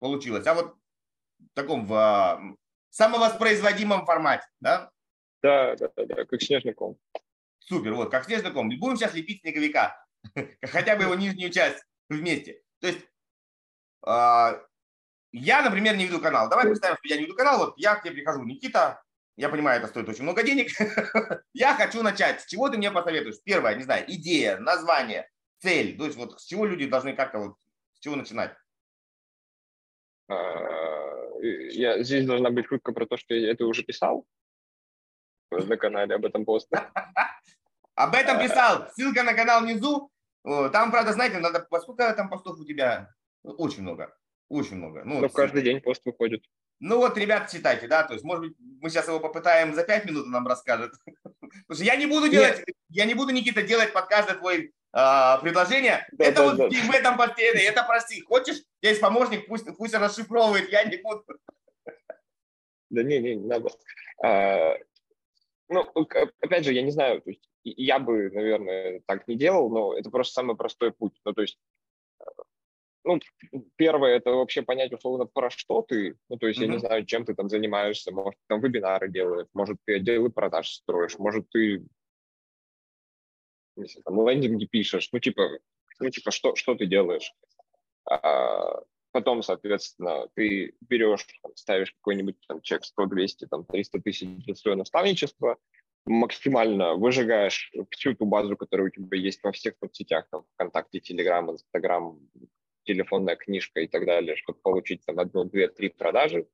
получилось. 0.00 0.46
А 0.46 0.54
вот 0.54 0.74
в 1.38 1.54
таком 1.54 1.86
в 1.86 1.94
а, 1.94 2.40
самовоспроизводимом 2.90 4.04
формате, 4.04 4.46
да? 4.60 4.90
Да, 5.42 5.76
да, 5.76 5.90
да, 5.96 6.06
да, 6.06 6.24
как 6.24 6.42
снежный 6.42 6.74
ком. 6.74 6.96
Супер, 7.60 7.94
вот, 7.94 8.10
как 8.10 8.24
снежный 8.24 8.50
ком. 8.50 8.68
Будем 8.68 8.96
сейчас 8.96 9.14
лепить 9.14 9.40
снеговика, 9.40 10.04
хотя 10.62 10.96
бы 10.96 11.04
его 11.04 11.14
нижнюю 11.14 11.50
часть 11.50 11.84
вместе. 12.08 12.62
То 12.84 12.88
есть 12.88 13.00
э, 14.06 14.66
я, 15.32 15.62
например, 15.62 15.96
не 15.96 16.04
веду 16.04 16.20
канал. 16.20 16.50
Давай 16.50 16.66
представим, 16.66 16.98
что 16.98 17.08
я 17.08 17.16
не 17.16 17.24
веду 17.24 17.34
канал. 17.34 17.58
Вот 17.58 17.78
я 17.78 17.94
к 17.94 18.02
тебе 18.02 18.12
прихожу, 18.12 18.44
Никита, 18.44 19.02
я 19.38 19.48
понимаю, 19.48 19.78
это 19.78 19.88
стоит 19.88 20.06
очень 20.06 20.24
много 20.24 20.42
денег. 20.42 20.68
я 21.54 21.74
хочу 21.76 22.02
начать. 22.02 22.42
С 22.42 22.46
чего 22.46 22.68
ты 22.68 22.76
мне 22.76 22.90
посоветуешь? 22.90 23.40
Первое, 23.42 23.74
не 23.76 23.84
знаю, 23.84 24.04
идея, 24.06 24.58
название, 24.58 25.30
цель. 25.60 25.96
То 25.96 26.04
есть 26.04 26.18
вот 26.18 26.38
с 26.38 26.44
чего 26.44 26.66
люди 26.66 26.86
должны 26.86 27.16
как-то 27.16 27.38
вот 27.38 27.56
чего 28.00 28.16
начинать? 28.16 28.54
А, 30.28 30.34
я, 31.40 32.02
здесь 32.02 32.26
должна 32.26 32.50
быть 32.50 32.66
шутка 32.66 32.92
про 32.92 33.06
то, 33.06 33.16
что 33.16 33.32
я 33.32 33.50
это 33.52 33.64
уже 33.64 33.82
писал 33.82 34.26
на 35.50 35.78
канале 35.78 36.16
об 36.16 36.26
этом 36.26 36.44
пост. 36.44 36.70
Об 37.94 38.14
этом 38.14 38.40
писал. 38.40 38.90
Ссылка 38.90 39.22
на 39.22 39.32
канал 39.32 39.62
внизу. 39.62 40.10
Там, 40.44 40.90
правда, 40.90 41.12
знаете, 41.12 41.38
надо... 41.38 41.66
Сколько 41.80 42.12
там 42.14 42.28
постов 42.28 42.58
у 42.58 42.64
тебя? 42.64 43.10
Очень 43.42 43.82
много. 43.82 44.14
Очень 44.48 44.76
много. 44.76 45.02
Ну, 45.04 45.20
Но 45.20 45.28
каждый 45.28 45.62
день 45.62 45.80
пост 45.80 46.02
выходит. 46.04 46.44
Ну 46.80 46.98
вот, 46.98 47.16
ребят, 47.16 47.50
читайте, 47.50 47.86
да, 47.86 48.02
то 48.02 48.12
есть, 48.12 48.24
может 48.24 48.44
быть, 48.44 48.56
мы 48.58 48.90
сейчас 48.90 49.06
его 49.06 49.20
попытаем 49.20 49.74
за 49.74 49.84
пять 49.84 50.04
минут, 50.04 50.26
он 50.26 50.32
нам 50.32 50.46
расскажет. 50.46 50.92
Потому 51.22 51.74
что 51.74 51.84
я 51.84 51.96
не 51.96 52.06
буду 52.06 52.28
делать, 52.28 52.58
Нет. 52.58 52.76
я 52.90 53.04
не 53.06 53.14
буду, 53.14 53.32
Никита, 53.32 53.62
делать 53.62 53.92
под 53.92 54.06
каждый 54.06 54.36
твой 54.36 54.72
а, 54.92 55.38
предложение. 55.38 56.06
Да, 56.12 56.24
это 56.24 56.36
да, 56.36 56.44
вот 56.44 56.56
да. 56.56 56.68
в 56.68 56.90
этом 56.94 57.16
постели, 57.16 57.62
это 57.62 57.84
прости. 57.84 58.20
Хочешь, 58.22 58.62
есть 58.82 59.00
помощник, 59.00 59.46
пусть, 59.46 59.64
пусть 59.78 59.94
расшифровывает, 59.94 60.70
я 60.70 60.84
не 60.84 60.98
буду. 60.98 61.24
Да 62.90 63.02
не, 63.02 63.18
не, 63.18 63.36
не 63.36 63.46
надо. 63.46 63.70
А, 64.22 64.74
ну, 65.68 65.90
опять 66.40 66.64
же, 66.64 66.72
я 66.72 66.82
не 66.82 66.90
знаю, 66.90 67.22
то 67.22 67.30
есть 67.30 67.48
я 67.64 67.98
бы, 67.98 68.30
наверное, 68.30 69.02
так 69.06 69.26
не 69.28 69.36
делал, 69.36 69.70
но 69.70 69.96
это 69.96 70.10
просто 70.10 70.34
самый 70.34 70.56
простой 70.56 70.92
путь. 70.92 71.14
Ну, 71.24 71.32
то 71.32 71.42
есть, 71.42 71.58
ну, 73.04 73.20
первое, 73.76 74.16
это 74.16 74.30
вообще 74.30 74.62
понять, 74.62 74.92
условно, 74.92 75.26
про 75.26 75.50
что 75.50 75.82
ты. 75.82 76.16
Ну, 76.28 76.38
то 76.38 76.46
есть, 76.46 76.60
mm-hmm. 76.60 76.66
я 76.66 76.72
не 76.72 76.78
знаю, 76.78 77.04
чем 77.04 77.24
ты 77.24 77.34
там 77.34 77.48
занимаешься. 77.48 78.12
Может, 78.12 78.34
ты 78.34 78.44
там 78.48 78.60
вебинары 78.60 79.10
делаешь, 79.10 79.48
может, 79.52 79.78
ты 79.84 79.96
отделы 79.96 80.30
продаж 80.30 80.68
строишь, 80.68 81.18
может, 81.18 81.48
ты 81.50 81.84
если 83.76 84.00
там 84.02 84.28
лендинги 84.28 84.66
пишешь, 84.66 85.08
ну 85.12 85.18
типа, 85.18 85.58
ну 86.00 86.10
типа 86.10 86.30
что, 86.30 86.54
что 86.54 86.74
ты 86.74 86.86
делаешь? 86.86 87.32
А, 88.08 88.82
потом, 89.12 89.42
соответственно, 89.42 90.28
ты 90.34 90.74
берешь, 90.80 91.26
там, 91.42 91.54
ставишь 91.56 91.92
какой-нибудь 91.92 92.36
там 92.46 92.60
чек 92.60 92.84
100, 92.84 93.06
200, 93.06 93.46
там 93.46 93.64
300 93.64 94.00
тысяч 94.00 94.28
для 94.44 94.54
своего 94.54 94.78
наставничества, 94.78 95.58
максимально 96.06 96.94
выжигаешь 96.94 97.72
всю 97.90 98.14
ту 98.14 98.26
базу, 98.26 98.56
которая 98.56 98.88
у 98.88 98.90
тебя 98.90 99.18
есть 99.18 99.42
во 99.42 99.52
всех 99.52 99.74
соцсетях, 99.80 100.26
там, 100.30 100.44
ВКонтакте, 100.54 101.00
Телеграм, 101.00 101.50
Инстаграм, 101.50 102.18
телефонная 102.84 103.36
книжка 103.36 103.80
и 103.80 103.86
так 103.86 104.04
далее, 104.04 104.36
чтобы 104.36 104.58
получить 104.60 105.04
там 105.06 105.18
одну, 105.18 105.44
две, 105.44 105.68
три 105.68 105.88
продажи, 105.88 106.46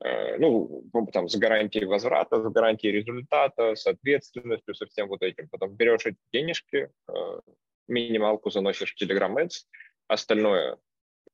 Э, 0.00 0.36
ну, 0.38 0.84
там, 1.12 1.28
с 1.28 1.36
гарантией 1.36 1.84
возврата, 1.84 2.40
с 2.40 2.52
гарантией 2.52 2.92
результата, 2.92 3.74
с 3.74 3.86
ответственностью, 3.86 4.74
со 4.74 4.86
всем 4.86 5.08
вот 5.08 5.22
этим. 5.22 5.48
Потом 5.48 5.74
берешь 5.74 6.06
эти 6.06 6.18
денежки, 6.32 6.90
э, 7.08 7.40
минималку 7.88 8.50
заносишь 8.50 8.94
в 8.94 9.02
Telegram 9.02 9.34
Ads, 9.34 9.66
остальное, 10.06 10.78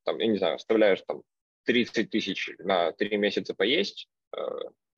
там, 0.04 0.18
я 0.18 0.26
не 0.28 0.38
знаю, 0.38 0.54
оставляешь 0.54 1.02
там 1.06 1.22
30 1.64 2.10
тысяч 2.10 2.50
на 2.58 2.92
3 2.92 3.16
месяца 3.18 3.54
поесть, 3.54 4.08
э, 4.34 4.40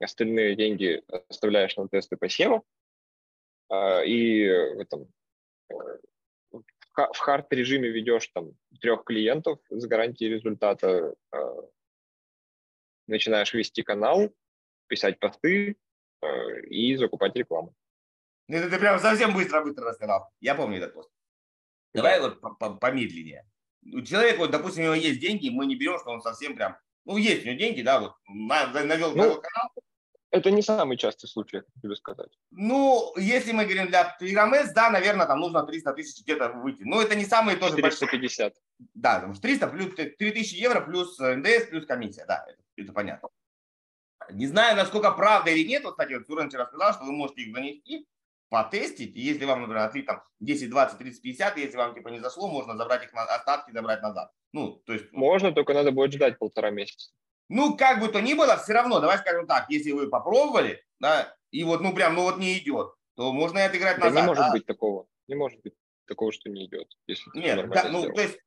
остальные 0.00 0.56
деньги 0.56 1.02
оставляешь 1.28 1.76
на 1.76 1.88
тесты 1.88 2.16
по 2.16 2.26
SEO, 2.26 2.62
и 4.04 4.46
в 4.48 4.80
этом 4.80 5.12
в 6.94 7.18
хард 7.18 7.52
режиме 7.52 7.90
ведешь 7.90 8.28
там 8.28 8.52
трех 8.80 9.04
клиентов 9.04 9.58
с 9.68 9.84
гарантией 9.86 10.30
результата, 10.30 11.14
начинаешь 13.06 13.52
вести 13.52 13.82
канал, 13.82 14.32
писать 14.86 15.18
посты 15.18 15.76
э, 16.22 16.60
и 16.68 16.96
закупать 16.96 17.34
рекламу. 17.36 17.74
Ну, 18.48 18.56
это 18.56 18.70
ты 18.70 18.78
прям 18.78 18.98
совсем 18.98 19.34
быстро-быстро 19.34 19.84
рассказал. 19.86 20.30
Я 20.40 20.54
помню 20.54 20.78
этот 20.78 20.94
пост. 20.94 21.10
Давай 21.94 22.20
вот 22.20 22.40
помедленнее. 22.80 23.48
У 23.92 24.02
человека, 24.02 24.38
вот, 24.38 24.50
допустим, 24.50 24.82
у 24.82 24.86
него 24.86 24.94
есть 24.94 25.20
деньги, 25.20 25.48
мы 25.48 25.66
не 25.66 25.76
берем, 25.76 25.98
что 25.98 26.10
он 26.10 26.20
совсем 26.20 26.56
прям... 26.56 26.76
Ну, 27.04 27.16
есть 27.16 27.44
у 27.44 27.48
него 27.48 27.58
деньги, 27.58 27.82
да, 27.82 28.00
вот, 28.00 28.14
навел, 28.26 29.10
ну, 29.10 29.16
навел 29.16 29.40
канал. 29.40 29.70
Это 30.36 30.50
не 30.50 30.60
самый 30.60 30.98
частый 30.98 31.30
случай, 31.30 31.62
тебе 31.82 31.96
сказать. 31.96 32.30
Ну, 32.50 33.14
если 33.16 33.52
мы 33.52 33.64
говорим 33.64 33.86
для 33.86 34.14
Telegram 34.20 34.50
да, 34.74 34.90
наверное, 34.90 35.26
там 35.26 35.40
нужно 35.40 35.62
300 35.62 35.94
тысяч 35.94 36.22
где-то 36.22 36.50
выйти. 36.50 36.82
Но 36.82 37.00
это 37.00 37.14
не 37.14 37.24
самые 37.24 37.56
тоже 37.56 37.76
450. 37.76 38.52
Большие. 38.52 38.62
Да, 38.94 39.20
там 39.20 39.34
300 39.34 39.66
плюс 39.68 39.94
3000 39.94 40.54
евро 40.54 40.82
плюс 40.82 41.18
НДС 41.18 41.68
плюс 41.70 41.86
комиссия, 41.86 42.26
да, 42.26 42.44
это, 42.46 42.62
это 42.76 42.92
понятно. 42.92 43.30
Не 44.30 44.46
знаю, 44.46 44.76
насколько 44.76 45.10
правда 45.12 45.50
или 45.50 45.66
нет, 45.66 45.84
вот, 45.84 45.92
кстати, 45.92 46.12
вот 46.12 46.26
Фюрен 46.26 46.50
вчера 46.50 46.66
сказал, 46.66 46.92
что 46.92 47.04
вы 47.04 47.12
можете 47.12 47.40
их 47.40 47.54
занести, 47.54 48.06
потестить, 48.50 49.16
и 49.16 49.20
если 49.20 49.46
вам, 49.46 49.62
например, 49.62 49.84
отлить 49.84 50.04
там 50.04 50.22
10, 50.40 50.68
20, 50.68 50.98
30, 50.98 51.22
50, 51.22 51.56
если 51.56 51.76
вам 51.78 51.94
типа 51.94 52.08
не 52.08 52.20
зашло, 52.20 52.48
можно 52.48 52.76
забрать 52.76 53.04
их 53.04 53.14
на 53.14 53.22
остатки, 53.22 53.72
забрать 53.72 54.02
назад. 54.02 54.30
Ну, 54.52 54.82
то 54.84 54.92
есть... 54.92 55.10
Можно, 55.12 55.52
только 55.52 55.72
надо 55.72 55.92
будет 55.92 56.12
ждать 56.12 56.38
полтора 56.38 56.68
месяца. 56.68 57.10
Ну, 57.48 57.76
как 57.76 58.00
бы 58.00 58.08
то 58.08 58.20
ни 58.20 58.34
было, 58.34 58.56
все 58.56 58.72
равно, 58.72 59.00
давай 59.00 59.18
скажем 59.18 59.46
так, 59.46 59.66
если 59.68 59.92
вы 59.92 60.08
попробовали, 60.08 60.82
да, 60.98 61.34
и 61.50 61.62
вот, 61.64 61.80
ну, 61.80 61.94
прям, 61.94 62.14
ну, 62.14 62.22
вот 62.22 62.38
не 62.38 62.58
идет, 62.58 62.92
то 63.14 63.32
можно 63.32 63.58
это 63.58 63.78
играть 63.78 63.98
да 63.98 64.06
назад. 64.06 64.22
не 64.22 64.26
может 64.26 64.44
да? 64.44 64.52
быть 64.52 64.66
такого. 64.66 65.06
Не 65.28 65.34
может 65.34 65.60
быть 65.62 65.74
такого, 66.06 66.32
что 66.32 66.50
не 66.50 66.66
идет. 66.66 66.88
Если 67.06 67.30
Нет, 67.34 67.68
да, 67.70 67.88
ну, 67.88 68.10
то 68.12 68.20
есть, 68.20 68.38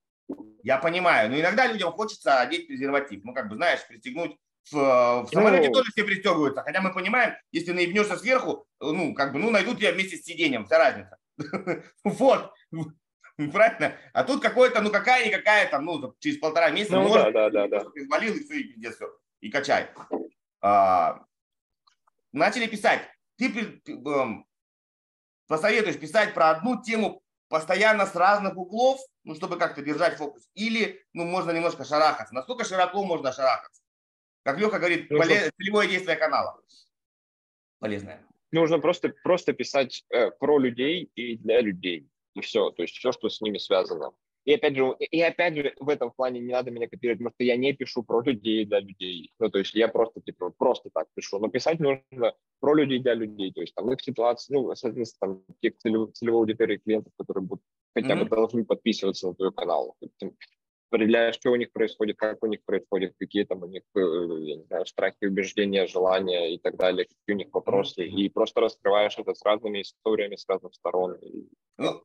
я 0.63 0.77
понимаю, 0.77 1.29
но 1.29 1.39
иногда 1.39 1.67
людям 1.67 1.91
хочется 1.91 2.39
одеть 2.39 2.67
презерватив. 2.67 3.23
Ну, 3.23 3.33
как 3.33 3.49
бы, 3.49 3.55
знаешь, 3.55 3.85
пристегнуть 3.87 4.37
в, 4.71 5.23
в 5.23 5.29
самолете 5.31 5.67
ну, 5.67 5.73
тоже 5.73 5.91
все 5.91 6.03
пристегиваются. 6.03 6.61
Хотя 6.61 6.81
мы 6.81 6.93
понимаем, 6.93 7.33
если 7.51 7.71
наебнешься 7.71 8.17
сверху, 8.17 8.65
ну, 8.79 9.13
как 9.13 9.33
бы, 9.33 9.39
ну, 9.39 9.49
найдут 9.49 9.79
тебя 9.79 9.91
вместе 9.91 10.17
с 10.17 10.23
сиденьем, 10.23 10.65
вся 10.65 10.77
разница. 10.77 11.17
Вот. 12.03 12.53
Правильно? 13.53 13.95
А 14.13 14.23
тут 14.23 14.41
какое-то, 14.41 14.81
ну 14.81 14.91
какая-никакая 14.91 15.69
там, 15.69 15.85
ну, 15.85 16.15
через 16.19 16.37
полтора 16.39 16.71
месяца 16.71 16.97
ну, 16.97 17.07
может, 17.07 17.33
да, 17.33 17.49
да, 17.49 17.67
да, 17.67 17.67
да. 17.67 17.85
извалил 17.95 18.35
и 18.35 18.43
все, 18.43 18.59
и 18.59 18.63
пиздец, 18.63 18.95
все, 18.95 19.17
и 19.39 19.49
качай. 19.49 19.89
А, 20.61 21.23
начали 22.33 22.67
писать. 22.67 23.01
Ты, 23.37 23.49
ты 23.49 23.93
эм, 23.93 24.45
посоветуешь 25.47 25.97
писать 25.97 26.33
про 26.33 26.49
одну 26.49 26.81
тему 26.81 27.23
постоянно 27.47 28.05
с 28.05 28.13
разных 28.13 28.57
углов, 28.57 28.99
ну, 29.23 29.35
чтобы 29.35 29.57
как-то 29.57 29.81
держать 29.81 30.17
фокус, 30.17 30.49
или, 30.53 31.01
ну, 31.13 31.23
можно 31.23 31.51
немножко 31.51 31.85
шарахаться. 31.85 32.35
Насколько 32.35 32.65
широко 32.65 33.05
можно 33.05 33.31
шарахаться? 33.31 33.81
Как 34.43 34.57
Леха 34.57 34.79
говорит, 34.79 35.09
Нужно- 35.09 35.33
поле- 35.33 35.51
целевое 35.57 35.87
действие 35.87 36.17
канала. 36.17 36.61
Полезное. 37.79 38.21
Нужно 38.51 38.79
просто, 38.79 39.13
просто 39.23 39.53
писать 39.53 40.03
э, 40.09 40.31
про 40.31 40.59
людей 40.59 41.09
и 41.15 41.37
для 41.37 41.61
людей. 41.61 42.09
И 42.39 42.41
все. 42.41 42.71
То 42.71 42.81
есть 42.83 42.95
все, 42.95 43.11
что 43.11 43.29
с 43.29 43.41
ними 43.41 43.57
связано. 43.57 44.11
И 44.45 44.53
опять 44.53 44.75
же, 44.75 44.95
и 44.99 45.21
опять 45.21 45.55
же, 45.55 45.75
в 45.79 45.89
этом 45.89 46.11
плане 46.11 46.39
не 46.39 46.51
надо 46.51 46.71
меня 46.71 46.87
копировать, 46.87 47.19
потому 47.19 47.33
что 47.35 47.43
я 47.43 47.57
не 47.57 47.73
пишу 47.73 48.03
про 48.03 48.21
людей 48.21 48.65
для 48.65 48.79
людей. 48.79 49.31
Ну, 49.39 49.49
то 49.49 49.59
есть 49.59 49.75
я 49.75 49.87
просто, 49.89 50.21
типа, 50.21 50.49
просто 50.57 50.89
так 50.91 51.07
пишу. 51.13 51.39
Но 51.39 51.49
писать 51.49 51.79
нужно 51.79 52.33
про 52.59 52.73
людей 52.73 52.99
для 52.99 53.13
людей. 53.13 53.51
То 53.51 53.61
есть 53.61 53.75
там 53.75 53.91
их 53.91 54.01
ситуации, 54.01 54.53
ну, 54.53 54.73
соответственно, 54.75 55.35
там, 55.35 55.55
тех 55.61 55.77
целевой, 55.77 56.11
целевой 56.13 56.39
аудитории 56.39 56.77
клиентов, 56.77 57.13
которые 57.17 57.43
будут 57.43 57.63
хотя 57.93 58.15
бы 58.15 58.21
Мгм. 58.21 58.29
должны 58.29 58.65
подписываться 58.65 59.27
на 59.27 59.35
твой 59.35 59.51
канал. 59.51 59.95
Ты 60.17 60.33
определяешь, 60.89 61.35
что 61.35 61.51
у 61.51 61.55
них 61.55 61.71
происходит, 61.71 62.17
как 62.17 62.41
у 62.43 62.47
них 62.47 62.63
происходит, 62.65 63.13
какие 63.19 63.43
там 63.43 63.61
у 63.61 63.67
них, 63.67 63.83
э, 63.95 63.99
я 63.99 64.55
не 64.55 64.63
знаю, 64.63 64.85
страхи, 64.85 65.25
убеждения, 65.25 65.85
желания 65.85 66.55
и 66.55 66.57
так 66.57 66.77
далее, 66.77 67.05
какие 67.05 67.35
у 67.35 67.37
них 67.37 67.47
вопросы. 67.53 68.07
И 68.07 68.29
просто 68.29 68.61
раскрываешь 68.61 69.17
это 69.19 69.35
с 69.35 69.43
разными 69.43 69.81
историями, 69.81 70.35
с 70.35 70.45
разных 70.47 70.73
сторон. 70.73 71.19
Ну, 71.77 72.03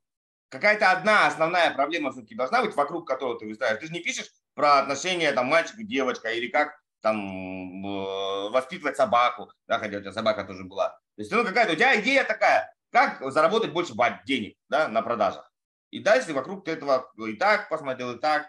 какая-то 0.55 0.93
одна 0.93 1.27
основная 1.27 1.73
проблема 1.73 2.13
все-таки 2.13 2.35
должна 2.35 2.63
быть, 2.63 2.75
вокруг 2.77 3.07
которой 3.07 3.39
ты 3.39 3.47
выстраиваешь. 3.47 3.81
Ты 3.81 3.87
же 3.87 3.93
не 3.93 4.01
пишешь 4.01 4.31
про 4.55 4.79
отношения 4.79 5.33
там 5.33 5.47
мальчик 5.47 5.79
и 5.79 5.85
девочка, 5.85 6.31
или 6.31 6.49
как 6.49 6.81
там 7.01 7.85
э, 7.85 8.51
воспитывать 8.51 8.97
собаку, 8.97 9.53
да, 9.67 9.79
хотя 9.79 9.99
у 9.99 10.01
тебя 10.01 10.13
собака 10.13 10.45
тоже 10.45 10.65
была. 10.65 10.91
То 11.17 11.23
есть, 11.23 11.33
ну, 11.33 11.45
какая-то 11.45 11.73
у 11.73 11.77
тебя 11.77 12.01
идея 12.01 12.25
такая, 12.25 12.73
как 12.91 13.21
заработать 13.33 13.73
больше 13.73 13.95
денег, 14.25 14.57
да, 14.69 14.89
на 14.89 15.03
продажах. 15.03 15.53
И 15.91 15.99
дальше 15.99 16.33
вокруг 16.33 16.65
ты 16.65 16.73
этого 16.73 17.11
и 17.27 17.35
так 17.35 17.69
посмотрел, 17.69 18.13
и 18.13 18.19
так. 18.19 18.45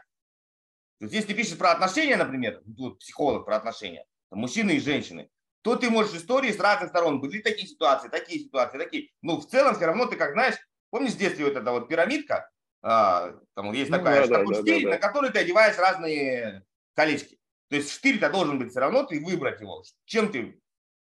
То 0.99 1.05
есть, 1.05 1.13
если 1.13 1.29
ты 1.29 1.33
пишешь 1.33 1.57
про 1.57 1.71
отношения, 1.71 2.17
например, 2.17 2.61
тут 2.77 2.99
психолог 2.99 3.45
про 3.45 3.57
отношения, 3.57 4.05
там, 4.29 4.39
мужчины 4.39 4.71
и 4.71 4.79
женщины, 4.79 5.29
то 5.63 5.75
ты 5.75 5.89
можешь 5.89 6.13
истории 6.13 6.51
с 6.51 6.59
разных 6.59 6.89
сторон. 6.89 7.19
Были 7.19 7.41
такие 7.41 7.67
ситуации, 7.67 8.07
такие 8.07 8.39
ситуации, 8.39 8.77
такие. 8.77 9.09
Ну, 9.23 9.37
в 9.37 9.47
целом, 9.47 9.75
все 9.75 9.87
равно 9.87 10.05
ты 10.05 10.15
как 10.15 10.33
знаешь, 10.33 10.55
помнишь 10.95 11.11
в 11.11 11.17
детстве 11.17 11.43
вот 11.43 11.57
эта 11.57 11.71
вот 11.71 11.89
пирамидка, 11.89 12.49
а, 12.81 13.33
там 13.53 13.73
есть 13.73 13.91
Ну, 13.91 13.97
такая, 13.97 14.25
да, 14.27 14.39
такой 14.39 14.55
да, 14.55 14.61
штырь, 14.61 14.83
да, 14.83 14.89
да. 14.91 14.95
на 14.95 15.01
который 15.01 15.29
ты 15.29 15.39
одеваешь 15.39 15.77
разные 15.77 16.63
колечки. 16.93 17.37
То 17.69 17.75
есть 17.75 17.91
штырь-то 17.91 18.29
должен 18.29 18.59
быть 18.59 18.71
все 18.71 18.79
равно, 18.79 19.03
ты 19.03 19.19
выбрать 19.19 19.59
его, 19.59 19.83
чем 20.05 20.31
ты 20.31 20.57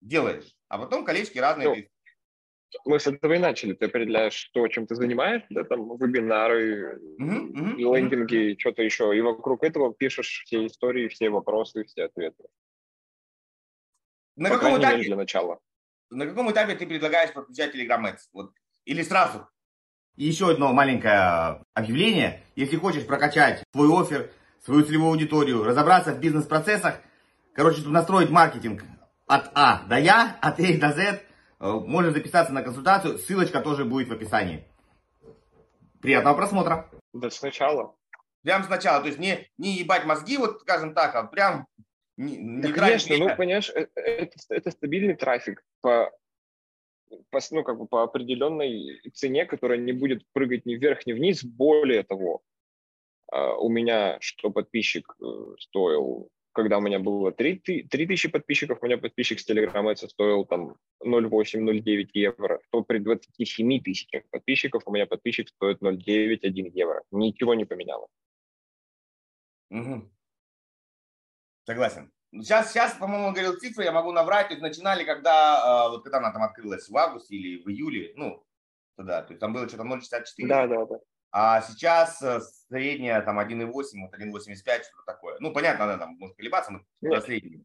делаешь. 0.01 0.55
А 0.69 0.79
потом 0.79 1.05
колечки 1.05 1.37
разные. 1.39 1.69
Ну, 1.69 2.83
мы 2.93 3.01
с 3.01 3.09
этого 3.09 3.33
и 3.33 3.39
начали. 3.39 3.73
Ты 3.73 3.87
определяешь 3.87 4.51
то, 4.55 4.69
чем 4.69 4.87
ты 4.87 4.95
занимаешься, 4.95 5.49
да, 5.51 5.65
там 5.65 5.97
вебинары, 5.97 7.01
и 7.19 7.23
лендинги, 7.83 8.57
что-то 8.61 8.83
еще. 8.85 9.17
И 9.17 9.21
вокруг 9.21 9.65
этого 9.65 9.93
пишешь 9.93 10.45
все 10.47 10.65
истории, 10.67 11.09
все 11.09 11.29
вопросы, 11.29 11.83
все 11.85 12.05
ответы. 12.05 12.45
на, 14.37 14.49
По 14.49 14.55
каком 14.59 14.79
крайней 14.79 14.79
мере, 14.79 14.93
этапе, 14.93 15.07
для 15.09 15.17
начала. 15.17 15.59
на 16.11 16.27
каком 16.27 16.53
этапе 16.53 16.77
ты 16.77 16.87
предлагаешь 16.87 17.33
подключать 17.33 17.75
Telegram 17.75 18.05
Ads? 18.13 18.29
Вот. 18.33 18.53
Или 18.85 19.03
сразу? 19.03 19.49
И 20.17 20.25
еще 20.25 20.51
одно 20.51 20.73
маленькое 20.73 21.63
объявление. 21.75 22.43
Если 22.55 22.77
хочешь 22.77 23.07
прокачать 23.07 23.65
свой 23.73 23.89
офер, 23.89 24.31
свою 24.65 24.85
целевую 24.85 25.11
аудиторию, 25.11 25.65
разобраться 25.65 26.13
в 26.13 26.21
бизнес-процессах, 26.21 27.01
короче, 27.55 27.81
чтобы 27.81 27.95
настроить 27.95 28.31
маркетинг 28.31 28.85
от 29.27 29.51
А 29.55 29.85
до 29.89 29.99
Я, 29.99 30.37
от 30.41 30.61
А 30.61 30.79
до 30.79 30.93
Z, 30.93 31.23
э, 31.61 31.71
можешь 31.71 32.13
записаться 32.13 32.53
на 32.53 32.63
консультацию. 32.63 33.19
Ссылочка 33.19 33.61
тоже 33.61 33.85
будет 33.85 34.09
в 34.09 34.13
описании. 34.13 34.65
Приятного 36.01 36.37
просмотра. 36.37 36.91
Да 37.13 37.31
сначала. 37.31 37.95
Прям 38.43 38.65
сначала, 38.65 39.01
то 39.01 39.07
есть 39.07 39.19
не, 39.19 39.49
не 39.57 39.79
ебать 39.79 40.05
мозги, 40.05 40.37
вот 40.37 40.61
скажем 40.61 40.95
так, 40.95 41.15
а 41.15 41.23
прям 41.25 41.67
не, 42.17 42.37
не 42.37 42.63
Да, 42.63 42.73
конечно, 42.73 43.17
ну, 43.17 43.37
понимаешь, 43.37 43.71
э, 43.71 43.87
это, 43.95 44.37
это 44.51 44.71
стабильный 44.71 45.15
трафик 45.15 45.65
по, 45.81 46.11
ну, 47.51 47.65
как 47.65 47.79
бы 47.79 47.87
по 47.87 48.03
определенной 48.03 49.01
цене, 49.13 49.47
которая 49.47 49.79
не 49.79 49.93
будет 49.93 50.23
прыгать 50.33 50.67
ни 50.67 50.75
вверх, 50.75 51.07
ни 51.07 51.13
вниз. 51.13 51.45
Более 51.45 52.03
того, 52.03 52.43
а, 53.31 53.55
у 53.55 53.69
меня 53.69 54.19
что 54.21 54.51
подписчик 54.51 55.17
э, 55.21 55.55
стоил, 55.59 56.29
когда 56.53 56.79
у 56.79 56.81
меня 56.81 56.99
было 56.99 57.33
3, 57.33 57.59
ты- 57.59 57.87
3 57.91 58.07
тысячи 58.07 58.29
подписчиков, 58.29 58.79
у 58.83 58.87
меня 58.87 58.99
подписчик 58.99 59.41
с 59.41 59.49
Telegram 59.49 59.91
Ads 59.91 60.09
стоил 60.09 60.45
там 60.45 60.77
0,8-0,9 61.03 62.11
евро, 62.13 62.61
то 62.71 62.83
при 62.83 62.99
27 62.99 63.81
тысячах 63.81 64.25
подписчиков 64.31 64.83
у 64.87 64.93
меня 64.93 65.07
подписчик 65.07 65.49
стоит 65.49 65.81
0,9-1 65.81 66.71
евро. 66.75 67.03
Ничего 67.11 67.55
не 67.55 67.65
поменялось. 67.65 68.11
Мгм. 69.71 70.11
Согласен. 71.65 72.13
Сейчас, 72.33 72.73
сейчас, 72.73 72.95
по-моему, 72.95 73.27
он 73.27 73.35
говорил 73.35 73.59
цифры, 73.59 73.85
я 73.85 73.93
могу 73.93 74.11
наврать. 74.11 74.49
То 74.49 74.55
есть 74.55 74.63
начинали, 74.63 75.05
когда, 75.05 75.87
э, 75.87 75.91
вот 75.91 76.03
когда 76.03 76.19
она 76.19 76.33
там 76.33 76.43
открылась, 76.43 76.89
в 76.89 76.97
августе 76.97 77.37
или 77.37 77.63
в 77.63 77.69
июле, 77.69 78.13
ну, 78.17 78.43
тогда, 78.97 79.23
то 79.23 79.33
есть 79.33 79.41
там 79.41 79.53
было 79.53 79.69
что-то 79.69 79.85
0,64. 79.85 80.47
Да, 80.47 80.67
да, 80.67 80.87
да. 80.87 80.97
А 81.31 81.61
сейчас 81.63 82.23
э, 82.23 82.41
средняя 82.69 83.21
там 83.21 83.39
1,8, 83.39 83.71
вот 83.71 84.15
1,85, 84.15 84.83
что-то 84.83 85.05
такое. 85.07 85.37
Ну, 85.41 85.53
понятно, 85.53 85.85
она 85.85 85.99
там 85.99 86.17
может 86.19 86.37
колебаться, 86.37 86.73
Нет. 86.73 87.13
про 87.13 87.21
среднюю. 87.21 87.65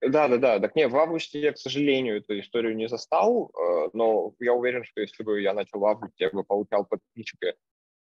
Да, 0.00 0.28
да, 0.28 0.38
да. 0.38 0.60
Так 0.60 0.74
нет, 0.76 0.90
в 0.90 0.96
августе 0.96 1.40
я, 1.40 1.52
к 1.52 1.58
сожалению, 1.58 2.18
эту 2.18 2.38
историю 2.38 2.76
не 2.76 2.88
застал, 2.88 3.50
э, 3.50 3.90
но 3.92 4.34
я 4.40 4.52
уверен, 4.52 4.84
что 4.84 5.00
если 5.00 5.22
бы 5.22 5.40
я 5.40 5.54
начал 5.54 5.78
в 5.78 5.84
августе, 5.84 6.24
я 6.24 6.30
бы 6.30 6.44
получал 6.44 6.84
подписчика 6.84 7.54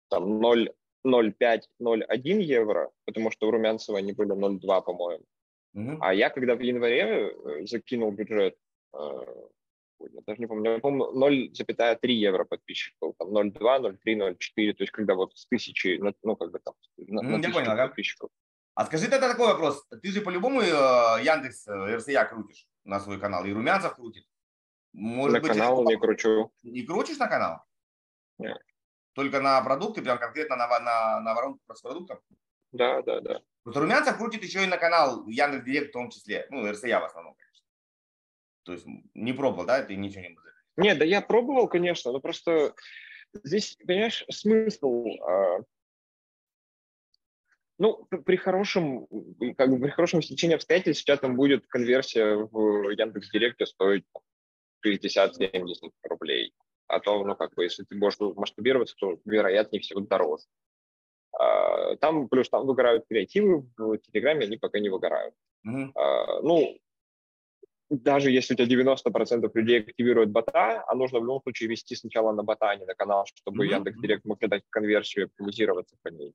там 0.08 0.40
0, 0.40 0.72
0,5, 1.04 1.60
0,1 1.80 2.40
евро, 2.40 2.90
потому 3.04 3.30
что 3.30 3.48
у 3.48 3.50
Румянцева 3.50 3.98
они 3.98 4.12
были 4.12 4.32
0,2, 4.32 4.82
по-моему. 4.82 5.24
А 6.00 6.12
я, 6.14 6.30
когда 6.30 6.54
в 6.54 6.60
январе 6.60 7.30
э, 7.30 7.66
закинул 7.66 8.10
бюджет, 8.10 8.56
э, 8.92 8.98
я 10.00 10.20
даже 10.26 10.40
не 10.40 10.46
помню, 10.46 10.72
я 10.72 10.78
помню, 10.78 11.12
0,3 11.12 12.10
евро 12.10 12.44
подписчик 12.44 12.94
был, 13.00 13.14
там 13.14 13.28
0,2, 13.28 13.60
0,3, 13.60 13.98
0,4, 14.04 14.72
то 14.72 14.82
есть 14.82 14.90
когда 14.90 15.14
вот 15.14 15.36
с 15.36 15.46
тысячи, 15.46 16.00
ну, 16.22 16.36
как 16.36 16.50
бы 16.50 16.58
там, 16.58 16.74
на, 16.96 17.22
на 17.22 17.46
я 17.46 17.52
понял, 17.52 17.76
подписчиков. 17.76 18.30
А 18.74 18.86
скажи 18.86 19.08
тогда 19.08 19.28
такой 19.28 19.46
вопрос. 19.48 19.86
Ты 20.02 20.10
же 20.10 20.22
по-любому 20.22 20.62
э, 20.62 20.64
Яндекс 21.22 21.68
РСЯ 21.68 22.24
крутишь 22.24 22.66
на 22.84 22.98
свой 22.98 23.20
канал, 23.20 23.44
и 23.44 23.52
Румянцев 23.52 23.94
крутит. 23.94 24.24
Может 24.92 25.34
на 25.34 25.40
быть, 25.40 25.52
канал 25.52 25.84
не 25.84 25.96
кручу. 25.96 26.52
Не 26.62 26.82
крутишь 26.82 27.18
на 27.18 27.28
канал? 27.28 27.62
Нет. 28.38 28.58
Только 29.12 29.40
на 29.40 29.60
продукты, 29.62 30.02
прям 30.02 30.18
конкретно 30.18 30.56
на, 30.56 30.66
на, 30.80 31.20
на 31.20 31.34
воронку 31.34 31.60
с 31.72 31.80
продуктом? 31.80 32.18
Да, 32.72 33.02
да, 33.02 33.20
да. 33.20 33.40
Вот 33.64 33.76
Румянцев 33.76 34.16
крутит 34.16 34.42
еще 34.42 34.64
и 34.64 34.66
на 34.66 34.78
канал 34.78 35.26
Яндекс 35.28 35.64
Директ 35.64 35.88
в 35.90 35.92
том 35.92 36.10
числе. 36.10 36.46
Ну, 36.50 36.70
РСЯ 36.70 37.00
в 37.00 37.04
основном, 37.04 37.34
конечно. 37.34 37.66
То 38.64 38.72
есть 38.72 38.86
не 39.14 39.32
пробовал, 39.32 39.66
да, 39.66 39.82
ты 39.82 39.96
ничего 39.96 40.22
не 40.22 40.30
будешь. 40.30 40.64
Нет, 40.76 40.98
да 40.98 41.04
я 41.04 41.20
пробовал, 41.20 41.68
конечно, 41.68 42.12
но 42.12 42.20
просто 42.20 42.74
здесь, 43.44 43.76
понимаешь, 43.86 44.24
смысл. 44.30 45.06
а, 45.26 45.58
ну, 47.78 48.06
при 48.26 48.36
хорошем, 48.36 49.06
как 49.56 49.70
бы 49.70 49.78
при 49.78 49.88
хорошем 49.90 50.22
стечении 50.22 50.54
обстоятельств 50.54 51.02
сейчас 51.02 51.20
там 51.20 51.34
будет 51.34 51.66
конверсия 51.66 52.36
в 52.36 52.90
Яндекс 52.90 53.30
Директе 53.30 53.66
стоить 53.66 54.04
там, 54.12 54.22
60-70 54.86 55.90
рублей. 56.02 56.54
А 56.88 57.00
то, 57.00 57.24
ну, 57.24 57.34
как 57.36 57.54
бы, 57.54 57.64
если 57.64 57.84
ты 57.84 57.96
будешь 57.96 58.18
масштабироваться, 58.36 58.96
то, 58.96 59.18
вероятнее 59.24 59.80
всего, 59.80 60.00
дороже. 60.00 60.44
А, 61.40 61.96
Там, 61.96 62.28
плюс 62.28 62.50
там 62.50 62.66
выгорают 62.66 63.06
креативы, 63.08 63.66
в 63.78 63.98
Телеграме 63.98 64.44
они 64.44 64.58
пока 64.58 64.78
не 64.78 64.90
выгорают. 64.90 65.34
А, 65.94 66.42
ну, 66.42 66.78
даже 67.88 68.30
если 68.30 68.54
у 68.54 68.56
тебя 68.56 68.66
90% 68.66 69.50
людей 69.54 69.80
активируют 69.80 70.30
бота, 70.30 70.84
а 70.86 70.94
нужно 70.94 71.18
в 71.18 71.22
любом 71.22 71.42
случае 71.42 71.70
вести 71.70 71.96
сначала 71.96 72.32
на 72.32 72.42
бота, 72.42 72.70
а 72.70 72.76
не 72.76 72.84
на 72.84 72.94
канал, 72.94 73.26
чтобы 73.26 73.64
Мгм, 73.64 73.74
Яндекс 73.74 74.00
Директ 74.00 74.24
мог 74.24 74.38
дать 74.38 74.64
конверсию 74.70 75.24
и 75.24 75.26
оптимизироваться 75.26 75.96
по 76.02 76.08
ней. 76.08 76.34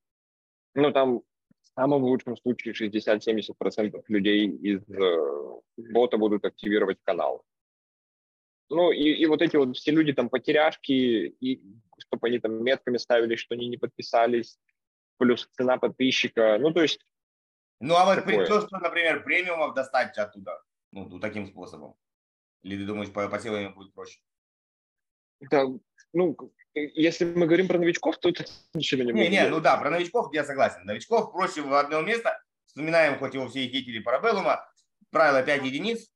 Ну, 0.74 0.92
там 0.92 1.20
в 1.20 1.68
самом 1.76 2.04
лучшем 2.04 2.36
случае 2.38 2.74
60-70% 2.74 4.04
людей 4.08 4.48
из 4.48 4.82
э, 4.90 5.62
бота 5.78 6.18
будут 6.18 6.46
активировать 6.46 6.98
канал. 7.04 7.44
Ну, 8.70 8.92
и, 8.92 9.04
и 9.04 9.26
вот 9.28 9.44
эти 9.44 9.56
вот 9.56 9.78
все 9.78 9.92
люди 9.92 10.14
там 10.14 10.30
потеряшки, 10.30 10.92
и 10.92 11.62
чтобы 12.00 12.28
они 12.28 12.40
там 12.40 12.64
метками 12.64 12.98
ставили, 12.98 13.36
что 13.36 13.54
они 13.54 13.68
не 13.68 13.78
подписались, 13.78 14.58
плюс 15.18 15.48
цена 15.54 15.78
подписчика. 15.78 16.58
Ну, 16.60 16.72
то 16.74 16.82
есть 16.82 17.00
Ну, 17.80 17.96
а 17.96 18.06
вот 18.06 18.16
Такое. 18.16 18.46
то, 18.48 18.62
что, 18.62 18.78
например, 18.80 19.24
премиумов 19.24 19.74
достать 19.74 20.18
оттуда, 20.18 20.62
ну, 20.92 21.06
ну, 21.08 21.20
таким 21.20 21.48
способом. 21.48 21.96
Или 22.64 22.78
ты 22.78 22.86
думаешь, 22.86 23.12
по, 23.12 23.28
по 23.28 23.40
силам 23.40 23.74
будет 23.74 23.94
проще? 23.94 24.20
Да, 25.52 25.66
ну, 26.14 26.36
если 26.74 27.26
мы 27.26 27.46
говорим 27.46 27.68
про 27.68 27.78
новичков, 27.78 28.18
то 28.18 28.30
это 28.30 28.46
ничего 28.74 29.04
не 29.04 29.08
Не, 29.08 29.14
будет 29.14 29.30
не, 29.30 29.38
делать. 29.38 29.52
ну 29.52 29.62
да, 29.62 29.78
про 29.78 29.90
новичков 29.90 30.34
я 30.34 30.44
согласен. 30.44 30.86
Новичков 30.86 31.32
проще 31.32 31.62
в 31.62 31.74
одно 31.74 32.02
место. 32.02 32.42
Вспоминаем, 32.66 33.20
хоть 33.20 33.34
его 33.34 33.48
все 33.48 33.68
хитили 33.68 34.00
парабеллума, 34.00 34.68
правило 35.12 35.44
5 35.44 35.64
единиц. 35.64 36.10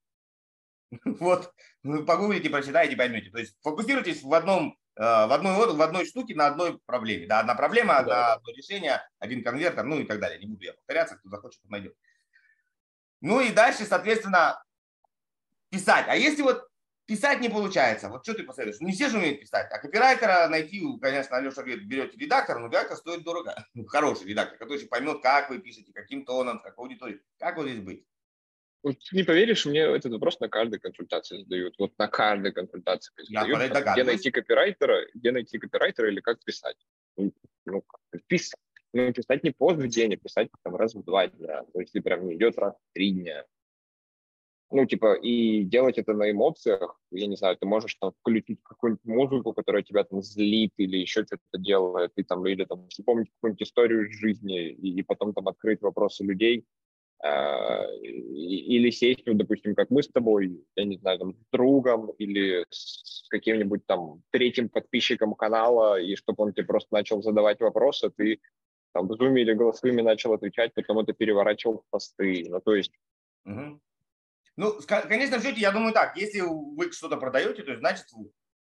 Вот, 1.20 1.54
ну, 1.84 2.04
погуглите, 2.04 2.50
прочитайте, 2.50 2.95
поймете. 2.95 3.30
То 3.30 3.38
есть 3.38 3.56
фокусируйтесь 3.62 4.24
в 4.24 4.34
одном 4.34 4.76
в 5.00 5.34
одной, 5.34 5.74
в 5.74 5.82
одной 5.82 6.06
штуке 6.06 6.36
на 6.36 6.47
одной 6.47 6.78
проблеме. 6.86 7.26
Да, 7.26 7.39
одна 7.39 7.56
проблема, 7.56 8.04
да. 8.04 8.34
одно 8.34 8.52
решение, 8.52 9.02
один 9.20 9.43
конвертер, 9.43 9.84
ну 9.84 10.00
и 10.00 10.06
так 10.06 10.20
далее. 10.20 10.39
Не 10.39 10.47
буду 10.47 10.66
я 10.66 10.74
повторяться, 10.74 11.16
кто 11.16 11.30
захочет, 11.30 11.62
найдет. 11.70 11.95
Ну 13.22 13.39
и 13.39 13.52
дальше, 13.52 13.86
соответственно, 13.86 14.62
писать. 15.70 16.06
А 16.10 16.16
если 16.16 16.41
вот 16.41 16.70
писать 17.10 17.39
не 17.39 17.50
получается. 17.50 18.08
Вот 18.08 18.24
что 18.24 18.36
ты 18.36 18.43
посоветуешь? 18.43 18.82
Не 18.82 18.91
все 18.91 19.10
же 19.10 19.18
умеют 19.18 19.39
писать. 19.39 19.68
А 19.72 19.80
копирайтера 19.80 20.47
найти, 20.47 20.80
конечно, 21.02 21.38
Алеша 21.38 21.64
говорит, 21.64 21.88
берете 21.88 22.16
редактора, 22.18 22.60
но 22.60 22.68
редактор 22.68 22.97
стоит 22.97 23.24
дорого. 23.24 23.56
Ну, 23.74 23.86
хороший 23.86 24.28
редактор, 24.28 24.60
который 24.60 24.86
поймет, 24.86 25.22
как 25.24 25.50
вы 25.50 25.58
пишете, 25.58 25.91
каким 25.91 26.24
тоном, 26.24 26.60
какой 26.60 26.86
аудиторией. 26.86 27.22
Как 27.39 27.58
вот 27.58 27.68
здесь 27.68 27.82
быть? 27.82 28.06
Не 28.84 29.23
поверишь, 29.23 29.65
мне 29.65 29.82
этот 29.82 30.13
вопрос 30.13 30.39
на 30.39 30.47
каждой 30.47 30.80
консультации 30.80 31.39
задают. 31.43 31.75
Вот 31.77 31.91
на 31.97 32.07
каждой 32.07 32.51
консультации 32.51 33.11
задают. 33.17 33.73
Я 33.73 33.93
где 33.93 34.03
найти 34.03 34.32
копирайтера, 34.32 35.05
где 35.13 35.32
найти 35.32 35.57
копирайтера 35.59 36.09
или 36.09 36.21
как 36.21 36.43
писать. 36.43 36.77
Ну, 37.17 37.34
ну 37.65 37.84
писать. 38.27 38.59
Ну, 38.91 39.13
писать 39.13 39.43
не 39.43 39.51
пост 39.51 39.77
в 39.77 39.88
день, 39.88 40.15
а 40.15 40.17
писать 40.17 40.49
там 40.63 40.75
раз 40.75 40.95
в 40.95 41.03
два 41.03 41.27
дня. 41.27 41.63
То 41.73 41.80
есть, 41.80 41.93
если 41.93 41.99
прям 41.99 42.25
не 42.25 42.36
идет 42.36 42.57
раз 42.57 42.73
в 42.73 42.93
три 42.93 43.11
дня 43.11 43.45
ну, 44.71 44.86
типа, 44.86 45.15
и 45.15 45.63
делать 45.63 45.97
это 45.97 46.13
на 46.13 46.30
эмоциях, 46.30 46.99
я 47.11 47.27
не 47.27 47.36
знаю, 47.36 47.57
ты 47.57 47.65
можешь 47.65 47.95
там 47.95 48.11
включить 48.19 48.59
какую-нибудь 48.61 49.05
музыку, 49.05 49.53
которая 49.53 49.82
тебя 49.82 50.03
там 50.03 50.21
злит 50.21 50.73
или 50.77 50.97
еще 50.97 51.25
что-то 51.25 51.57
делает, 51.57 52.11
и 52.15 52.23
там, 52.23 52.45
или 52.45 52.65
там 52.65 52.88
вспомнить 52.89 53.32
какую-нибудь 53.32 53.63
историю 53.63 54.07
из 54.07 54.19
жизни, 54.19 54.69
и, 54.69 54.99
и 54.99 55.01
потом 55.01 55.34
там 55.34 55.47
открыть 55.47 55.82
вопросы 55.82 56.23
людей, 56.23 56.65
или 57.22 58.91
сесть, 58.91 59.24
ну, 59.26 59.34
допустим, 59.34 59.76
как 59.76 59.89
мы 59.89 60.03
с 60.03 60.07
тобой, 60.07 60.63
я 60.76 60.86
не 60.86 60.97
знаю, 60.97 61.20
там, 61.20 61.34
с 61.34 61.45
другом 61.51 62.11
или 62.11 62.65
с 62.70 63.28
каким-нибудь 63.30 63.86
там 63.86 64.24
третьим 64.32 64.70
подписчиком 64.70 65.36
канала, 65.36 65.99
и 65.99 66.15
чтобы 66.15 66.45
он 66.45 66.53
тебе 66.53 66.65
просто 66.65 66.93
начал 66.93 67.22
задавать 67.22 67.59
вопросы, 67.59 68.09
ты 68.09 68.39
там 68.93 69.07
в 69.07 69.15
зуме 69.15 69.41
или 69.41 69.53
голосовыми 69.53 70.01
начал 70.01 70.34
отвечать, 70.34 70.74
потом 70.74 70.99
это 70.99 71.13
переворачивал 71.13 71.80
в 71.80 71.89
посты. 71.91 72.45
Ну, 72.49 72.61
то 72.61 72.74
есть 72.74 72.91
Угу. 73.45 73.82
Ну, 74.57 74.82
в 74.82 74.86
конечном 74.86 75.41
счете, 75.41 75.61
я 75.61 75.72
думаю 75.72 75.93
так, 75.93 76.17
если 76.17 76.41
вы 76.41 76.91
что-то 76.91 77.17
продаете, 77.17 77.63
то 77.63 77.72
есть, 77.72 77.80
значит, 77.80 78.05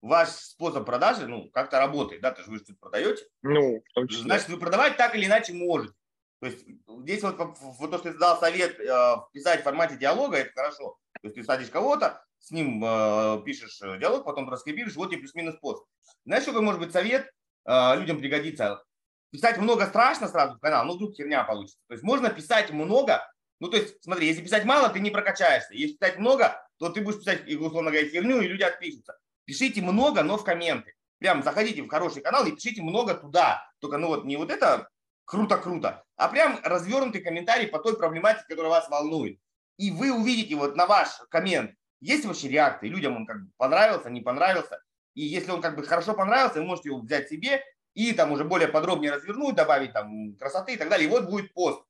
ваш 0.01 0.29
способ 0.29 0.85
продажи, 0.85 1.27
ну, 1.27 1.49
как-то 1.49 1.77
работает, 1.79 2.21
да, 2.21 2.31
то 2.31 2.39
есть 2.39 2.49
вы 2.49 2.57
что-то 2.57 2.79
продаете. 2.79 3.25
Ну, 3.41 3.81
в 3.85 3.93
том 3.93 4.07
числе. 4.07 4.23
Значит, 4.23 4.49
вы 4.49 4.57
продавать 4.57 4.97
так 4.97 5.15
или 5.15 5.25
иначе 5.25 5.53
можете. 5.53 5.93
То 6.39 6.47
есть 6.47 6.65
здесь 6.87 7.21
вот, 7.21 7.37
вот 7.37 7.91
то, 7.91 7.97
что 7.97 8.11
ты 8.11 8.17
дал 8.17 8.39
совет 8.39 8.79
э, 8.79 9.15
писать 9.33 9.61
в 9.61 9.63
формате 9.63 9.97
диалога, 9.97 10.37
это 10.37 10.51
хорошо. 10.53 10.97
То 11.21 11.27
есть 11.27 11.35
ты 11.35 11.43
садишь 11.43 11.69
кого-то, 11.69 12.23
с 12.39 12.51
ним 12.51 12.83
э, 12.83 13.41
пишешь 13.43 13.81
э, 13.81 13.99
диалог, 13.99 14.23
потом 14.23 14.47
транскрибируешь, 14.47 14.95
вот 14.95 15.09
тебе 15.09 15.19
плюс-минус 15.19 15.57
пост. 15.57 15.85
Знаешь, 16.25 16.45
какой 16.45 16.61
может 16.61 16.79
быть 16.79 16.93
совет 16.93 17.29
людям 17.65 18.19
пригодится? 18.19 18.83
Писать 19.31 19.57
много 19.57 19.85
страшно 19.85 20.27
сразу 20.27 20.55
в 20.55 20.59
канал, 20.59 20.85
ну 20.85 20.95
вдруг 20.95 21.13
херня 21.13 21.43
получится. 21.43 21.79
То 21.87 21.93
есть 21.93 22.03
можно 22.03 22.29
писать 22.29 22.71
много, 22.71 23.21
ну, 23.59 23.67
то 23.67 23.77
есть, 23.77 24.01
смотри, 24.01 24.27
если 24.27 24.41
писать 24.41 24.65
мало, 24.65 24.89
ты 24.89 24.99
не 24.99 25.11
прокачаешься. 25.11 25.73
Если 25.73 25.97
писать 25.97 26.17
много, 26.17 26.65
то 26.77 26.89
ты 26.89 27.01
будешь 27.01 27.19
писать, 27.19 27.47
условно 27.47 27.91
говоря, 27.91 28.07
херню, 28.07 28.41
и 28.41 28.47
люди 28.47 28.63
отпишутся. 28.63 29.17
Пишите 29.45 29.81
много, 29.81 30.23
но 30.23 30.37
в 30.37 30.43
комменты. 30.43 30.93
Прям 31.19 31.43
заходите 31.43 31.83
в 31.83 31.89
хороший 31.89 32.21
канал 32.21 32.45
и 32.45 32.51
пишите 32.53 32.81
много 32.81 33.13
туда. 33.13 33.69
Только, 33.79 33.97
ну 33.97 34.07
вот, 34.07 34.23
не 34.23 34.37
вот 34.37 34.49
это 34.49 34.89
круто-круто, 35.29 36.03
а 36.15 36.27
прям 36.27 36.59
развернутый 36.63 37.21
комментарий 37.21 37.67
по 37.67 37.77
той 37.77 37.95
проблематике, 37.95 38.47
которая 38.49 38.71
вас 38.71 38.89
волнует. 38.89 39.39
И 39.77 39.91
вы 39.91 40.11
увидите 40.11 40.55
вот 40.55 40.75
на 40.75 40.87
ваш 40.87 41.07
коммент, 41.29 41.71
есть 42.01 42.25
вообще 42.25 42.49
реакции, 42.49 42.87
людям 42.87 43.15
он 43.15 43.25
как 43.27 43.43
бы 43.43 43.51
понравился, 43.57 44.09
не 44.09 44.21
понравился. 44.21 44.81
И 45.13 45.21
если 45.21 45.51
он 45.51 45.61
как 45.61 45.75
бы 45.75 45.83
хорошо 45.83 46.13
понравился, 46.13 46.59
вы 46.59 46.65
можете 46.65 46.89
его 46.89 46.99
взять 46.99 47.29
себе 47.29 47.63
и 47.93 48.11
там 48.13 48.31
уже 48.31 48.43
более 48.43 48.69
подробнее 48.69 49.11
развернуть, 49.11 49.55
добавить 49.55 49.93
там 49.93 50.35
красоты 50.35 50.73
и 50.73 50.77
так 50.77 50.89
далее. 50.89 51.07
И 51.07 51.11
вот 51.11 51.29
будет 51.29 51.53
пост. 51.53 51.83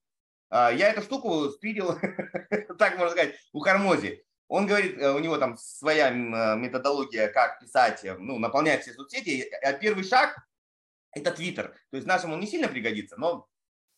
А, 0.49 0.71
я 0.71 0.89
эту 0.89 1.01
штуку 1.01 1.49
спидил, 1.49 1.97
так 2.77 2.97
можно 2.97 3.11
сказать, 3.11 3.35
у 3.53 3.59
Хармози. 3.61 4.23
Он 4.47 4.65
говорит, 4.65 4.99
э, 4.99 5.11
у 5.13 5.19
него 5.19 5.37
там 5.37 5.55
своя 5.57 6.09
методология, 6.09 7.27
как 7.27 7.59
писать, 7.59 8.03
э, 8.03 8.17
ну, 8.17 8.39
наполнять 8.39 8.81
все 8.81 8.93
соцсети. 8.93 9.47
А 9.63 9.73
первый 9.73 10.03
шаг– 10.03 10.35
это 11.11 11.31
Твиттер. 11.31 11.75
То 11.91 11.97
есть 11.97 12.07
нашему 12.07 12.33
он 12.33 12.39
не 12.39 12.47
сильно 12.47 12.67
пригодится, 12.67 13.17
но 13.17 13.47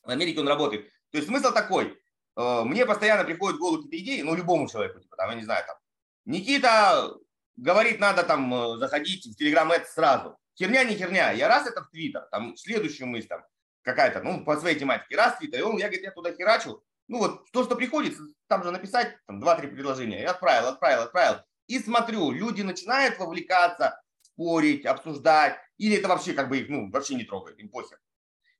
в 0.04 0.10
Америке 0.10 0.40
он 0.40 0.48
работает. 0.48 0.92
То 1.12 1.18
есть 1.18 1.28
смысл 1.28 1.52
такой. 1.52 2.00
Э, 2.38 2.64
мне 2.64 2.86
постоянно 2.86 3.24
приходят 3.24 3.58
в 3.58 3.60
голову 3.60 3.84
какие-то 3.84 4.04
идеи, 4.04 4.22
ну, 4.22 4.36
любому 4.36 4.70
человеку, 4.70 5.00
типа, 5.00 5.16
там, 5.18 5.30
я 5.30 5.36
не 5.36 5.44
знаю, 5.44 5.66
там, 5.66 5.78
Никита 6.26 7.14
говорит, 7.58 8.00
надо 8.00 8.24
там 8.24 8.78
заходить 8.78 9.26
в 9.26 9.42
Telegram 9.42 9.72
это 9.72 9.90
сразу. 9.90 10.38
Херня 10.58 10.84
не 10.84 10.96
херня. 10.96 11.32
Я 11.32 11.48
раз 11.48 11.68
это 11.68 11.84
в 11.84 11.90
Твиттер, 11.90 12.28
там 12.32 12.56
следующую 12.56 13.08
мысль, 13.08 13.28
там, 13.28 13.44
какая-то, 13.84 14.22
ну, 14.22 14.44
по 14.44 14.58
своей 14.58 14.78
тематике, 14.78 15.16
раз 15.16 15.38
твита, 15.38 15.58
и 15.58 15.62
он, 15.62 15.78
я, 15.78 15.88
говорит, 15.88 16.04
я 16.04 16.12
туда 16.12 16.34
херачу, 16.34 16.84
ну, 17.08 17.20
вот 17.20 17.52
то, 17.52 17.64
что 17.64 17.76
приходится, 17.76 18.22
там 18.48 18.64
же 18.64 18.72
написать, 18.72 19.18
там, 19.28 19.40
два-три 19.40 19.68
предложения, 19.68 20.22
я 20.22 20.32
отправил, 20.32 20.70
отправил, 20.70 21.04
отправил, 21.04 21.42
и 21.68 21.80
смотрю, 21.80 22.32
люди 22.32 22.62
начинают 22.62 23.18
вовлекаться, 23.18 24.02
спорить, 24.42 24.86
обсуждать, 24.86 25.58
или 25.78 25.98
это 25.98 26.08
вообще 26.08 26.34
как 26.34 26.50
бы 26.50 26.60
их, 26.60 26.70
ну, 26.70 26.90
вообще 26.90 27.16
не 27.16 27.24
трогает, 27.24 27.60
им 27.60 27.70
похер. 27.70 28.00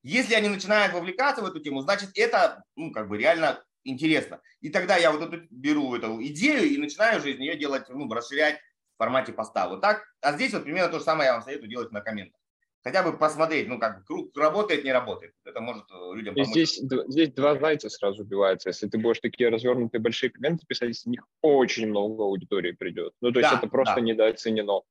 Если 0.04 0.34
они 0.34 0.50
начинают 0.50 0.94
вовлекаться 0.94 1.42
в 1.42 1.46
эту 1.46 1.60
тему, 1.60 1.82
значит, 1.82 2.10
это, 2.16 2.64
ну, 2.76 2.92
как 2.92 3.08
бы 3.08 3.18
реально 3.18 3.64
интересно. 3.84 4.42
И 4.62 4.70
тогда 4.70 4.98
я 4.98 5.12
вот 5.12 5.22
эту 5.22 5.46
беру 5.50 5.96
эту 5.96 6.22
идею 6.24 6.64
и 6.64 6.78
начинаю 6.78 7.20
уже 7.20 7.32
из 7.32 7.40
нее 7.40 7.58
делать, 7.58 7.90
ну, 7.90 8.12
расширять 8.12 8.58
в 8.96 8.98
формате 8.98 9.34
поста. 9.34 9.70
Вот 9.70 9.82
так. 9.82 10.04
А 10.22 10.34
здесь 10.34 10.54
вот 10.54 10.64
примерно 10.64 10.92
то 10.92 11.00
же 11.00 11.06
самое 11.06 11.28
я 11.28 11.34
вам 11.34 11.44
советую 11.44 11.70
делать 11.70 11.92
на 11.92 12.02
комментах 12.02 12.42
хотя 12.84 13.04
бы 13.04 13.18
посмотреть, 13.18 13.68
ну, 13.68 13.80
как 13.80 14.06
круг 14.06 14.36
работает, 14.38 14.84
не 14.84 14.92
работает. 14.92 15.34
Это 15.46 15.62
может 15.62 15.86
э, 15.92 16.16
людям 16.16 16.36
помочь. 16.36 16.50
Здесь, 16.50 16.82
здесь 17.08 17.32
два 17.32 17.58
зайца 17.58 17.90
сразу 17.90 18.24
убиваются. 18.24 18.70
Если 18.70 18.88
ты 18.88 18.98
будешь 18.98 19.20
такие 19.20 19.50
развернутые 19.50 20.02
большие 20.02 20.32
комменты 20.32 20.66
писать, 20.66 20.96
с 20.98 21.06
них 21.06 21.26
очень 21.42 21.88
много 21.88 22.24
аудитории 22.24 22.72
придет. 22.72 23.14
Ну, 23.22 23.32
то 23.32 23.40
есть 23.40 23.52
да, 23.52 23.58
это 23.58 23.68
просто 23.68 23.96
да. 23.96 24.02
недооценено. 24.02 24.82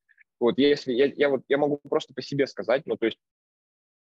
Вот 0.40 0.58
если 0.58 0.92
я, 0.92 1.06
я 1.06 1.28
вот 1.28 1.42
я 1.48 1.58
могу 1.58 1.78
просто 1.88 2.14
по 2.14 2.22
себе 2.22 2.46
сказать, 2.46 2.86
ну, 2.86 2.96
то 2.96 3.06
есть, 3.06 3.18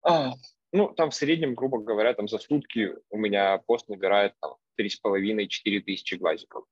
а, 0.03 0.35
ну, 0.73 0.93
там 0.95 1.11
в 1.11 1.15
среднем, 1.15 1.55
грубо 1.55 1.79
говоря, 1.79 2.13
там 2.15 2.29
за 2.29 2.39
сутки 2.39 2.95
у 3.11 3.17
меня 3.17 3.59
пост 3.67 3.89
набирает 3.89 4.35
там 4.41 4.57
три 4.77 4.91
с 4.91 4.97
половиной, 4.97 5.49
четыре 5.49 5.81
тысячи 5.81 6.15
глазиков. 6.15 6.65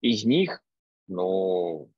Из 0.00 0.24
них, 0.24 0.62
ну, 1.08 1.92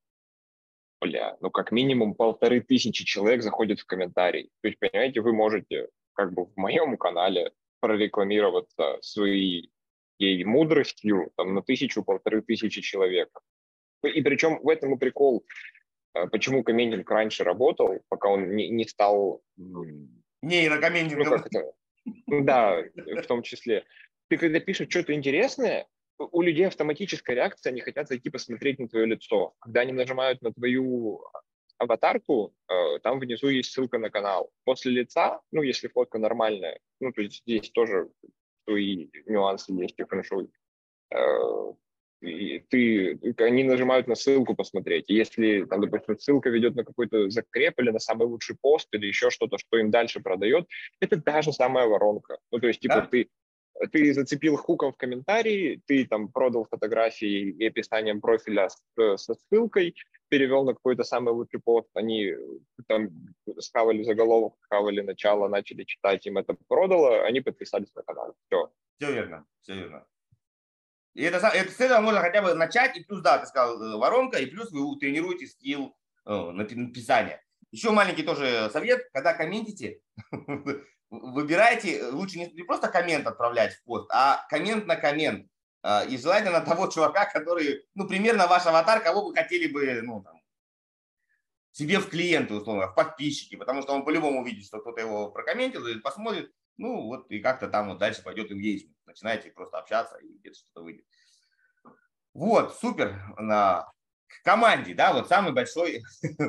бля, 1.00 1.36
ну 1.40 1.50
как 1.50 1.70
минимум 1.70 2.14
полторы 2.14 2.62
тысячи 2.62 3.04
человек 3.04 3.42
заходят 3.42 3.78
в 3.78 3.86
комментарий. 3.86 4.50
То 4.62 4.68
есть, 4.68 4.78
понимаете, 4.78 5.20
вы 5.20 5.34
можете 5.34 5.88
как 6.14 6.32
бы 6.32 6.46
в 6.46 6.56
моем 6.56 6.96
канале 6.96 7.52
прорекламироваться 7.80 8.98
своей 9.02 9.70
ей 10.18 10.44
мудростью 10.44 11.32
там, 11.36 11.54
на 11.54 11.62
тысячу-полторы 11.62 12.42
тысячи 12.42 12.80
человек. 12.80 13.28
И 14.04 14.22
причем 14.22 14.60
в 14.62 14.68
этом 14.68 14.94
и 14.94 14.98
прикол, 14.98 15.44
почему 16.30 16.62
комментинг 16.62 17.10
раньше 17.10 17.44
работал, 17.44 17.98
пока 18.08 18.28
он 18.28 18.54
не, 18.54 18.68
не 18.68 18.84
стал... 18.84 19.42
Нейрокомментингом. 20.42 21.44
Ну, 22.26 22.44
да, 22.44 22.82
в 22.94 23.26
том 23.26 23.42
числе. 23.42 23.84
Ты 24.28 24.36
когда 24.36 24.60
пишешь 24.60 24.88
что-то 24.90 25.14
интересное, 25.14 25.86
у 26.18 26.42
людей 26.42 26.66
автоматическая 26.66 27.36
реакция, 27.36 27.70
они 27.70 27.80
хотят 27.80 28.08
зайти 28.08 28.30
посмотреть 28.30 28.78
на 28.78 28.88
твое 28.88 29.06
лицо. 29.06 29.54
Когда 29.60 29.80
они 29.80 29.92
нажимают 29.92 30.42
на 30.42 30.52
твою 30.52 31.24
аватарку, 31.78 32.54
э, 32.68 32.98
там 33.00 33.18
внизу 33.18 33.48
есть 33.48 33.72
ссылка 33.72 33.98
на 33.98 34.10
канал. 34.10 34.50
После 34.64 34.92
лица, 34.92 35.40
ну, 35.50 35.62
если 35.62 35.88
фотка 35.88 36.18
нормальная, 36.18 36.78
ну, 37.00 37.12
то 37.12 37.22
есть 37.22 37.42
здесь 37.42 37.70
тоже 37.70 38.08
свои 38.64 39.10
нюансы 39.26 39.72
есть 39.72 39.98
и 39.98 40.04
хорошо. 40.04 40.46
Э, 42.22 42.26
и 42.28 42.58
ты, 42.60 43.18
они 43.38 43.64
нажимают 43.64 44.06
на 44.06 44.14
ссылку 44.14 44.54
посмотреть. 44.54 45.06
Если, 45.08 45.64
там, 45.64 45.80
допустим, 45.80 46.18
ссылка 46.18 46.50
ведет 46.50 46.74
на 46.76 46.84
какой-то 46.84 47.30
закреп 47.30 47.78
или 47.80 47.90
на 47.90 47.98
самый 47.98 48.26
лучший 48.26 48.56
пост 48.60 48.88
или 48.92 49.06
еще 49.06 49.30
что-то, 49.30 49.58
что 49.58 49.78
им 49.78 49.90
дальше 49.90 50.20
продает, 50.20 50.66
это 51.00 51.16
даже 51.16 51.52
самая 51.52 51.86
воронка. 51.86 52.38
Ну, 52.50 52.58
то 52.58 52.68
есть, 52.68 52.80
типа, 52.80 52.94
да? 52.94 53.06
ты 53.06 53.28
ты 53.90 54.14
зацепил 54.14 54.56
хуком 54.56 54.92
в 54.92 54.96
комментарии, 54.96 55.82
ты 55.86 56.06
там 56.06 56.28
продал 56.28 56.66
фотографии 56.70 57.50
и 57.50 57.66
описанием 57.66 58.20
профиля 58.20 58.68
с, 58.68 59.16
со 59.16 59.34
ссылкой, 59.34 59.96
перевел 60.28 60.64
на 60.64 60.74
какой-то 60.74 61.04
самый 61.04 61.34
лучший 61.34 61.60
пост, 61.60 61.88
они 61.94 62.32
там 62.86 63.10
схавали 63.58 64.02
заголовок, 64.02 64.54
схавали 64.62 65.00
начало, 65.00 65.48
начали 65.48 65.84
читать, 65.84 66.26
им 66.26 66.38
это 66.38 66.56
продало, 66.68 67.24
они 67.24 67.40
подписались 67.40 67.92
на 67.94 68.02
канал. 68.02 68.34
Все. 68.46 68.70
Все 68.98 69.12
верно, 69.12 69.46
все 69.62 69.74
верно. 69.74 70.06
И 71.14 71.22
это, 71.22 71.46
это 71.46 71.70
с 71.70 71.80
этого 71.80 72.00
можно 72.00 72.20
хотя 72.20 72.40
бы 72.40 72.54
начать, 72.54 72.96
и 72.96 73.04
плюс, 73.04 73.20
да, 73.20 73.38
ты 73.38 73.46
сказал, 73.46 73.80
э, 73.82 73.96
воронка, 73.96 74.38
и 74.38 74.46
плюс 74.46 74.70
вы 74.70 74.98
тренируете 74.98 75.46
скилл 75.46 75.94
э, 76.24 76.50
написания. 76.52 77.42
Еще 77.70 77.90
маленький 77.90 78.22
тоже 78.22 78.70
совет, 78.72 79.08
когда 79.12 79.34
комментите, 79.34 80.00
выбирайте, 81.10 81.98
э, 81.98 82.10
лучше 82.10 82.38
не, 82.38 82.64
просто 82.64 82.88
коммент 82.88 83.26
отправлять 83.26 83.74
в 83.74 83.84
пост, 83.84 84.10
а 84.10 84.46
коммент 84.48 84.86
на 84.86 84.96
коммент. 84.96 85.46
И 86.08 86.16
желательно 86.16 86.60
того 86.60 86.86
чувака, 86.86 87.24
который, 87.24 87.84
ну, 87.96 88.06
примерно 88.06 88.46
ваш 88.46 88.66
аватар, 88.66 89.02
кого 89.02 89.26
вы 89.26 89.34
хотели 89.34 89.66
бы, 89.66 90.00
ну, 90.02 90.22
там, 90.22 90.40
себе 91.72 91.98
в 91.98 92.08
клиенты, 92.08 92.54
условно, 92.54 92.86
в 92.86 92.94
подписчики, 92.94 93.56
потому 93.56 93.82
что 93.82 93.92
он 93.92 94.04
по-любому 94.04 94.42
увидит, 94.42 94.64
что 94.64 94.78
кто-то 94.78 95.00
его 95.00 95.32
прокомментил 95.32 95.84
или 95.88 95.98
посмотрит, 95.98 96.52
ну 96.82 97.06
вот 97.06 97.30
и 97.30 97.38
как-то 97.38 97.68
там 97.68 97.88
вот 97.88 97.98
дальше 97.98 98.24
пойдет 98.24 98.50
engagement. 98.50 98.96
Начинаете 99.06 99.52
просто 99.52 99.78
общаться 99.78 100.16
и 100.18 100.36
где-то 100.38 100.58
что-то 100.58 100.82
выйдет. 100.82 101.04
Вот, 102.34 102.76
супер. 102.76 103.20
На 103.38 103.88
команде, 104.42 104.92
да, 104.92 105.12
вот 105.12 105.28
самый 105.28 105.52
большой 105.52 106.02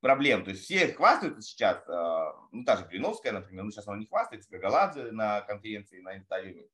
проблем. 0.00 0.42
То 0.42 0.52
есть 0.52 0.64
все 0.64 0.88
хвастаются 0.94 1.42
сейчас, 1.42 1.86
а, 1.86 2.32
ну, 2.50 2.64
та 2.64 2.78
же 2.78 2.86
Клиновская, 2.86 3.32
например, 3.32 3.64
ну, 3.64 3.70
сейчас 3.70 3.86
она 3.86 3.98
не 3.98 4.06
хвастается, 4.06 4.50
Гагаладзе 4.50 5.12
на 5.12 5.42
конференции 5.42 6.00
на 6.00 6.16
Инстаграме. 6.16 6.66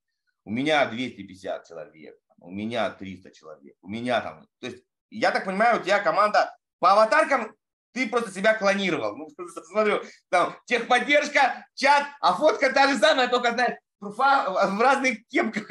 У 0.45 0.51
меня 0.53 0.87
250 0.87 1.67
человек, 1.67 2.17
у 2.39 2.51
меня 2.51 2.91
300 2.91 3.33
человек, 3.33 3.77
у 3.83 3.89
меня 3.89 4.21
там, 4.21 4.47
то 4.61 4.69
есть 4.69 4.85
я 5.11 5.33
так 5.33 5.45
понимаю, 5.45 5.81
у 5.81 5.83
тебя 5.83 6.01
команда 6.01 6.57
по 6.79 6.93
аватаркам 6.93 7.57
ты 7.93 8.09
просто 8.09 8.31
себя 8.31 8.55
клонировал. 8.55 9.17
Ну, 9.17 9.29
смотрю, 9.69 10.03
там 10.29 10.57
техподдержка, 10.67 11.67
чат, 11.75 12.07
а 12.21 12.35
фотка 12.35 12.73
та 12.73 12.89
же 12.89 12.99
самая, 12.99 13.29
только, 13.29 13.53
знаешь, 13.53 13.79
в 14.01 14.81
разных 14.81 15.27
кепках. 15.29 15.69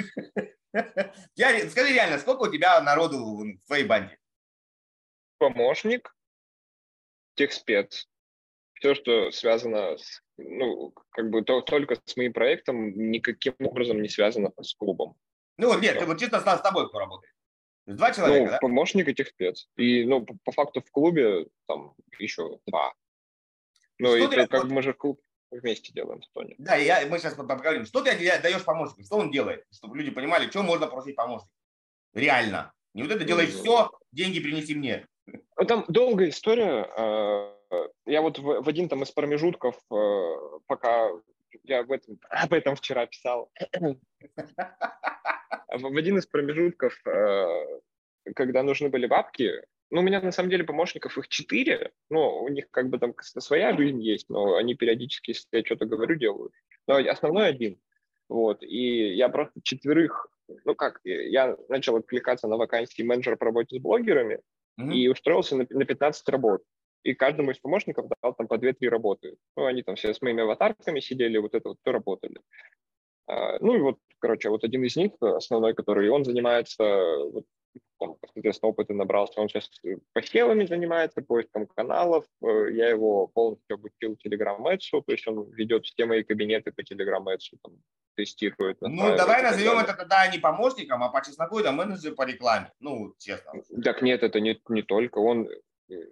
Скажи 1.71 1.93
реально, 1.93 2.19
сколько 2.19 2.43
у 2.43 2.51
тебя 2.51 2.81
народу 2.81 3.17
в 3.17 3.67
твоей 3.67 3.85
банде? 3.85 4.17
Помощник, 5.37 6.15
техспец. 7.35 8.07
Все, 8.73 8.95
что 8.95 9.31
связано 9.31 9.97
с, 9.97 10.21
ну, 10.37 10.93
как 11.11 11.29
бы 11.29 11.43
то, 11.43 11.61
только 11.61 11.97
с 12.05 12.15
моим 12.15 12.33
проектом, 12.33 12.91
никаким 13.11 13.55
образом 13.59 14.01
не 14.01 14.09
связано 14.09 14.51
с 14.61 14.73
клубом. 14.73 15.15
Ну 15.57 15.67
вот 15.67 15.81
нет, 15.81 15.99
ты 15.99 16.05
вот 16.05 16.19
чисто 16.19 16.39
с 16.39 16.61
тобой 16.61 16.87
кто 16.87 16.99
работает. 16.99 17.33
Два 17.95 18.13
человека, 18.13 18.45
ну, 18.45 18.51
да? 18.51 18.57
помощник 18.59 19.07
и 19.07 19.15
техспец. 19.15 19.67
И, 19.75 20.05
ну, 20.05 20.23
по, 20.23 20.37
по 20.43 20.51
факту 20.51 20.81
в 20.81 20.91
клубе 20.91 21.47
там 21.67 21.95
еще 22.19 22.59
два. 22.67 22.93
Ну, 23.97 24.15
и 24.15 24.27
ты, 24.27 24.45
как 24.45 24.65
мы 24.65 24.83
же 24.83 24.93
в 24.93 24.97
клуб 24.97 25.19
вместе 25.49 25.91
делаем 25.91 26.21
с 26.21 26.29
Тони. 26.29 26.53
Да, 26.59 26.75
я, 26.75 27.07
мы 27.07 27.17
сейчас 27.17 27.33
поговорим. 27.33 27.85
Что 27.85 28.01
ты 28.01 28.11
даешь 28.15 28.63
помощнику? 28.63 29.03
Что 29.03 29.17
он 29.17 29.31
делает? 29.31 29.65
Чтобы 29.73 29.97
люди 29.97 30.11
понимали, 30.11 30.49
что 30.49 30.61
можно 30.61 30.85
просить 30.85 31.15
помощника. 31.15 31.51
Реально. 32.13 32.73
Не 32.93 33.03
вот 33.03 33.11
это 33.11 33.23
делаешь 33.23 33.53
ну, 33.53 33.63
все, 33.63 33.91
деньги 34.11 34.39
принеси 34.39 34.75
мне. 34.75 35.07
Ну, 35.25 35.65
там 35.65 35.85
долгая 35.87 36.29
история. 36.29 36.87
А, 36.95 37.55
я 38.05 38.21
вот 38.21 38.37
в, 38.37 38.61
в 38.61 38.69
один 38.69 38.87
там 38.87 39.01
из 39.01 39.11
промежутков, 39.11 39.75
а, 39.91 40.59
пока 40.67 41.09
я 41.63 41.79
об 41.79 41.91
этом, 41.91 42.19
об 42.29 42.53
этом 42.53 42.75
вчера 42.75 43.05
писал, 43.05 43.51
в 45.71 45.97
один 45.97 46.17
из 46.17 46.25
промежутков, 46.25 46.99
а, 47.05 47.47
когда 48.35 48.63
нужны 48.63 48.89
были 48.89 49.05
бабки, 49.05 49.61
ну, 49.91 50.01
у 50.01 50.03
меня 50.03 50.21
на 50.21 50.31
самом 50.31 50.49
деле 50.49 50.63
помощников 50.63 51.17
их 51.17 51.27
четыре, 51.27 51.91
ну, 52.09 52.43
у 52.43 52.47
них 52.49 52.69
как 52.71 52.89
бы 52.89 52.99
там 52.99 53.15
своя 53.19 53.75
жизнь 53.75 54.01
есть, 54.01 54.29
но 54.29 54.55
они 54.55 54.75
периодически, 54.75 55.31
если 55.31 55.47
я 55.51 55.65
что-то 55.65 55.85
говорю, 55.85 56.15
делают. 56.15 56.53
Но 56.87 56.97
основной 56.97 57.47
один. 57.47 57.79
Вот, 58.27 58.61
и 58.61 59.15
я 59.15 59.29
просто 59.29 59.59
четверых, 59.63 60.27
ну 60.63 60.75
как, 60.75 60.99
я 61.03 61.57
начал 61.67 61.95
откликаться 61.95 62.47
на 62.47 62.57
вакансии 62.57 63.01
менеджера 63.01 63.35
по 63.35 63.45
работе 63.45 63.77
с 63.77 63.81
блогерами 63.81 64.41
mm-hmm. 64.79 64.93
и 64.93 65.07
устроился 65.07 65.55
на, 65.55 65.65
на 65.67 65.85
15 65.85 66.29
работ. 66.29 66.63
И 67.03 67.13
каждому 67.13 67.51
из 67.51 67.59
помощников 67.59 68.07
дал 68.21 68.33
там 68.33 68.47
по 68.47 68.55
2-3 68.55 68.87
работы. 68.89 69.37
Ну, 69.55 69.65
они 69.65 69.83
там 69.83 69.95
все 69.95 70.13
с 70.13 70.21
моими 70.21 70.43
аватарками 70.43 70.99
сидели, 70.99 71.37
вот 71.37 71.53
это 71.53 71.69
вот 71.69 71.77
все 71.81 71.91
работали. 71.91 72.41
А, 73.27 73.57
ну 73.59 73.75
и 73.75 73.79
вот, 73.79 73.97
короче, 74.19 74.49
вот 74.49 74.63
один 74.63 74.83
из 74.83 74.95
них, 74.95 75.11
основной, 75.21 75.73
который, 75.73 76.09
он 76.09 76.25
занимается 76.25 76.83
вот, 77.31 77.45
там, 77.99 78.15
соответственно, 78.33 78.69
опыта 78.69 78.93
набрался. 78.93 79.41
Он 79.41 79.49
сейчас 79.49 79.69
э, 79.83 79.97
посевами 80.13 80.65
занимается, 80.65 81.21
поиском 81.21 81.67
каналов. 81.67 82.25
Э, 82.41 82.71
я 82.71 82.89
его 82.89 83.27
полностью 83.27 83.75
обучил 83.75 84.13
Ads, 84.13 85.03
то 85.05 85.11
есть 85.11 85.27
он 85.27 85.51
ведет 85.51 85.85
все 85.85 86.05
мои 86.05 86.23
кабинеты 86.23 86.71
по 86.71 86.81
Ads, 86.81 87.57
там, 87.61 87.73
тестирует. 88.15 88.77
Ну, 88.81 89.15
давай 89.15 89.43
назовем 89.43 89.79
это 89.79 89.93
тогда 89.93 90.27
не 90.27 90.39
помощником, 90.39 91.03
а 91.03 91.09
по 91.09 91.23
чесноку 91.23 91.59
это 91.59 91.71
менеджер 91.71 92.15
по 92.15 92.25
рекламе. 92.25 92.71
Ну, 92.79 93.13
честно. 93.19 93.53
Так 93.83 94.01
нет, 94.01 94.23
это 94.23 94.39
не, 94.39 94.59
не 94.69 94.81
только. 94.81 95.19
Он 95.19 95.49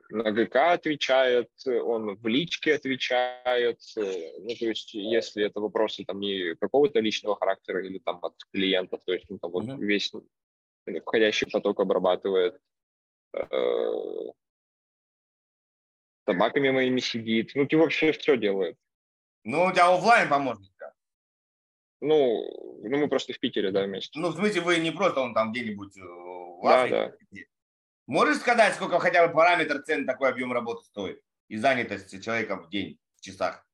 на 0.09 0.31
ГК 0.31 0.73
отвечает, 0.73 1.49
он 1.65 2.15
в 2.15 2.27
личке 2.27 2.75
отвечает. 2.75 3.79
Ну, 3.95 4.55
то 4.59 4.65
есть, 4.65 4.93
если 4.93 5.45
это 5.45 5.59
вопросы 5.59 6.03
там 6.05 6.19
не 6.19 6.55
какого-то 6.55 6.99
личного 6.99 7.37
характера 7.37 7.85
или 7.85 7.99
там 7.99 8.19
от 8.21 8.35
клиентов, 8.51 9.01
то 9.05 9.13
есть, 9.13 9.25
ну, 9.29 9.39
там 9.39 9.51
вот 9.51 9.65
uh-huh. 9.65 9.77
весь 9.77 10.11
входящий 11.01 11.47
поток 11.51 11.79
обрабатывает, 11.79 12.59
э, 13.33 13.91
собаками 16.25 16.71
моими 16.71 16.99
сидит, 16.99 17.51
ну, 17.55 17.65
ты 17.65 17.77
вообще 17.77 18.11
все 18.11 18.37
делает. 18.37 18.77
Ну, 19.43 19.65
у 19.65 19.71
тебя 19.71 19.93
офлайн 19.93 20.29
помощник 20.29 20.73
Ну, 22.01 22.79
ну, 22.83 22.97
мы 22.97 23.07
просто 23.07 23.33
в 23.33 23.39
Питере, 23.39 23.71
да, 23.71 23.83
вместе. 23.83 24.19
Ну, 24.19 24.29
в 24.29 24.35
смысле, 24.35 24.61
вы 24.61 24.77
не 24.77 24.91
просто 24.91 25.21
он 25.21 25.33
там 25.33 25.51
где-нибудь 25.51 25.97
э, 25.97 26.01
в 26.01 26.67
Африке? 26.67 26.95
Да, 26.95 27.07
да. 27.31 27.41
Можешь 28.07 28.37
сказать, 28.37 28.73
сколько 28.75 28.99
хотя 28.99 29.27
бы 29.27 29.33
параметр 29.33 29.83
цен 29.83 30.05
такой 30.05 30.29
объем 30.29 30.53
работы 30.53 30.83
стоит 30.85 31.21
и 31.49 31.57
занятости 31.57 32.21
человека 32.21 32.55
в 32.55 32.69
день, 32.69 32.97
в 33.17 33.21
часах? 33.21 33.65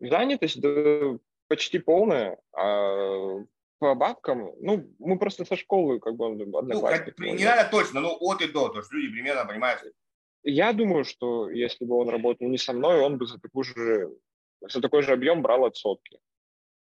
Занятость 0.00 0.60
да, 0.60 1.18
почти 1.48 1.78
полная. 1.78 2.38
А 2.52 3.44
по 3.78 3.94
бабкам, 3.94 4.50
ну, 4.60 4.90
мы 4.98 5.18
просто 5.18 5.44
со 5.44 5.56
школы 5.56 6.00
как 6.00 6.16
бы. 6.16 6.34
Ну, 6.34 7.34
не 7.34 7.44
надо 7.44 7.68
точно, 7.70 8.00
ну, 8.00 8.16
от 8.18 8.40
и 8.40 8.48
до, 8.48 8.70
то 8.70 8.78
есть 8.78 8.92
люди 8.92 9.12
примерно 9.12 9.44
понимают. 9.44 9.82
Я 10.42 10.72
думаю, 10.72 11.04
что 11.04 11.50
если 11.50 11.84
бы 11.84 11.96
он 11.96 12.08
работал 12.08 12.48
не 12.48 12.58
со 12.58 12.72
мной, 12.72 13.00
он 13.00 13.18
бы 13.18 13.26
за 13.26 13.38
такой 13.38 13.64
же, 13.64 14.10
за 14.60 14.80
такой 14.80 15.02
же 15.02 15.12
объем 15.12 15.42
брал 15.42 15.64
от 15.64 15.76
сотки. 15.76 16.18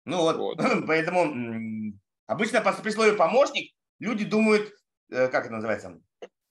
Ну 0.04 0.18
вот, 0.18 0.36
вот. 0.36 0.58
поэтому 0.86 1.92
обычно 2.26 2.60
при 2.60 2.90
слове 2.90 3.12
помощник 3.14 3.72
люди 3.98 4.24
думают, 4.24 4.72
как 5.12 5.44
это 5.46 5.54
называется, 5.54 6.00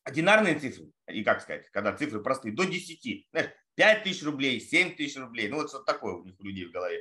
одинарные 0.04 0.60
цифры, 0.60 0.92
и 1.08 1.24
как 1.24 1.42
сказать, 1.42 1.70
когда 1.72 1.96
цифры 1.96 2.22
простые, 2.22 2.54
до 2.54 2.64
10. 2.64 3.28
Знаешь, 3.32 3.52
5 3.76 4.04
тысяч 4.04 4.24
рублей, 4.24 4.60
7 4.60 4.96
тысяч 4.96 5.18
рублей, 5.18 5.50
ну 5.50 5.58
вот 5.58 5.70
что-то 5.70 5.86
такое 5.86 6.14
у 6.14 6.24
них 6.24 6.36
у 6.40 6.44
людей 6.44 6.66
в 6.66 6.72
голове. 6.72 7.00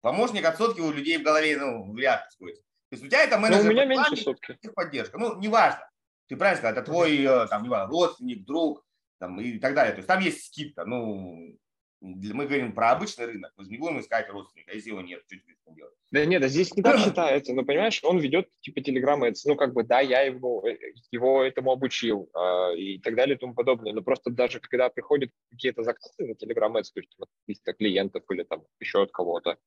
Помощник 0.00 0.44
от 0.44 0.56
сотки 0.56 0.80
у 0.80 0.90
людей 0.90 1.18
в 1.18 1.22
голове, 1.22 1.58
ну, 1.58 1.92
вряд 1.92 2.24
ли 2.24 2.30
сходит. 2.30 2.56
То 2.90 2.96
есть 2.96 3.04
у 3.04 3.08
тебя 3.08 3.22
это 3.22 3.38
менеджер 3.38 3.64
ну, 3.64 3.68
у 3.68 3.72
меня 3.72 3.84
меньше 3.84 4.16
сотки. 4.16 4.58
поддержка. 4.74 5.18
Ну, 5.18 5.38
неважно. 5.38 5.88
Ты 6.26 6.36
правильно 6.36 6.58
сказал, 6.58 6.76
это 6.76 6.90
твой 6.90 7.22
э, 7.22 7.46
там, 7.48 7.62
неважно, 7.62 7.88
родственник, 7.90 8.44
друг 8.44 8.84
там, 9.18 9.40
и 9.40 9.58
так 9.58 9.74
далее. 9.74 9.92
То 9.92 9.98
есть 9.98 10.08
там 10.08 10.20
есть 10.20 10.46
скидка. 10.46 10.84
Ну, 10.84 11.56
мы 12.00 12.46
говорим 12.46 12.72
про 12.72 12.92
обычный 12.92 13.26
рынок, 13.26 13.52
мы 13.56 13.64
же 13.64 13.70
не 13.70 13.78
будем 13.78 14.00
искать 14.00 14.28
родственника, 14.30 14.74
если 14.74 14.90
его 14.90 15.00
нет, 15.00 15.22
что 15.26 15.36
тебе 15.36 15.54
делать? 15.68 15.94
Да 16.10 16.24
нет, 16.24 16.40
да 16.40 16.48
здесь 16.48 16.74
не 16.74 16.82
так 16.82 16.98
считается, 17.04 17.52
но 17.52 17.64
понимаешь, 17.64 18.00
он 18.02 18.18
ведет 18.18 18.48
типа 18.60 18.80
телеграммы, 18.80 19.32
ну 19.44 19.56
как 19.56 19.72
бы 19.74 19.84
да, 19.84 20.00
я 20.00 20.22
его, 20.22 20.66
э, 20.66 20.76
его 21.10 21.42
этому 21.42 21.72
обучил 21.72 22.30
э, 22.34 22.76
и 22.76 22.98
так 22.98 23.14
далее 23.14 23.36
и 23.36 23.38
тому 23.38 23.54
подобное, 23.54 23.92
но 23.92 24.02
просто 24.02 24.30
даже 24.30 24.60
когда 24.60 24.88
приходят 24.88 25.30
какие-то 25.50 25.82
заказы 25.82 26.26
на 26.26 26.34
телеграммы, 26.34 26.82
то 26.82 27.00
есть 27.00 27.16
вот, 27.18 27.28
клиентов 27.76 28.22
или 28.30 28.42
там 28.42 28.64
еще 28.80 29.02
от 29.02 29.12
кого-то, 29.12 29.58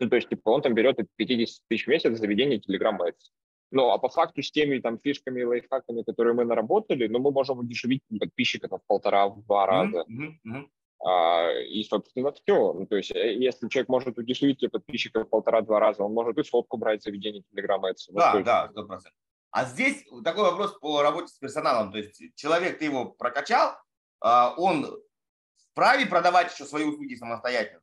ну, 0.00 0.08
то 0.08 0.16
есть, 0.16 0.28
типа, 0.28 0.50
он 0.50 0.62
там 0.62 0.74
берет 0.74 0.98
50 1.16 1.62
тысяч 1.68 1.86
в 1.86 1.88
месяц 1.88 2.18
за 2.18 2.26
ведение 2.26 2.58
Telegram 2.58 2.98
Ads. 2.98 3.30
Ну, 3.70 3.90
а 3.90 3.98
по 3.98 4.08
факту 4.08 4.42
с 4.42 4.50
теми 4.50 4.78
там 4.78 4.98
фишками 4.98 5.40
и 5.40 5.44
лайфхаками, 5.44 6.02
которые 6.02 6.34
мы 6.34 6.44
наработали, 6.44 7.06
ну, 7.08 7.18
мы 7.18 7.30
можем 7.30 7.58
удешевить 7.58 8.02
подписчиков 8.18 8.70
в 8.70 8.86
полтора-два 8.86 9.66
раза. 9.66 10.04
Mm-hmm. 10.08 10.32
Mm-hmm. 10.46 10.64
А, 11.06 11.50
и, 11.50 11.84
собственно, 11.84 12.32
все. 12.32 12.72
Ну, 12.72 12.86
то 12.86 12.96
есть, 12.96 13.10
э, 13.10 13.34
если 13.34 13.68
человек 13.68 13.88
может 13.88 14.16
удешевить 14.18 14.60
тебе 14.60 14.70
подписчиков 14.70 15.28
полтора-два 15.28 15.78
раза, 15.78 16.02
он 16.02 16.14
может 16.14 16.38
и 16.38 16.44
сотку 16.44 16.78
брать 16.78 17.02
за 17.02 17.10
ведение 17.10 17.42
Telegram 17.54 17.80
Ads. 17.82 18.08
Ну, 18.08 18.18
да, 18.18 18.40
да, 18.40 18.68
сто 18.70 18.86
процентов. 18.86 19.18
А 19.50 19.66
здесь 19.66 20.04
такой 20.24 20.44
вопрос 20.44 20.78
по 20.80 21.02
работе 21.02 21.28
с 21.28 21.38
персоналом. 21.38 21.92
То 21.92 21.98
есть 21.98 22.20
человек, 22.36 22.78
ты 22.78 22.86
его 22.86 23.04
прокачал, 23.04 23.76
а, 24.20 24.54
он 24.56 24.98
вправе 25.70 26.06
продавать 26.06 26.52
еще 26.52 26.64
свои 26.64 26.84
услуги 26.84 27.14
самостоятельно. 27.16 27.82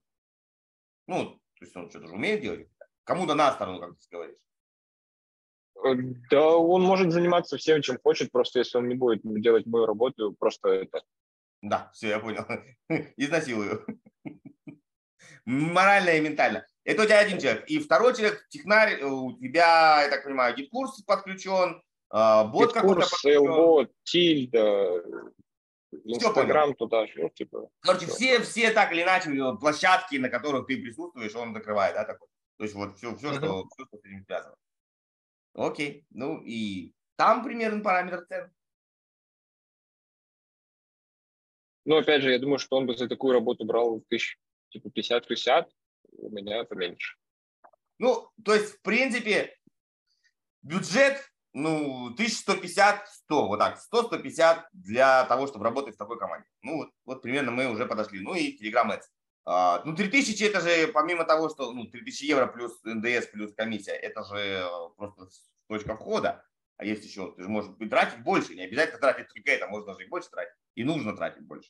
Ну, 1.08 1.26
то 1.60 1.66
есть 1.66 1.76
он 1.76 1.90
что-то 1.90 2.08
же 2.08 2.14
умеет 2.16 2.42
делать? 2.42 2.68
Кому-то 3.04 3.36
на 3.36 3.52
сторону, 3.52 3.80
как 3.80 3.92
ты 3.92 4.08
говоришь. 4.10 4.38
Э, 5.84 5.94
да, 6.30 6.58
он 6.58 6.82
может 6.82 7.12
заниматься 7.12 7.58
всем, 7.58 7.82
чем 7.82 8.00
хочет, 8.04 8.32
просто 8.32 8.60
если 8.60 8.80
он 8.80 8.88
не 8.88 8.96
будет 8.96 9.22
делать 9.24 9.66
мою 9.66 9.86
работу, 9.86 10.36
просто 10.40 10.70
это... 10.70 11.04
Да, 11.62 11.92
все, 11.94 12.10
я 12.10 12.20
понял. 12.20 12.46
Изнасилую. 13.18 13.86
Морально 15.46 16.12
и 16.12 16.22
ментально. 16.22 16.66
Это 16.84 17.04
у 17.04 17.06
тебя 17.06 17.20
один 17.20 17.40
человек. 17.40 17.66
И 17.68 17.80
второй 17.80 18.16
человек, 18.16 18.48
технарь, 18.50 19.00
э, 19.00 19.06
у 19.06 19.38
тебя, 19.38 20.04
я 20.04 20.10
так 20.10 20.24
понимаю, 20.24 20.56
GetCourse 20.56 21.02
подключен, 21.04 21.82
а, 22.10 22.44
бот 22.46 22.74
какой-то 22.74 23.02
подключен. 23.02 23.46
Бот, 23.46 23.92
тильда, 24.04 25.04
Инстаграм 26.04 26.74
туда, 26.74 27.06
ну, 27.16 27.30
типа. 27.30 27.70
Короче, 27.82 28.08
все, 28.08 28.42
все 28.42 28.72
так 28.72 28.92
или 28.92 29.04
иначе 29.04 29.30
э, 29.30 29.58
площадки, 29.58 30.16
на 30.16 30.30
которых 30.30 30.68
ты 30.68 30.78
присутствуешь, 30.78 31.36
он 31.36 31.54
закрывает, 31.54 31.96
да, 31.96 32.06
такой. 32.06 32.28
То 32.58 32.64
есть 32.64 32.76
вот 32.76 32.98
все, 32.98 33.16
все, 33.16 33.34
что, 33.34 33.66
все, 33.68 33.86
что 33.86 33.98
с 33.98 34.06
этим 34.06 34.24
связано. 34.26 34.56
Окей, 35.54 36.06
ну 36.12 36.42
и 36.44 36.94
там 37.18 37.44
примерно 37.44 37.84
параметр 37.84 38.26
цен. 38.28 38.52
Ну, 41.86 41.98
опять 41.98 42.22
же, 42.22 42.32
я 42.32 42.40
думаю, 42.40 42.60
что 42.60 42.78
он 42.78 42.86
бы 42.86 42.96
за 42.96 43.08
такую 43.08 43.34
работу 43.34 43.66
брал 43.66 44.02
тысяч, 44.10 44.38
типа 44.70 44.88
50-60, 44.88 45.66
у 46.18 46.30
меня 46.30 46.58
это 46.62 46.76
меньше. 46.76 47.18
Ну, 47.98 48.30
то 48.44 48.54
есть, 48.54 48.78
в 48.78 48.82
принципе, 48.82 49.56
бюджет, 50.62 51.24
ну, 51.54 52.14
1150-100, 52.16 52.98
вот 53.30 53.60
так, 53.60 53.80
100-150 53.94 54.64
для 54.74 55.26
того, 55.26 55.48
чтобы 55.48 55.66
работать 55.66 55.96
в 55.96 55.98
такой 55.98 56.18
команде. 56.18 56.48
Ну, 56.62 56.78
вот, 56.78 56.90
вот 57.06 57.22
примерно 57.22 57.52
мы 57.52 57.68
уже 57.70 57.86
подошли. 57.86 58.22
Ну 58.22 58.36
и 58.36 58.58
Telegram 58.58 58.90
Ads. 58.90 59.04
А, 59.44 59.82
ну, 59.86 59.96
3000 59.96 60.44
это 60.44 60.62
же, 60.62 60.88
помимо 60.92 61.26
того, 61.26 61.50
что, 61.50 61.72
ну, 61.74 61.86
3000 61.86 62.24
евро 62.26 62.48
плюс 62.48 62.80
НДС 62.84 63.28
плюс 63.28 63.54
комиссия, 63.54 63.94
это 63.94 64.24
же 64.24 64.38
э, 64.38 64.66
просто 64.98 65.28
точка 65.68 65.96
входа. 65.96 66.46
А 66.82 66.84
есть 66.84 67.06
еще, 67.06 67.32
ты 67.34 67.44
же 67.44 67.48
можешь 67.48 67.72
тратить 67.92 68.24
больше, 68.24 68.56
не 68.56 68.64
обязательно 68.64 68.98
тратить 68.98 69.28
только 69.28 69.52
это, 69.52 69.68
можно 69.68 69.94
же 69.94 70.04
и 70.04 70.08
больше 70.08 70.32
тратить. 70.32 70.56
И 70.74 70.84
нужно 70.84 71.16
тратить 71.16 71.46
больше. 71.46 71.70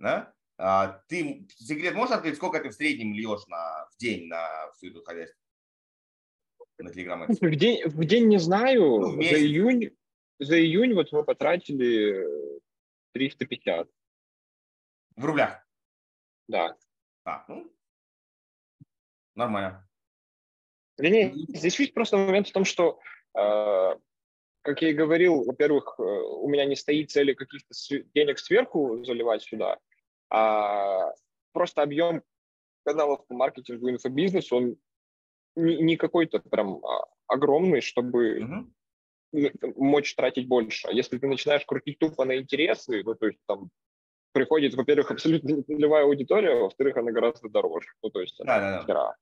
Да? 0.00 0.34
А, 0.58 1.04
ты 1.06 1.46
секрет 1.50 1.94
можешь 1.94 2.16
открыть, 2.16 2.34
сколько 2.34 2.58
ты 2.58 2.70
в 2.70 2.72
среднем 2.72 3.14
льешь 3.14 3.46
на, 3.46 3.86
в 3.92 3.96
день 3.98 4.26
на 4.26 4.72
всю 4.72 4.88
эту 4.88 5.04
хозяйство? 5.04 5.40
На 6.78 6.88
Telegram? 6.88 7.26
В 7.28 7.54
день, 7.56 7.86
в 7.86 8.04
день 8.04 8.26
не 8.26 8.38
знаю. 8.38 8.80
Ну, 8.80 9.22
за 9.22 9.38
июнь, 9.38 9.96
за 10.40 10.58
июнь 10.58 10.94
вот 10.94 11.12
мы 11.12 11.22
потратили 11.22 12.26
350. 13.12 13.88
В 15.14 15.24
рублях? 15.24 15.64
Да. 16.48 16.76
А, 17.22 17.44
ну, 17.46 17.72
нормально. 19.36 19.88
Нет, 20.98 21.36
здесь 21.36 21.78
ведь 21.78 21.94
просто 21.94 22.16
момент 22.16 22.48
в 22.48 22.52
том, 22.52 22.64
что, 22.64 22.98
э, 23.38 23.96
как 24.62 24.82
я 24.82 24.90
и 24.90 24.94
говорил, 24.94 25.44
во-первых, 25.44 25.94
э, 25.98 26.02
у 26.02 26.48
меня 26.48 26.64
не 26.64 26.76
стоит 26.76 27.10
цели 27.10 27.32
каких-то 27.32 27.74
денег 28.14 28.38
сверху 28.38 29.02
заливать 29.04 29.42
сюда, 29.42 29.78
а 30.30 31.12
просто 31.52 31.82
объем 31.82 32.22
каналов 32.84 33.26
по 33.26 33.34
маркетингу 33.34 33.88
и 33.88 33.92
инфобизнесу, 33.92 34.56
он 34.56 34.76
не, 35.56 35.76
не 35.76 35.96
какой-то 35.96 36.40
прям 36.40 36.84
а, 36.84 37.06
огромный, 37.26 37.80
чтобы 37.80 38.40
угу. 39.32 39.52
мочь 39.76 40.14
тратить 40.14 40.48
больше. 40.48 40.88
А 40.88 40.92
если 40.92 41.18
ты 41.18 41.26
начинаешь 41.26 41.64
крутить 41.64 41.98
тупо 41.98 42.24
на 42.24 42.36
интересы, 42.36 43.02
ну, 43.04 43.14
то 43.14 43.26
есть 43.26 43.40
там 43.46 43.70
приходит, 44.32 44.74
во-первых, 44.74 45.10
абсолютно 45.10 45.62
нулевая 45.66 46.04
аудитория, 46.04 46.54
во-вторых, 46.54 46.96
она 46.96 47.12
гораздо 47.12 47.48
дороже. 47.48 47.88
Ну, 48.02 48.10
то 48.10 48.20
есть 48.20 48.36
да, 48.38 48.84
да, 48.86 49.16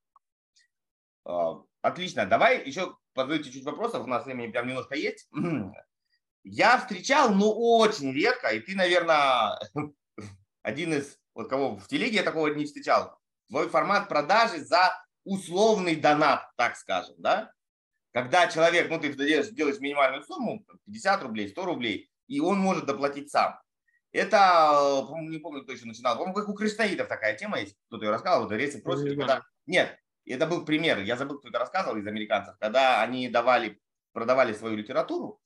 да. 1.24 1.62
Отлично. 1.82 2.26
Давай 2.26 2.66
еще 2.66 2.96
позову 3.14 3.42
чуть-чуть 3.42 3.64
вопросов. 3.64 4.04
У 4.04 4.06
нас 4.08 4.24
времени 4.24 4.50
прям 4.50 4.66
немножко 4.66 4.94
есть. 4.94 5.28
Я 6.44 6.78
встречал, 6.78 7.34
ну, 7.34 7.50
очень 7.50 8.12
редко, 8.12 8.48
и 8.48 8.60
ты, 8.60 8.74
наверное, 8.74 9.58
один 10.62 10.94
из, 10.94 11.18
вот 11.34 11.48
кого 11.48 11.76
в 11.76 11.86
телеге 11.88 12.18
я 12.18 12.22
такого 12.22 12.46
не 12.48 12.64
встречал, 12.64 13.18
твой 13.48 13.68
формат 13.68 14.08
продажи 14.08 14.64
за 14.64 14.94
условный 15.24 15.96
донат, 15.96 16.48
так 16.56 16.76
скажем, 16.76 17.16
да? 17.18 17.52
Когда 18.12 18.46
человек, 18.46 18.88
ну, 18.88 18.98
ты 18.98 19.12
делаешь, 19.12 19.80
минимальную 19.80 20.22
сумму, 20.22 20.64
50 20.86 21.22
рублей, 21.22 21.48
100 21.48 21.64
рублей, 21.64 22.10
и 22.28 22.40
он 22.40 22.58
может 22.58 22.86
доплатить 22.86 23.30
сам. 23.30 23.60
Это, 24.12 25.06
не 25.20 25.38
помню, 25.38 25.62
кто 25.62 25.72
еще 25.72 25.84
начинал. 25.84 26.14
По-моему, 26.14 26.34
как 26.34 26.48
у 26.48 26.54
кришнаитов 26.54 27.08
такая 27.08 27.36
тема 27.36 27.60
есть. 27.60 27.76
Кто-то 27.88 28.06
ее 28.06 28.10
рассказывал, 28.10 28.46
это 28.46 28.56
рецепт 28.56 28.84
просто. 28.84 29.06
Когда... 29.14 29.42
Нет, 29.66 29.98
это 30.30 30.46
был 30.46 30.64
пример. 30.64 30.98
Я 31.00 31.16
забыл, 31.16 31.38
кто 31.38 31.48
это 31.48 31.58
рассказывал 31.58 31.96
из 31.96 32.06
американцев. 32.06 32.56
Когда 32.58 33.02
они 33.02 33.28
давали, 33.28 33.80
продавали 34.12 34.52
свою 34.52 34.76
литературу, 34.76 35.40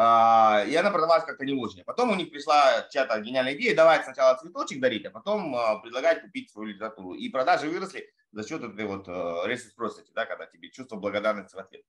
а, 0.00 0.64
и 0.68 0.76
она 0.76 0.90
продавалась 0.90 1.24
как-то 1.24 1.44
не 1.44 1.54
очень. 1.54 1.82
Потом 1.82 2.10
у 2.10 2.14
них 2.14 2.30
пришла 2.30 2.86
чья-то 2.88 3.18
гениальная 3.20 3.54
идея, 3.54 3.74
давать 3.74 4.04
сначала 4.04 4.36
цветочек 4.36 4.80
дарить, 4.80 5.04
а 5.06 5.10
потом 5.10 5.56
а, 5.56 5.80
предлагать 5.80 6.22
купить 6.22 6.52
свою 6.52 6.68
литературу. 6.68 7.14
И 7.14 7.28
продажи 7.28 7.68
выросли 7.68 8.08
за 8.30 8.46
счет 8.46 8.62
этой 8.62 8.84
вот 8.84 9.08
э, 9.08 9.10
reciprocity, 9.10 10.10
да, 10.14 10.26
когда 10.26 10.46
тебе 10.46 10.70
чувство 10.70 10.96
благодарности 10.96 11.56
в 11.56 11.58
ответ. 11.58 11.82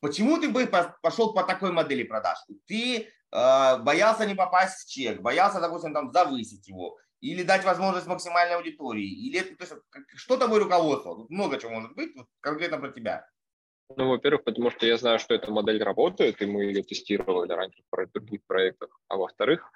Почему 0.00 0.38
ты 0.38 0.48
бы 0.48 0.70
пошел 1.02 1.32
по 1.32 1.42
такой 1.42 1.72
модели 1.72 2.04
продаж? 2.04 2.38
Ты 2.66 3.08
э, 3.32 3.76
боялся 3.78 4.24
не 4.26 4.34
попасть 4.34 4.84
в 4.84 4.90
чек, 4.90 5.20
боялся, 5.20 5.60
допустим, 5.60 5.92
там 5.92 6.12
завысить 6.12 6.68
его, 6.68 6.96
или 7.20 7.42
дать 7.42 7.64
возможность 7.64 8.06
максимальной 8.06 8.56
аудитории, 8.56 9.06
или 9.06 9.40
то 9.40 9.64
есть, 9.64 9.74
что 10.16 10.36
тобой 10.36 10.60
руководство? 10.60 11.16
Тут 11.16 11.30
много 11.30 11.58
чего 11.58 11.70
может 11.72 11.94
быть, 11.94 12.14
вот, 12.16 12.26
конкретно 12.40 12.78
про 12.78 12.90
тебя. 12.90 13.28
Ну, 13.96 14.10
во-первых, 14.10 14.44
потому 14.44 14.70
что 14.70 14.86
я 14.86 14.98
знаю, 14.98 15.18
что 15.18 15.34
эта 15.34 15.50
модель 15.50 15.82
работает, 15.82 16.42
и 16.42 16.46
мы 16.46 16.64
ее 16.64 16.82
тестировали 16.82 17.52
раньше 17.52 17.82
в 17.90 18.12
других 18.12 18.44
проектах. 18.46 19.00
А 19.08 19.16
во-вторых, 19.16 19.72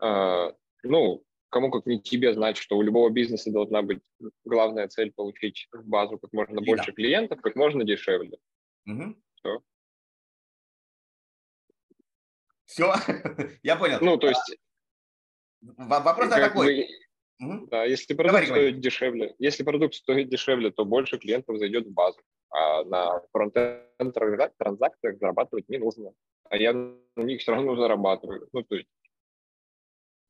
э, 0.00 0.52
ну, 0.84 1.24
кому 1.52 1.70
как 1.70 1.86
не 1.86 2.00
тебе 2.00 2.32
знать, 2.34 2.56
что 2.56 2.76
у 2.76 2.82
любого 2.82 3.10
бизнеса 3.10 3.50
должна 3.50 3.82
быть 3.82 4.00
главная 4.44 4.88
цель 4.88 5.12
получить 5.12 5.68
в 5.72 5.86
базу 5.86 6.18
как 6.18 6.32
можно 6.32 6.60
и 6.60 6.64
больше 6.64 6.92
клиентов, 6.92 7.40
как 7.40 7.56
можно 7.56 7.84
дешевле. 7.84 8.38
Угу. 8.86 9.16
Все. 9.34 9.62
Все, 12.64 12.94
я 13.62 13.76
понял. 13.76 13.98
Ну, 14.00 14.16
то 14.16 14.28
есть... 14.28 14.56
Вопрос 15.62 16.28
такой. 16.28 16.88
Угу. 17.40 17.66
Да, 17.68 17.84
если 17.84 18.14
продукт 18.14 18.34
Говори, 18.34 18.46
стоит 18.46 18.80
дешевле, 18.80 19.34
если 19.38 19.64
продукт 19.64 19.94
стоит 19.94 20.28
дешевле, 20.28 20.70
то 20.70 20.84
больше 20.84 21.18
клиентов 21.18 21.58
зайдет 21.58 21.86
в 21.86 21.92
базу. 21.92 22.20
А 22.50 22.84
на 22.84 23.20
фронтенд 23.32 24.14
транзакциях 24.58 25.18
зарабатывать 25.18 25.68
не 25.68 25.78
нужно. 25.78 26.12
А 26.50 26.56
я 26.56 26.72
на 26.72 27.22
них 27.22 27.40
все 27.40 27.52
равно 27.52 27.74
зарабатываю. 27.74 28.48
Ну, 28.52 28.62
то 28.62 28.76
есть 28.76 28.88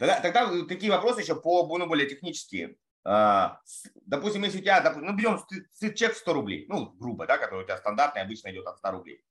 Тогда, 0.02 0.20
тогда 0.20 0.50
такие 0.66 0.90
вопросы 0.90 1.20
еще 1.20 1.36
по 1.36 1.64
ну, 1.78 1.86
более 1.86 2.08
технические. 2.08 2.74
А, 3.04 3.60
допустим, 3.94 4.42
если 4.42 4.58
у 4.58 4.60
тебя, 4.60 4.80
допустим, 4.80 5.06
ну, 5.06 5.16
берем 5.16 5.38
чек 5.94 6.14
в 6.14 6.16
100 6.16 6.32
рублей, 6.32 6.66
ну, 6.68 6.90
грубо, 6.98 7.24
да, 7.24 7.38
который 7.38 7.62
у 7.62 7.64
тебя 7.64 7.76
стандартный, 7.76 8.22
обычно 8.22 8.50
идет 8.50 8.66
от 8.66 8.78
100 8.78 8.90
рублей. 8.90 9.22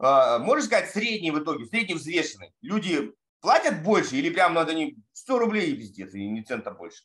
А, 0.00 0.40
можешь 0.40 0.64
сказать, 0.64 0.90
средний 0.90 1.30
в 1.30 1.38
итоге, 1.38 1.66
средний 1.66 1.94
взвешенный, 1.94 2.52
люди 2.62 3.14
платят 3.44 3.82
больше 3.82 4.16
или 4.16 4.30
прям 4.30 4.54
надо 4.54 4.72
не 4.72 4.96
100 5.12 5.38
рублей 5.38 5.72
и 5.72 5.76
пиздец, 5.76 6.14
и 6.14 6.26
не 6.26 6.42
цента 6.42 6.70
больше? 6.70 7.04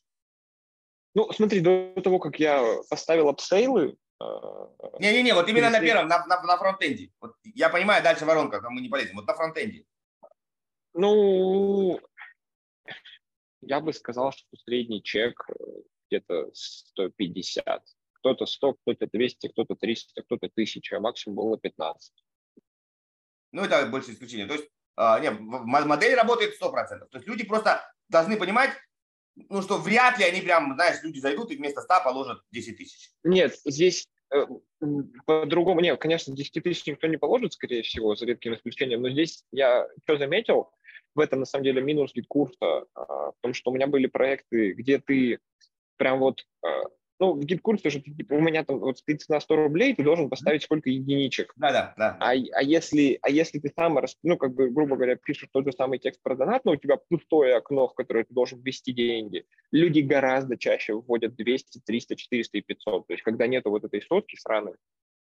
Ну, 1.13 1.29
смотри, 1.33 1.59
до 1.59 1.93
того, 2.01 2.19
как 2.19 2.39
я 2.39 2.63
поставил 2.89 3.27
апсейлы, 3.27 3.97
а, 4.21 4.69
Не-не-не, 4.99 5.33
вот 5.33 5.49
именно 5.49 5.69
на 5.69 5.81
первом, 5.81 6.07
на, 6.07 6.25
на, 6.27 6.41
на 6.41 6.57
фронтенде. 6.57 7.11
Вот 7.19 7.35
я 7.43 7.69
понимаю, 7.69 8.01
дальше 8.01 8.25
воронка, 8.25 8.61
там 8.61 8.73
мы 8.73 8.81
не 8.81 8.87
полезем. 8.87 9.17
Вот 9.17 9.27
на 9.27 9.33
фронтенде. 9.33 9.83
Ну, 10.93 11.99
я 13.61 13.81
бы 13.81 13.91
сказал, 13.91 14.31
что 14.31 14.47
средний 14.63 15.03
чек 15.03 15.45
э, 15.49 15.53
где-то 16.07 16.49
150. 16.53 17.83
Кто-то 18.13 18.45
100, 18.45 18.73
кто-то 18.75 19.07
200, 19.11 19.47
кто-то 19.49 19.75
300, 19.75 20.21
кто-то 20.23 20.47
1000, 20.47 20.95
а 20.95 20.99
максимум 21.01 21.35
было 21.35 21.57
15. 21.57 22.13
Ну, 23.51 23.63
это 23.63 23.85
больше 23.87 24.11
исключение. 24.11 24.47
То 24.47 24.53
есть, 24.53 24.65
э, 24.65 24.78
нет, 24.97 25.39
модель 25.39 26.15
работает 26.15 26.55
100%. 26.61 26.71
То 26.71 27.17
есть 27.17 27.27
люди 27.27 27.45
просто 27.45 27.81
должны 28.09 28.37
понимать, 28.37 28.71
ну, 29.35 29.61
что 29.61 29.77
вряд 29.77 30.19
ли 30.19 30.25
они 30.25 30.41
прям, 30.41 30.73
знаешь, 30.75 31.01
люди 31.03 31.19
зайдут 31.19 31.51
и 31.51 31.55
вместо 31.55 31.81
100 31.81 32.03
положат 32.03 32.41
10 32.51 32.77
тысяч. 32.77 33.11
Нет, 33.23 33.55
здесь 33.65 34.07
э, 34.33 34.45
по-другому, 35.25 35.79
нет, 35.79 35.99
конечно, 35.99 36.35
10 36.35 36.63
тысяч 36.63 36.85
никто 36.85 37.07
не 37.07 37.17
положит, 37.17 37.53
скорее 37.53 37.83
всего, 37.83 38.15
за 38.15 38.25
редким 38.25 38.55
исключением, 38.55 39.01
но 39.01 39.09
здесь 39.09 39.43
я 39.51 39.87
что 40.03 40.17
заметил, 40.17 40.71
в 41.15 41.19
этом 41.19 41.39
на 41.39 41.45
самом 41.45 41.63
деле 41.63 41.81
минус 41.81 42.13
GetCourse 42.13 42.72
а, 42.72 42.85
а, 42.93 43.31
том, 43.41 43.53
что 43.53 43.71
у 43.71 43.73
меня 43.73 43.87
были 43.87 44.07
проекты, 44.07 44.73
где 44.73 44.99
ты 44.99 45.39
прям 45.97 46.19
вот, 46.19 46.45
а, 46.63 46.83
ну, 47.19 47.33
в 47.33 47.43
GetCourse 47.43 47.85
е 47.85 47.89
же 47.89 47.99
типа, 47.99 48.33
у 48.33 48.39
меня 48.39 48.63
там 48.63 48.79
вот 48.79 48.97
стоит 48.97 49.21
цена 49.21 49.39
100 49.39 49.55
рублей, 49.55 49.93
ты 49.93 50.03
должен 50.03 50.29
поставить 50.29 50.63
сколько 50.63 50.89
единичек. 50.89 51.53
Да, 51.57 51.71
да, 51.71 51.93
да. 51.97 52.17
А, 52.19 52.31
а, 52.31 52.63
если, 52.63 53.19
а 53.21 53.29
если 53.29 53.59
ты 53.59 53.71
сам, 53.75 53.99
ну, 54.23 54.37
как 54.37 54.53
бы, 54.53 54.69
грубо 54.69 54.95
говоря, 54.95 55.15
пишешь 55.15 55.49
тот 55.51 55.65
же 55.65 55.73
самый 55.73 55.99
текст 55.99 56.21
про 56.23 56.35
донат, 56.35 56.63
но 56.63 56.71
у 56.71 56.75
тебя 56.77 56.97
пустое 57.09 57.55
окно, 57.55 57.87
в 57.89 57.93
которое 57.93 58.23
ты 58.23 58.33
должен 58.33 58.61
ввести 58.61 58.93
деньги, 58.93 59.45
люди 59.71 59.99
гораздо 59.99 60.57
чаще 60.57 60.93
вводят 60.93 61.35
200, 61.35 61.81
300, 61.85 62.15
400 62.15 62.57
и 62.57 62.61
500. 62.61 63.07
То 63.07 63.13
есть, 63.13 63.23
когда 63.23 63.47
нету 63.47 63.69
вот 63.69 63.83
этой 63.83 64.01
сотки 64.01 64.37
сраной, 64.37 64.75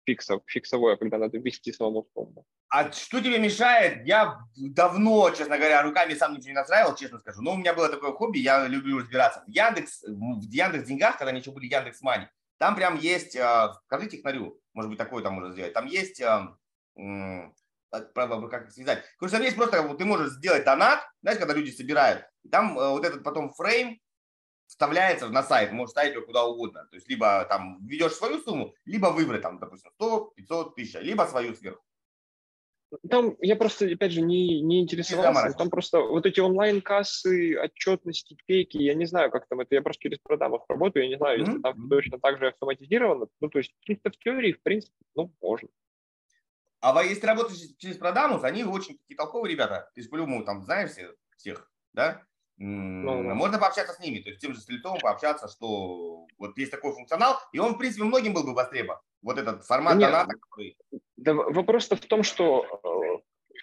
фиксов, 0.05 0.43
фиксовое, 0.47 0.97
когда 0.97 1.19
надо 1.19 1.39
ввести 1.39 1.73
самому 1.73 2.07
сумму. 2.15 2.45
А 2.69 2.91
что 2.91 3.21
тебе 3.21 3.39
мешает? 3.39 4.07
Я 4.07 4.39
давно, 4.57 5.31
честно 5.31 5.59
говоря, 5.59 5.83
руками 5.83 6.15
сам 6.15 6.33
ничего 6.33 6.49
не 6.49 6.55
настраивал, 6.55 6.97
честно 6.97 7.19
скажу. 7.19 7.41
Но 7.43 7.53
у 7.53 7.57
меня 7.57 7.75
было 7.75 7.89
такое 7.89 8.13
хобби, 8.13 8.39
я 8.39 8.67
люблю 8.67 8.99
разбираться. 8.99 9.45
В 9.47 9.51
Яндекс, 9.51 10.03
в 10.03 10.51
Яндекс 10.51 10.87
деньгах, 10.87 11.19
когда 11.19 11.31
они 11.31 11.41
еще 11.41 11.53
были 11.53 11.67
Яндекс 11.67 12.01
Мани, 12.03 12.27
там 12.59 12.75
прям 12.75 12.99
есть, 12.99 13.37
а, 13.37 13.75
скажи 13.87 14.09
технарю, 14.09 14.61
может 14.73 14.89
быть, 14.89 14.99
такое 14.99 15.23
там 15.23 15.35
можно 15.35 15.53
сделать. 15.53 15.73
Там 15.73 15.87
есть, 15.87 16.21
а, 16.23 16.57
как 16.95 18.71
связать. 18.71 19.05
Короче, 19.19 19.37
там 19.37 19.43
есть 19.43 19.57
просто, 19.57 19.95
ты 19.95 20.05
можешь 20.05 20.33
сделать 20.33 20.65
донат, 20.65 21.01
знаешь, 21.23 21.39
когда 21.39 21.55
люди 21.55 21.71
собирают. 21.71 22.25
Там 22.51 22.79
а, 22.79 22.91
вот 22.91 23.05
этот 23.05 23.23
потом 23.23 23.53
фрейм, 23.53 24.01
вставляется 24.67 25.29
на 25.29 25.43
сайт, 25.43 25.73
можешь 25.73 25.91
ставить 25.91 26.15
его 26.15 26.25
куда 26.25 26.45
угодно. 26.45 26.87
То 26.91 26.97
есть 26.97 27.09
либо 27.09 27.45
там 27.49 27.79
введешь 27.87 28.13
свою 28.13 28.39
сумму, 28.41 28.75
либо 28.85 29.07
выбрать 29.07 29.43
там, 29.43 29.59
допустим, 29.59 29.91
100, 29.95 30.33
500, 30.37 30.73
1000, 30.73 31.01
либо 31.01 31.23
свою 31.23 31.55
сверху. 31.55 31.83
Там 33.09 33.37
я 33.41 33.57
просто, 33.57 33.87
опять 33.87 34.13
же, 34.13 34.21
не, 34.21 34.61
не 34.61 34.81
интересовался. 34.81 35.57
Там 35.57 35.71
просто 35.71 36.01
вот 36.01 36.27
эти 36.27 36.41
онлайн-кассы, 36.41 37.59
отчетности, 37.59 38.37
фейки, 38.47 38.79
я 38.79 38.95
не 38.95 39.07
знаю, 39.07 39.31
как 39.31 39.49
там 39.49 39.61
это. 39.61 39.75
Я 39.75 39.83
просто 39.83 40.03
через 40.03 40.19
продамов 40.19 40.63
работаю, 40.69 41.05
я 41.05 41.09
не 41.09 41.17
знаю, 41.17 41.39
mm-hmm. 41.39 41.47
если 41.47 41.61
там 41.61 41.89
точно 41.89 42.19
так 42.21 42.39
же 42.39 42.49
автоматизировано. 42.49 43.27
Ну, 43.41 43.49
то 43.49 43.59
есть 43.59 43.75
чисто 43.81 44.11
в 44.11 44.19
теории, 44.19 44.53
в 44.53 44.63
принципе, 44.63 44.95
ну, 45.15 45.35
можно. 45.41 45.69
А 46.81 47.03
если 47.03 47.27
работаешь 47.27 47.61
через 47.79 47.97
продамус, 47.97 48.45
они 48.45 48.63
очень 48.65 48.99
такие 48.99 49.17
толковые 49.17 49.53
ребята. 49.53 49.91
Ты 49.95 50.07
по-любому 50.07 50.45
там 50.45 50.63
знаешь 50.63 50.91
всех, 51.37 51.71
да? 51.95 52.23
Ну, 52.57 53.35
Можно 53.35 53.59
пообщаться 53.59 53.95
с 53.95 53.99
ними, 53.99 54.21
то 54.21 54.31
есть 54.31 54.41
тем 54.41 54.55
же 54.55 54.61
Стрельцовым 54.61 55.01
пообщаться, 55.01 55.49
что 55.49 56.27
вот 56.39 56.57
есть 56.57 56.71
такой 56.71 56.93
функционал, 56.93 57.37
и 57.53 57.59
он, 57.59 57.75
в 57.75 57.79
принципе, 57.79 58.05
многим 58.05 58.33
был 58.33 58.45
бы 58.45 58.55
востребован. 58.55 59.01
Вот 59.23 59.39
этот 59.39 59.65
формат 59.65 59.99
да 59.99 60.07
доната. 60.07 60.39
Который... 60.39 60.77
Да, 61.17 61.35
вопрос-то 61.35 61.97
в 61.97 62.01
том, 62.01 62.23
что 62.23 63.21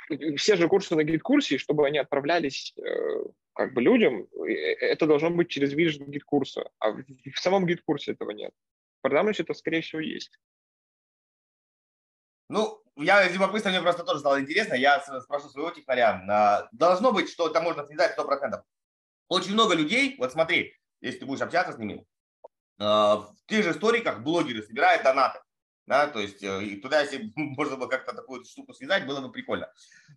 э, 0.10 0.36
все 0.36 0.58
же 0.58 0.68
курсы 0.68 0.96
на 0.96 1.04
GetCourse 1.04 1.48
е, 1.48 1.58
чтобы 1.58 1.88
они 1.88 2.00
отправлялись 2.00 2.74
э, 2.78 3.24
как 3.54 3.74
бы 3.74 3.82
людям, 3.82 4.28
э, 4.46 4.52
это 4.82 5.08
должно 5.08 5.30
быть 5.30 5.50
через 5.50 5.72
вижн 5.72 6.04
GetCourse 6.06 6.58
а, 6.58 6.70
а 6.80 6.92
в, 6.92 7.04
в 7.34 7.40
самом 7.40 7.66
GetCourse 7.66 8.07
е 8.07 8.12
этого 8.12 8.32
нет. 8.32 8.52
В 9.00 9.02
продамусе 9.04 9.44
это, 9.44 9.54
скорее 9.54 9.82
всего, 9.82 10.02
есть. 10.02 10.38
Ну, 12.50 12.84
я 12.98 13.26
из 13.26 13.34
любопытства, 13.34 13.70
мне 13.70 13.82
просто 13.82 14.04
тоже 14.04 14.20
стало 14.20 14.42
интересно, 14.42 14.74
я 14.74 15.00
спрошу 15.00 15.48
своего 15.48 15.72
технаря. 15.72 16.68
Должно 16.74 17.14
быть, 17.14 17.30
что 17.30 17.48
это 17.48 17.62
можно 17.62 17.86
связать 17.86 18.18
100%. 18.18 18.62
Очень 19.32 19.54
много 19.54 19.76
людей, 19.76 20.18
вот 20.20 20.34
смотри, 20.34 20.76
если 21.00 21.20
ты 21.20 21.26
будешь 21.26 21.40
общаться 21.40 21.72
с 21.72 21.78
ними, 21.78 22.06
э, 22.80 22.84
в 22.84 23.34
тех 23.48 23.64
же 23.64 23.72
историках 23.72 24.20
блогеры 24.20 24.62
собирают 24.62 25.04
донаты. 25.04 25.40
Да, 25.88 26.08
то 26.08 26.20
есть 26.20 26.44
э, 26.44 26.76
туда, 26.82 27.00
если 27.00 27.32
можно 27.38 27.78
было 27.78 27.88
как-то 27.88 28.14
такую 28.14 28.44
штуку 28.44 28.74
связать, 28.74 29.08
было 29.08 29.22
бы 29.22 29.32
прикольно. 29.32 29.72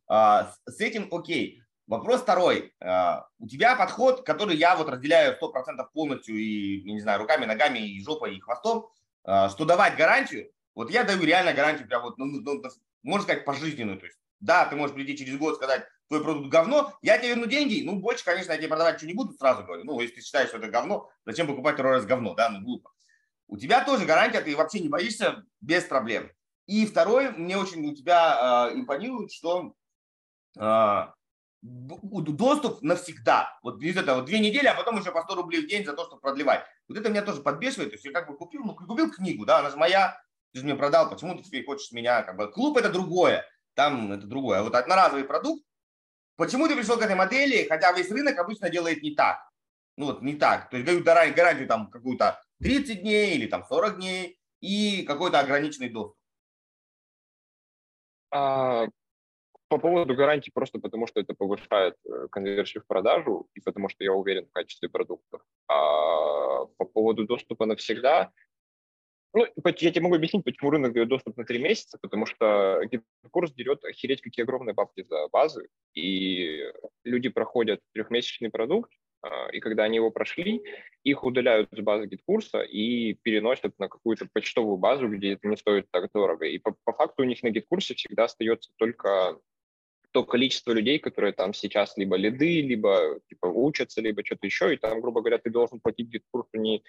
А, 0.09 0.53
с 0.67 0.81
этим 0.81 1.07
окей. 1.15 1.62
Вопрос 1.87 2.23
второй. 2.23 2.75
А, 2.81 3.29
у 3.39 3.47
тебя 3.47 3.77
подход, 3.77 4.27
который 4.27 4.57
я 4.57 4.75
вот 4.75 4.89
разделяю 4.89 5.39
100% 5.41 5.93
полностью 5.93 6.37
и, 6.37 6.83
не 6.83 6.99
знаю, 6.99 7.21
руками, 7.21 7.45
ногами 7.45 7.79
и 7.79 8.03
жопой, 8.03 8.35
и 8.37 8.41
хвостом, 8.41 8.91
а, 9.23 9.49
что 9.49 9.65
давать 9.65 9.97
гарантию, 9.97 10.51
вот 10.75 10.91
я 10.91 11.05
даю 11.05 11.23
реально 11.23 11.53
гарантию, 11.53 11.87
прям 11.87 12.03
вот, 12.03 12.19
ну, 12.19 12.25
ну, 12.25 12.41
ну 12.41 12.62
можно 13.05 13.23
сказать, 13.23 13.45
пожизненную. 13.45 14.01
То 14.01 14.07
есть, 14.07 14.19
да, 14.41 14.65
ты 14.65 14.75
можешь 14.75 14.97
прийти 14.97 15.17
через 15.17 15.39
год 15.39 15.53
и 15.53 15.57
сказать, 15.59 15.87
твой 16.09 16.23
продукт 16.23 16.49
говно, 16.49 16.93
я 17.03 17.19
тебе 17.19 17.31
верну 17.31 17.47
деньги, 17.47 17.83
ну, 17.85 17.97
больше, 17.97 18.25
конечно, 18.25 18.53
я 18.53 18.59
тебе 18.59 18.69
продавать 18.69 18.97
ничего 18.97 19.09
не 19.09 19.15
буду, 19.15 19.33
сразу 19.35 19.65
говорю. 19.65 19.85
Ну, 19.85 20.01
если 20.01 20.17
ты 20.17 20.21
считаешь, 20.21 20.49
что 20.49 20.59
это 20.59 20.69
говно, 20.69 21.11
зачем 21.25 21.47
покупать 21.47 21.75
второй 21.75 21.93
раз 21.93 22.07
говно, 22.07 22.35
да, 22.35 22.51
ну, 22.51 22.61
глупо. 22.61 22.91
У 23.47 23.57
тебя 23.57 23.85
тоже 23.85 24.07
гарантия, 24.07 24.41
ты 24.41 24.57
вообще 24.57 24.81
не 24.81 24.89
боишься 24.89 25.45
без 25.61 25.85
проблем. 25.85 26.31
И 26.67 26.87
второй, 26.87 27.31
мне 27.31 27.59
очень 27.59 27.87
у 27.87 27.95
тебя 27.95 28.71
э, 28.71 28.75
импонирует, 28.79 29.33
что 29.33 29.75
э, 30.59 31.07
доступ 31.65 32.83
навсегда. 32.83 33.59
Вот 33.63 33.83
из 33.83 33.97
этого 33.97 34.17
вот 34.17 34.27
две 34.27 34.39
недели, 34.41 34.67
а 34.67 34.75
потом 34.75 34.99
еще 34.99 35.13
по 35.13 35.23
100 35.23 35.35
рублей 35.35 35.63
в 35.63 35.69
день 35.69 35.85
за 35.85 35.95
то, 35.95 36.05
чтобы 36.05 36.21
продлевать. 36.21 36.65
Вот 36.89 36.99
это 36.99 37.09
меня 37.09 37.23
тоже 37.23 37.43
подбешивает. 37.43 37.91
То 37.91 37.95
есть 37.95 38.05
я 38.05 38.13
как 38.13 38.29
бы 38.29 38.37
купил, 38.37 38.63
ну, 38.65 38.75
купил 38.75 39.11
книгу, 39.11 39.45
да, 39.45 39.59
она 39.59 39.71
же 39.71 39.77
моя, 39.77 40.19
ты 40.53 40.61
же 40.61 40.65
мне 40.65 40.75
продал, 40.75 41.11
почему 41.11 41.37
ты 41.37 41.43
теперь 41.43 41.65
хочешь 41.65 41.93
меня, 41.93 42.23
как 42.23 42.37
бы, 42.37 42.51
клуб 42.51 42.77
это 42.77 42.91
другое, 42.91 43.45
там 43.75 44.13
это 44.13 44.27
другое. 44.27 44.61
А 44.61 44.63
вот 44.63 44.75
одноразовый 44.75 45.25
продукт, 45.25 45.65
Почему 46.37 46.66
ты 46.66 46.74
пришел 46.76 46.99
к 46.99 47.03
этой 47.03 47.14
модели, 47.14 47.66
хотя 47.68 47.93
весь 47.93 48.11
рынок 48.11 48.39
обычно 48.39 48.70
делает 48.70 49.03
не 49.03 49.14
так? 49.14 49.49
Ну 49.97 50.07
вот 50.07 50.22
не 50.22 50.35
так. 50.35 50.70
То 50.70 50.76
есть 50.76 50.87
дают 50.87 51.05
гарантию 51.05 51.68
там 51.68 51.91
какую-то 51.91 52.41
30 52.61 53.03
дней 53.03 53.35
или 53.37 53.47
там 53.47 53.64
40 53.64 53.97
дней 53.97 54.39
и 54.61 55.05
какой-то 55.07 55.39
ограниченный 55.39 55.91
доступ. 55.91 56.18
А, 58.32 58.87
по 59.68 59.78
поводу 59.78 60.14
гарантии 60.14 60.51
просто 60.53 60.78
потому, 60.78 61.07
что 61.07 61.20
это 61.20 61.35
повышает 61.35 61.95
э, 62.05 62.28
конверсию 62.30 62.82
в 62.82 62.87
продажу 62.87 63.49
и 63.55 63.61
потому 63.61 63.89
что 63.89 64.03
я 64.03 64.12
уверен 64.12 64.47
в 64.47 64.53
качестве 64.53 64.89
продуктов. 64.89 65.41
А 65.68 66.64
по 66.76 66.85
поводу 66.85 67.26
доступа 67.26 67.66
навсегда, 67.66 68.32
ну, 69.35 69.47
я 69.64 69.91
тебе 69.91 70.01
могу 70.01 70.14
объяснить, 70.14 70.45
почему 70.45 70.70
рынок 70.70 70.93
дает 70.93 71.09
доступ 71.09 71.37
на 71.37 71.45
три 71.45 71.59
месяца, 71.59 71.99
потому 72.01 72.24
что 72.24 72.80
курс 73.30 73.53
дерет 73.53 73.85
охереть 73.85 74.22
какие 74.22 74.45
огромные 74.45 74.74
бабки 74.74 75.03
за 75.03 75.28
базы, 75.28 75.68
и 75.95 76.62
люди 77.03 77.28
проходят 77.28 77.80
трехмесячный 77.93 78.51
продукт, 78.51 78.93
а, 79.22 79.49
и 79.51 79.59
когда 79.59 79.85
они 79.85 79.97
его 79.97 80.11
прошли, 80.11 80.62
их 81.03 81.24
удаляют 81.24 81.68
с 81.72 81.80
базы 81.80 82.07
GetCourse 82.07 82.55
а 82.55 82.61
и 82.61 83.14
переносят 83.22 83.78
на 83.78 83.89
какую-то 83.89 84.28
почтовую 84.32 84.76
базу, 84.76 85.09
где 85.09 85.32
это 85.32 85.49
не 85.49 85.57
стоит 85.57 85.87
так 85.91 86.11
дорого. 86.14 86.47
И 86.47 86.59
по, 86.59 86.76
по 86.85 86.93
факту 86.93 87.22
у 87.22 87.26
них 87.26 87.43
на 87.43 87.51
GetCourse 87.51 87.90
е 87.90 87.95
всегда 87.95 88.24
остается 88.24 88.70
только 88.76 89.39
то 90.12 90.24
количество 90.24 90.70
людей, 90.70 91.01
которые 91.01 91.32
там 91.32 91.53
сейчас 91.55 91.97
либо 91.97 92.16
лиды, 92.16 92.61
либо 92.61 93.18
типа 93.28 93.47
учатся, 93.47 94.01
либо 94.01 94.24
что-то 94.24 94.47
еще, 94.47 94.72
и 94.72 94.76
там, 94.76 95.01
грубо 95.01 95.22
говоря, 95.22 95.39
ты 95.39 95.51
должен 95.51 95.80
платить 95.80 96.09
GetCourse 96.09 96.46
у 96.46 96.51
не 96.53 96.85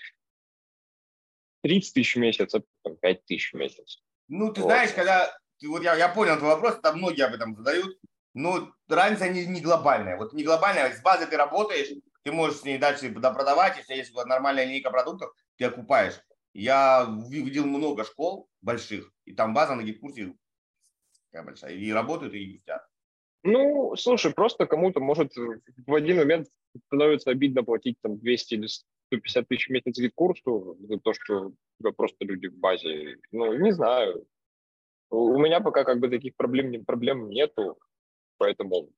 30 1.65 1.93
тысяч 1.95 2.15
в 2.15 2.19
месяц, 2.19 2.53
а 2.53 2.61
потом 2.83 2.97
5 2.99 3.25
тысяч 3.25 3.51
в 3.51 3.57
месяц. 3.57 4.03
Ну, 4.27 4.53
ты 4.53 4.61
вот. 4.61 4.67
знаешь, 4.67 4.91
когда... 4.93 5.35
Вот 5.63 5.81
я, 5.81 5.95
я 5.95 6.09
понял 6.09 6.37
твой 6.37 6.51
вопрос, 6.51 6.79
там 6.79 6.97
многие 6.99 7.25
об 7.25 7.33
этом 7.33 7.55
задают. 7.55 7.97
Но 8.35 8.71
разница 8.87 9.29
не, 9.29 9.47
не 9.47 9.61
глобальная. 9.61 10.15
Вот 10.15 10.33
не 10.33 10.43
глобальная, 10.43 10.93
с 10.93 11.01
базой 11.01 11.25
ты 11.25 11.37
работаешь, 11.37 11.87
ты 12.21 12.31
можешь 12.31 12.59
с 12.59 12.63
ней 12.65 12.77
дальше 12.77 13.11
продавать, 13.11 13.77
если 13.77 13.95
есть 13.95 14.13
нормальная 14.13 14.65
линейка 14.65 14.91
продуктов, 14.91 15.33
ты 15.57 15.65
окупаешь. 15.65 16.19
Я 16.53 17.07
видел 17.29 17.65
много 17.65 18.03
школ 18.03 18.47
больших, 18.61 19.11
и 19.25 19.33
там 19.33 19.55
база 19.55 19.73
на 19.73 19.81
гид-курсе 19.81 20.35
такая 21.31 21.45
большая, 21.45 21.73
и 21.73 21.91
работают, 21.91 22.35
и 22.35 22.45
густят. 22.45 22.85
Ну, 23.41 23.95
слушай, 23.95 24.31
просто 24.31 24.67
кому-то 24.67 24.99
может 24.99 25.33
в 25.35 25.93
один 25.95 26.17
момент 26.17 26.47
становится 26.85 27.31
обидно 27.31 27.63
платить 27.63 27.97
там 28.01 28.19
200 28.19 28.53
или 28.53 28.67
150 29.07 29.47
тысяч 29.47 29.67
в 29.67 29.71
месяц 29.71 29.97
GetCourse 29.97 30.69
у 30.69 30.77
за 30.79 30.99
то, 30.99 31.13
что 31.13 31.47
у 31.47 31.53
тебя 31.79 31.91
просто 31.91 32.25
люди 32.25 32.47
в 32.47 32.57
базе. 32.57 33.17
Ну, 33.31 33.53
не 33.53 33.71
знаю. 33.71 34.25
У 35.09 35.37
меня 35.37 35.61
пока 35.61 35.83
как 35.83 35.99
бы 35.99 36.09
таких 36.09 36.35
проблем, 36.35 36.83
проблем 36.83 37.29
нету, 37.29 37.77
поэтому 38.37 38.89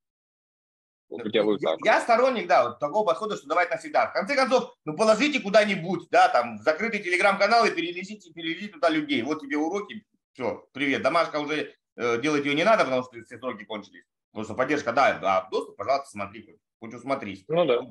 делаю 1.09 1.59
так. 1.59 1.79
Я 1.83 2.01
сторонник, 2.01 2.47
да, 2.47 2.69
вот 2.69 2.79
такого 2.79 3.05
подхода, 3.05 3.35
что 3.35 3.47
давать 3.47 3.69
навсегда. 3.69 4.07
В 4.07 4.13
конце 4.13 4.35
концов, 4.35 4.75
ну 4.85 4.95
положите 4.95 5.39
куда-нибудь, 5.39 6.07
да, 6.09 6.29
там, 6.29 6.57
в 6.57 6.61
закрытый 6.61 7.01
телеграм-канал 7.01 7.65
и 7.65 7.71
перелезите, 7.71 8.31
перелезите 8.33 8.73
туда 8.73 8.89
людей. 8.89 9.21
Вот 9.21 9.41
тебе 9.41 9.57
уроки, 9.57 10.05
все, 10.33 10.67
привет. 10.71 11.01
Домашка 11.01 11.39
уже 11.39 11.73
э, 11.95 12.21
делать 12.21 12.45
ее 12.45 12.55
не 12.55 12.63
надо, 12.63 12.83
потому 12.83 13.03
что 13.03 13.21
все 13.23 13.37
сроки 13.37 13.63
кончились. 13.63 14.05
Потому 14.31 14.45
что 14.45 14.55
поддержка, 14.55 14.93
да, 14.93 15.19
а 15.21 15.49
доступ, 15.49 15.77
пожалуйста, 15.77 16.09
смотри, 16.09 16.59
хоть 16.79 16.93
усмотрись. 16.93 17.43
Ну 17.47 17.65
да. 17.65 17.81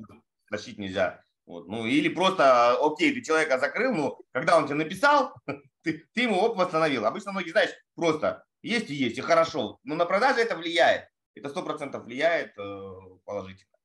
Тащить 0.49 0.77
нельзя. 0.77 1.23
Вот. 1.47 1.65
Ну, 1.67 1.85
или 1.85 2.09
просто, 2.09 2.73
окей, 2.85 3.13
ты 3.13 3.23
человека 3.23 3.57
закрыл, 3.57 3.95
но 3.95 4.19
когда 4.33 4.57
он 4.57 4.65
тебе 4.65 4.75
написал, 4.75 5.33
ты, 5.81 6.05
ты 6.13 6.21
ему 6.21 6.39
оп, 6.39 6.57
восстановил. 6.57 7.05
Обычно 7.05 7.31
многие, 7.31 7.51
знаешь, 7.51 7.71
просто 7.95 8.43
есть 8.61 8.89
и 8.89 8.93
есть, 8.93 9.17
и 9.17 9.21
хорошо. 9.21 9.79
Но 9.83 9.95
на 9.95 10.05
продаже 10.05 10.41
это 10.41 10.57
влияет. 10.57 11.07
Это 11.35 11.47
сто 11.49 11.63
процентов 11.63 12.03
влияет 12.03 12.57
э, 12.57 12.91
положительно. 13.23 13.77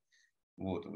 Вот. 0.56 0.86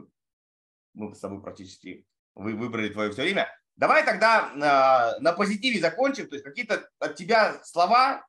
Мы 0.95 1.15
с 1.15 1.21
тобой 1.21 1.41
практически 1.41 2.05
вы 2.35 2.55
выбрали 2.55 2.89
твое 2.89 3.13
все 3.13 3.23
время. 3.23 3.49
Давай 3.77 4.05
тогда 4.05 4.51
на, 4.55 5.19
на 5.21 5.33
позитиве 5.35 5.79
закончим. 5.79 6.29
То 6.29 6.35
есть 6.35 6.45
какие-то 6.45 6.89
от 6.99 7.15
тебя 7.15 7.63
слова 7.63 8.27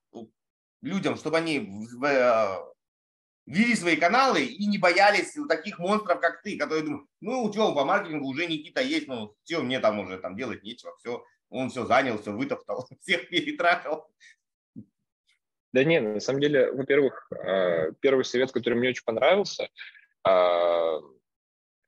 людям, 0.82 1.16
чтобы 1.16 1.38
они 1.38 1.88
в, 1.92 2.76
вели 3.48 3.76
свои 3.76 3.96
каналы 3.96 4.44
и 4.44 4.68
не 4.68 4.78
боялись 4.78 5.36
таких 5.48 5.80
монстров, 5.80 6.20
как 6.20 6.44
ты, 6.44 6.58
которые 6.58 6.84
думают, 6.84 7.08
ну, 7.22 7.52
что, 7.52 7.74
по 7.74 7.86
маркетингу 7.86 8.28
уже 8.28 8.46
Никита 8.46 8.82
есть, 8.82 9.08
ну, 9.08 9.36
все, 9.44 9.62
мне 9.62 9.80
там 9.80 10.00
уже 10.00 10.18
там 10.20 10.36
делать 10.36 10.64
нечего, 10.64 10.96
все, 11.00 11.24
он 11.50 11.70
все 11.70 11.86
занял, 11.86 12.20
все 12.20 12.32
вытоптал, 12.32 12.88
всех 13.02 13.30
перетрахал. 13.30 14.08
Да 15.74 15.84
не, 15.84 16.00
на 16.00 16.20
самом 16.20 16.42
деле, 16.42 16.72
во-первых, 16.72 17.30
а, 17.32 17.92
первый 18.02 18.26
совет, 18.26 18.52
который 18.52 18.76
мне 18.76 18.90
очень 18.90 19.06
понравился, 19.06 19.70
а, 20.24 21.00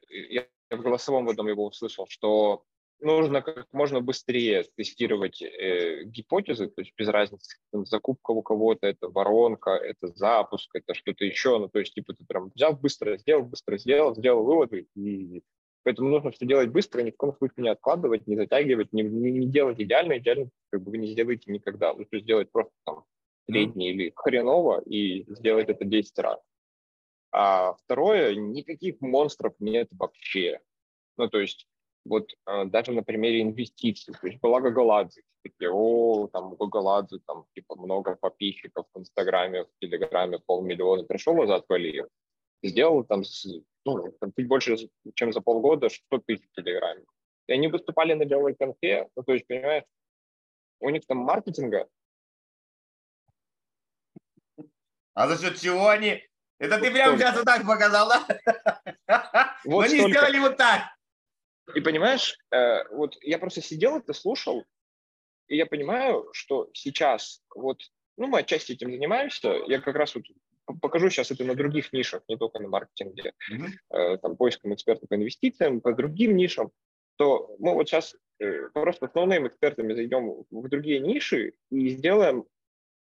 я 0.10 0.48
в 0.70 0.82
голосовом 0.82 1.26
в 1.26 1.30
одном 1.30 1.48
его 1.48 1.66
услышал, 1.66 2.08
что 2.10 2.64
нужно 3.02 3.42
как 3.42 3.68
можно 3.72 4.02
быстрее 4.02 4.66
тестировать 4.76 5.42
э, 5.42 6.04
гипотезы, 6.04 6.68
то 6.68 6.82
есть 6.82 6.94
без 6.98 7.08
разницы, 7.08 7.58
там, 7.72 7.86
закупка 7.86 8.32
у 8.32 8.42
кого-то, 8.42 8.88
это 8.88 9.10
воронка, 9.10 9.72
это 9.72 10.08
запуск, 10.08 10.70
это 10.76 10.94
что-то 10.94 11.26
еще, 11.26 11.60
ну, 11.60 11.70
то 11.70 11.80
есть, 11.80 11.94
типа, 11.94 12.14
ты 12.14 12.26
прям 12.26 12.52
взял, 12.54 12.74
быстро 12.74 13.18
сделал, 13.18 13.44
быстро 13.44 13.78
сделал, 13.78 14.16
сделал 14.16 14.44
выводы, 14.44 14.88
и 14.96 15.44
поэтому 15.84 16.10
нужно 16.10 16.32
все 16.32 16.46
делать 16.46 16.70
быстро, 16.70 17.02
ни 17.02 17.12
в 17.12 17.18
коем 17.18 17.34
случае 17.36 17.64
не 17.64 17.70
откладывать, 17.70 18.28
не 18.28 18.36
затягивать, 18.36 18.94
не, 18.94 19.04
не, 19.04 19.32
не 19.32 19.48
делать 19.48 19.80
идеально, 19.80 20.18
идеально 20.18 20.50
как 20.70 20.82
бы 20.82 20.92
вы 20.92 20.98
не 20.98 21.08
сделаете 21.08 21.52
никогда, 21.52 21.92
лучше 21.92 22.20
сделать 22.20 22.52
просто 22.52 22.74
там 22.86 23.06
средний 23.50 23.90
mm-hmm. 23.90 23.94
или 23.94 24.14
хреново 24.16 24.82
и 24.82 25.26
сделать 25.34 25.70
это 25.70 25.86
10 25.86 26.20
раз. 26.20 26.40
А 27.32 27.74
второе, 27.74 28.36
никаких 28.36 29.02
монстров 29.02 29.54
нет 29.60 29.88
вообще. 29.92 30.60
Ну, 31.18 31.30
то 31.30 31.40
есть 31.40 31.68
вот 32.06 32.32
э, 32.46 32.66
даже 32.66 32.92
на 32.92 33.04
примере 33.04 33.42
инвестиций. 33.42 34.14
То 34.20 34.28
есть 34.28 34.40
была 34.40 34.62
Гагаладзе, 34.62 35.22
такие, 35.44 35.72
о, 35.72 36.28
там 36.28 36.56
Гагаладзе, 36.56 37.20
там 37.26 37.46
типа 37.54 37.76
много 37.76 38.16
подписчиков 38.16 38.86
в 38.94 39.00
Инстаграме, 39.00 39.64
в 39.64 39.70
Телеграме, 39.80 40.40
полмиллиона. 40.40 41.04
Пришел 41.04 41.42
Азат 41.42 41.66
Валиев, 41.70 42.08
сделал 42.64 43.04
там, 43.04 43.24
ну, 43.86 44.12
там 44.20 44.34
чуть 44.38 44.48
больше, 44.48 44.78
чем 45.16 45.34
за 45.34 45.42
полгода 45.42 45.90
100 45.90 46.18
тысяч 46.20 46.48
в 46.52 46.62
Телеграме. 46.62 47.04
И 47.48 47.54
они 47.54 47.68
выступали 47.68 48.14
на 48.14 48.26
белой 48.26 48.56
конфе, 48.56 49.10
ну, 49.16 49.24
то 49.24 49.34
есть, 49.34 49.48
понимаешь, 49.48 49.86
у 50.80 50.90
них 50.90 51.06
там 51.06 51.18
маркетинга. 51.18 51.88
А 55.14 55.28
за 55.28 55.42
счет 55.42 55.60
чего 55.60 55.90
они? 55.90 56.24
Это 56.60 56.78
ты 56.80 56.92
прямо 56.92 57.18
сейчас 57.18 57.36
вот 57.36 57.46
так 57.46 57.66
показал, 57.66 58.10
да? 58.10 59.56
Вот 59.66 59.86
они 59.86 59.98
столько. 59.98 60.20
сделали 60.20 60.40
вот 60.40 60.58
так. 60.58 60.99
И 61.76 61.82
понимаешь, 61.82 62.38
э, 62.52 62.88
вот 62.90 63.18
я 63.22 63.40
просто 63.40 63.62
сидел 63.62 63.98
это 63.98 64.14
слушал, 64.14 64.66
и 65.48 65.56
я 65.56 65.66
понимаю, 65.66 66.30
что 66.34 66.70
сейчас 66.74 67.42
вот, 67.56 67.82
ну, 68.18 68.28
мы 68.28 68.40
отчасти 68.40 68.74
этим 68.74 68.92
занимаемся, 68.92 69.50
я 69.68 69.80
как 69.80 69.96
раз 69.96 70.16
вот 70.16 70.26
покажу 70.82 71.10
сейчас 71.10 71.32
это 71.32 71.44
на 71.44 71.56
других 71.56 71.92
нишах, 71.94 72.24
не 72.28 72.38
только 72.38 72.60
на 72.60 72.70
маркетинге, 72.70 73.34
Мгм. 73.50 73.68
э, 73.92 74.18
там, 74.18 74.36
поиском 74.38 74.74
экспертов 74.74 75.10
по 75.10 75.16
инвестициям, 75.16 75.82
по 75.82 75.94
другим 75.94 76.36
нишам, 76.36 76.72
то 77.18 77.56
мы 77.60 77.74
вот 77.74 77.90
сейчас 77.90 78.16
э, 78.40 78.70
просто 78.74 79.08
основными 79.08 79.48
экспертами 79.48 79.94
зайдем 79.94 80.46
в 80.50 80.70
другие 80.70 81.00
ниши 81.00 81.54
и 81.72 81.90
сделаем 81.90 82.46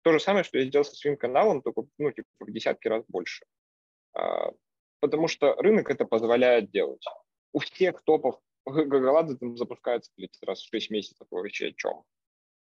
то 0.04 0.14
же 0.14 0.20
самое, 0.20 0.44
что 0.44 0.58
я 0.58 0.66
сделал 0.66 0.86
со 0.86 0.96
своим 0.96 1.18
каналом, 1.18 1.62
только, 1.62 1.84
ну, 1.98 2.12
типа, 2.12 2.28
в 2.40 2.52
десятки 2.52 2.88
раз 2.88 3.04
больше. 3.08 3.46
А, 4.14 4.52
Потому 5.00 5.28
что 5.28 5.54
рынок 5.56 5.90
это 5.90 6.06
позволяет 6.06 6.72
делать. 6.72 7.04
У 7.54 7.60
всех 7.60 8.02
топов 8.04 8.40
Гагаладзе 8.72 9.38
там 9.38 9.58
запускается 9.58 10.12
блядь, 10.18 10.38
раз 10.42 10.62
в 10.62 10.70
6 10.70 10.90
месяцев 10.92 11.28
вообще 11.32 11.68
о 11.68 11.74
чем. 11.74 12.04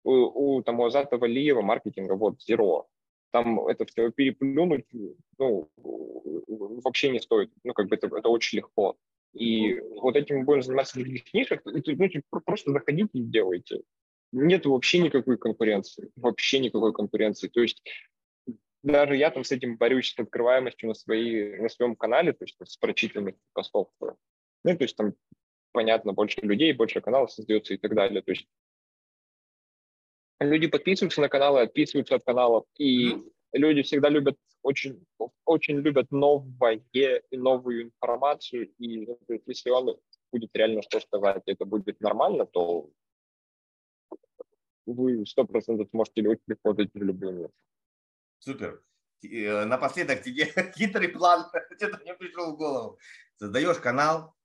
У, 0.04 0.12
у 0.12 0.64
там 0.64 0.80
у 0.80 0.86
Азата 0.86 1.18
Валиева 1.18 1.62
маркетинга 1.62 2.14
вот 2.14 2.42
зеро. 2.42 2.88
Там 3.32 3.68
это 3.68 3.86
все 3.86 4.12
переплюнуть 4.12 4.88
ну, 5.38 5.70
вообще 6.84 7.10
не 7.10 7.20
стоит. 7.20 7.52
Ну, 7.64 7.74
как 7.74 7.88
бы 7.88 7.96
это, 7.96 8.08
это 8.08 8.30
очень 8.30 8.58
легко. 8.58 8.98
И 9.34 9.80
вот 9.80 10.16
этим 10.16 10.40
мы 10.40 10.44
будем 10.44 10.62
заниматься 10.62 11.00
в 11.00 11.02
других 11.02 11.34
нишах. 11.34 11.62
Ну, 11.64 11.80
типа, 11.82 12.42
просто 12.42 12.72
заходите 12.72 13.10
и 13.14 13.22
делайте. 13.22 13.82
Нет 14.32 14.66
вообще 14.66 15.00
никакой 15.00 15.38
конкуренции. 15.38 16.12
Вообще 16.16 16.60
никакой 16.60 16.94
конкуренции. 16.94 17.48
То 17.48 17.62
есть 17.62 17.82
даже 18.84 19.16
я 19.16 19.30
там 19.30 19.44
с 19.44 19.52
этим 19.52 19.78
борюсь, 19.78 20.14
с 20.14 20.20
открываемостью 20.20 20.90
на, 20.90 20.96
свои, 20.96 21.58
на 21.60 21.70
своем 21.70 21.96
канале, 21.96 22.34
то 22.34 22.44
есть 22.46 22.58
с 22.64 22.78
прочитанностью 22.78 23.42
постов. 23.54 23.90
Ну, 24.00 24.78
то 24.78 24.84
есть 24.84 24.96
там, 24.96 25.14
понятно, 25.72 26.14
больше 26.14 26.42
людей, 26.42 26.74
больше 26.74 27.02
каналов 27.02 27.32
создается 27.32 27.74
и 27.74 27.78
так 27.78 27.94
далее. 27.96 28.22
То 28.22 28.32
есть 28.32 28.48
люди 30.40 30.68
подписываются 30.68 31.22
на 31.22 31.30
каналы, 31.30 31.62
отписываются 31.62 32.16
от 32.16 32.24
каналов, 32.24 32.66
и 32.78 33.16
люди 33.54 33.82
всегда 33.84 34.10
любят 34.10 34.38
очень, 34.64 35.06
очень 35.46 35.78
любят 35.78 36.12
новое 36.12 36.82
и 36.94 37.38
новую 37.38 37.84
информацию, 37.84 38.72
и 38.78 39.06
ну, 39.06 39.20
есть, 39.28 39.44
если 39.48 39.70
он 39.70 39.98
будет 40.32 40.56
реально 40.56 40.82
что 40.82 41.00
сказать, 41.00 41.44
это 41.46 41.66
будет 41.66 42.00
нормально, 42.00 42.46
то 42.46 42.90
вы 44.86 45.26
сто 45.26 45.46
процентов 45.46 45.90
сможете 45.90 46.28
очень 46.28 46.44
легко 46.48 46.74
зайти 46.74 47.00
в 47.00 47.04
любую 47.04 47.34
нишу. 47.34 47.54
Супер. 48.40 48.84
Э, 49.24 49.66
Напоследок 49.66 50.22
тебе 50.24 50.46
хитрый 50.76 51.10
план, 51.10 51.46
что-то 51.78 52.00
мне 52.00 52.14
пришел 52.14 52.54
в 52.54 52.58
голову. 52.58 52.98
Создаешь 53.38 53.78
канал, 53.78 54.36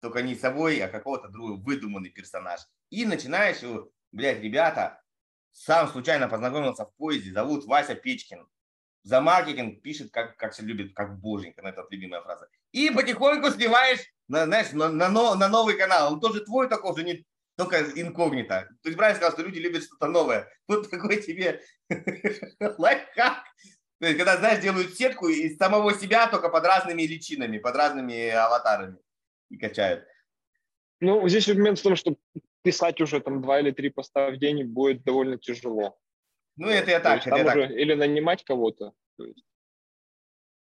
только 0.00 0.22
не 0.22 0.34
собой, 0.34 0.78
а 0.80 0.88
какого-то 0.88 1.28
другого 1.28 1.60
выдуманный 1.60 2.10
персонаж. 2.10 2.60
И 2.90 3.04
начинаешь, 3.04 3.62
э, 3.62 3.84
блядь, 4.12 4.40
ребята, 4.40 5.02
сам 5.52 5.88
случайно 5.88 6.28
познакомился 6.28 6.84
в 6.84 6.94
поезде, 6.96 7.32
зовут 7.32 7.66
Вася 7.66 7.94
Печкин. 7.94 8.46
За 9.02 9.20
маркетинг 9.20 9.82
пишет, 9.82 10.10
как, 10.10 10.36
как 10.36 10.52
все 10.52 10.62
любит, 10.62 10.94
как 10.94 11.18
боженька, 11.20 11.62
на 11.62 11.68
это 11.68 11.86
любимая 11.90 12.20
фраза. 12.22 12.48
И 12.72 12.90
потихоньку 12.90 13.50
сливаешь, 13.50 14.00
на, 14.28 14.44
знаешь, 14.44 14.72
на, 14.72 14.90
на, 14.90 15.08
на 15.08 15.48
новый 15.48 15.76
канал. 15.76 16.12
Он 16.12 16.20
тоже 16.20 16.40
твой 16.40 16.68
такой 16.68 16.96
же, 16.96 17.04
не 17.04 17.26
только 17.56 17.80
инкогнито. 17.80 18.68
То 18.82 18.88
есть 18.88 18.96
правильно 18.96 19.16
сказал, 19.16 19.32
что 19.32 19.42
люди 19.42 19.58
любят 19.58 19.84
что-то 19.84 20.06
новое. 20.06 20.48
Вот 20.68 20.90
такой 20.90 21.22
тебе 21.22 21.62
лайфхак. 22.60 23.44
То 24.00 24.06
есть, 24.06 24.18
когда, 24.18 24.36
знаешь, 24.36 24.62
делают 24.62 24.94
сетку 24.94 25.28
из 25.28 25.58
самого 25.58 25.94
себя, 25.94 26.26
только 26.26 26.48
под 26.48 26.64
разными 26.64 27.02
личинами, 27.02 27.58
под 27.58 27.76
разными 27.76 28.28
аватарами 28.30 28.98
и 29.50 29.58
качают. 29.58 30.06
Ну, 31.00 31.28
здесь 31.28 31.48
момент 31.48 31.78
в 31.78 31.82
том, 31.82 31.96
что 31.96 32.16
писать 32.62 33.00
уже 33.00 33.20
там 33.20 33.42
два 33.42 33.60
или 33.60 33.70
три 33.70 33.90
поста 33.90 34.30
в 34.30 34.38
день 34.38 34.64
будет 34.64 35.02
довольно 35.02 35.38
тяжело. 35.38 35.98
Ну, 36.56 36.68
это 36.68 36.90
я 36.90 36.98
То 36.98 37.04
так, 37.04 37.14
есть 37.16 37.26
это 37.26 37.36
я 37.36 37.44
так. 37.44 37.56
уже 37.56 37.74
или 37.74 37.94
нанимать 37.94 38.44
кого-то. 38.44 38.92
то 39.16 39.24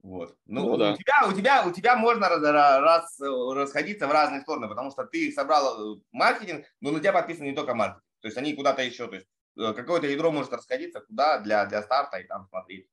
Вот. 0.02 0.36
Ну, 0.46 0.62
Ну 0.64 0.72
у, 0.72 0.76
да. 0.76 0.96
тебя, 0.96 1.28
у, 1.28 1.32
тебя, 1.32 1.66
у 1.66 1.72
тебя 1.72 1.96
можно 1.96 2.28
раз, 2.28 2.42
раз- 2.42 3.20
расходиться 3.20 4.06
в 4.08 4.10
разные 4.10 4.40
стороны, 4.42 4.68
потому 4.68 4.90
что 4.90 5.04
ты 5.04 5.30
собрал 5.32 5.96
э, 5.96 6.00
маркетинг, 6.12 6.66
но 6.80 6.90
на 6.90 7.00
тебя 7.00 7.12
подписан 7.12 7.44
не 7.44 7.54
только 7.54 7.74
маркетинг. 7.74 8.04
То 8.20 8.28
есть 8.28 8.36
они 8.36 8.54
куда-то 8.54 8.82
еще, 8.82 9.06
то 9.06 9.14
есть 9.14 9.28
э, 9.58 9.72
какое-то 9.74 10.08
ядро 10.08 10.32
может 10.32 10.52
расходиться 10.52 11.00
куда 11.00 11.38
для, 11.38 11.66
для 11.66 11.82
старта 11.82 12.18
и 12.18 12.24
там 12.26 12.46
смотреть. 12.48 12.88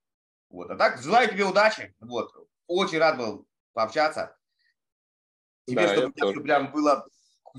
Вот. 0.50 0.70
А 0.70 0.76
так, 0.76 1.02
желаю 1.02 1.28
тебе 1.30 1.46
удачи. 1.46 1.96
Вот. 2.00 2.32
Очень 2.68 3.00
рад 3.00 3.18
был 3.18 3.48
пообщаться. 3.74 4.38
Тебе, 5.66 5.88
Да, 5.88 5.94
чтобы 5.96 6.14
тоже. 6.14 6.42
прям 6.42 6.72
было 6.72 7.08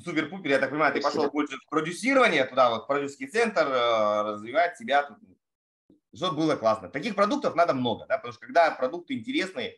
супер-пупер, 0.04 0.50
я 0.50 0.58
так 0.58 0.70
понимаю, 0.70 0.92
ты 0.92 1.00
пошел 1.00 1.30
больше 1.30 1.56
в 1.56 1.68
продюсирование 1.70 2.44
туда, 2.44 2.70
вот, 2.70 2.86
продюсерский 2.86 3.28
центр, 3.28 3.66
э, 3.66 4.22
развивать 4.22 4.76
себя 4.76 5.08
чтобы 6.14 6.36
было 6.36 6.54
классно. 6.56 6.88
Таких 6.88 7.16
продуктов 7.16 7.56
надо 7.56 7.74
много, 7.74 8.06
да, 8.06 8.18
потому 8.18 8.32
что 8.32 8.40
когда 8.46 8.70
продукты 8.70 9.14
интересные, 9.14 9.76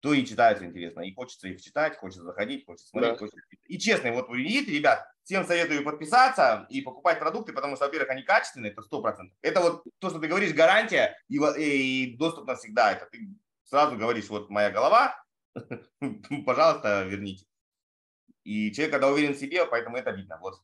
то 0.00 0.12
и 0.12 0.24
читаются 0.26 0.64
интересно. 0.64 1.00
И 1.00 1.14
хочется 1.14 1.48
их 1.48 1.62
читать, 1.62 1.96
хочется 1.96 2.22
заходить, 2.22 2.64
хочется 2.66 2.88
смотреть. 2.88 3.12
Да. 3.12 3.18
хочется- 3.18 3.40
И 3.66 3.78
честно, 3.78 4.12
вот 4.12 4.28
вы 4.28 4.38
видите, 4.42 4.72
ребят, 4.72 5.06
всем 5.24 5.44
советую 5.46 5.84
подписаться 5.84 6.66
и 6.70 6.80
покупать 6.82 7.18
продукты, 7.18 7.52
потому 7.52 7.76
что, 7.76 7.86
во-первых, 7.86 8.10
они 8.10 8.22
качественные, 8.22 8.72
это 8.72 8.82
100%. 8.82 9.32
Это 9.42 9.60
вот 9.60 9.84
то, 10.00 10.10
что 10.10 10.18
ты 10.18 10.26
говоришь, 10.26 10.52
гарантия 10.54 11.16
и, 11.28 11.36
и 11.38 12.16
доступ 12.16 12.46
навсегда. 12.46 12.92
Это 12.92 13.06
ты 13.06 13.28
сразу 13.64 13.96
говоришь, 13.96 14.28
вот 14.28 14.48
моя 14.50 14.70
голова, 14.70 15.22
пожалуйста, 16.46 17.04
верните. 17.04 17.46
И 18.44 18.72
человек, 18.72 18.92
когда 18.92 19.08
уверен 19.08 19.34
в 19.34 19.38
себе, 19.38 19.66
поэтому 19.66 19.96
это 19.96 20.10
видно. 20.10 20.38
Вот. 20.40 20.60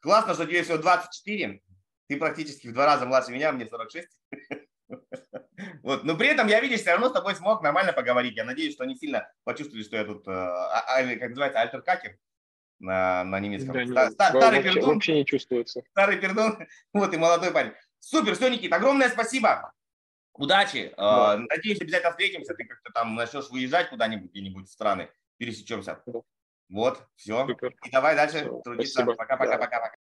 Классно, 0.00 0.34
что 0.34 0.46
тебе 0.46 0.62
всего 0.62 0.78
24, 0.78 1.62
ты 2.08 2.16
практически 2.18 2.68
в 2.68 2.72
два 2.72 2.86
раза 2.86 3.06
младше 3.06 3.32
меня, 3.32 3.52
мне 3.52 3.66
46. 3.66 4.08
Вот. 5.82 6.04
Но 6.04 6.16
при 6.16 6.28
этом 6.28 6.46
я, 6.48 6.60
видишь, 6.60 6.80
все 6.80 6.92
равно 6.92 7.10
с 7.10 7.12
тобой 7.12 7.34
смог 7.34 7.62
нормально 7.62 7.92
поговорить. 7.92 8.34
Я 8.36 8.44
надеюсь, 8.44 8.74
что 8.74 8.84
они 8.84 8.96
сильно 8.96 9.30
почувствовали, 9.44 9.82
что 9.84 9.96
я 9.96 10.04
тут, 10.04 10.26
э, 10.26 10.30
а- 10.32 10.80
а- 10.98 11.16
как 11.16 11.28
называется, 11.28 11.60
альтеркакер 11.60 12.18
на, 12.78 13.24
на 13.24 13.38
немецком. 13.40 13.74
да, 13.74 13.84
не- 13.84 13.90
Ста- 13.90 14.10
ста- 14.10 14.28
старый 14.30 14.58
вообще, 14.58 14.74
пердун, 14.74 14.94
вообще 14.94 15.14
не 15.14 15.26
чувствуется. 15.26 15.82
старый 15.90 16.18
пердун, 16.18 16.66
вот 16.94 17.12
и 17.12 17.16
молодой 17.18 17.50
парень. 17.52 17.72
Супер, 17.98 18.34
все, 18.34 18.48
Никит, 18.48 18.72
огромное 18.72 19.10
спасибо. 19.10 19.72
Удачи. 20.40 20.92
Э, 20.92 20.94
Да. 20.96 21.36
Надеюсь, 21.50 21.80
обязательно 21.82 22.10
встретимся. 22.12 22.54
Ты 22.54 22.64
как-то 22.64 22.90
там 22.92 23.14
начнешь 23.14 23.50
выезжать 23.50 23.90
куда-нибудь, 23.90 24.30
где-нибудь 24.30 24.68
в 24.68 24.72
страны. 24.72 25.10
Пересечемся. 25.36 26.02
Вот, 26.70 27.06
все. 27.16 27.46
Супер. 27.46 27.74
И 27.84 27.90
давай 27.90 28.14
дальше 28.16 28.38
Всё, 28.38 28.60
трудиться. 28.62 28.92
спасибо. 28.92 29.14
Пока-пока-пока. 29.14 29.80
Да. 29.80 29.94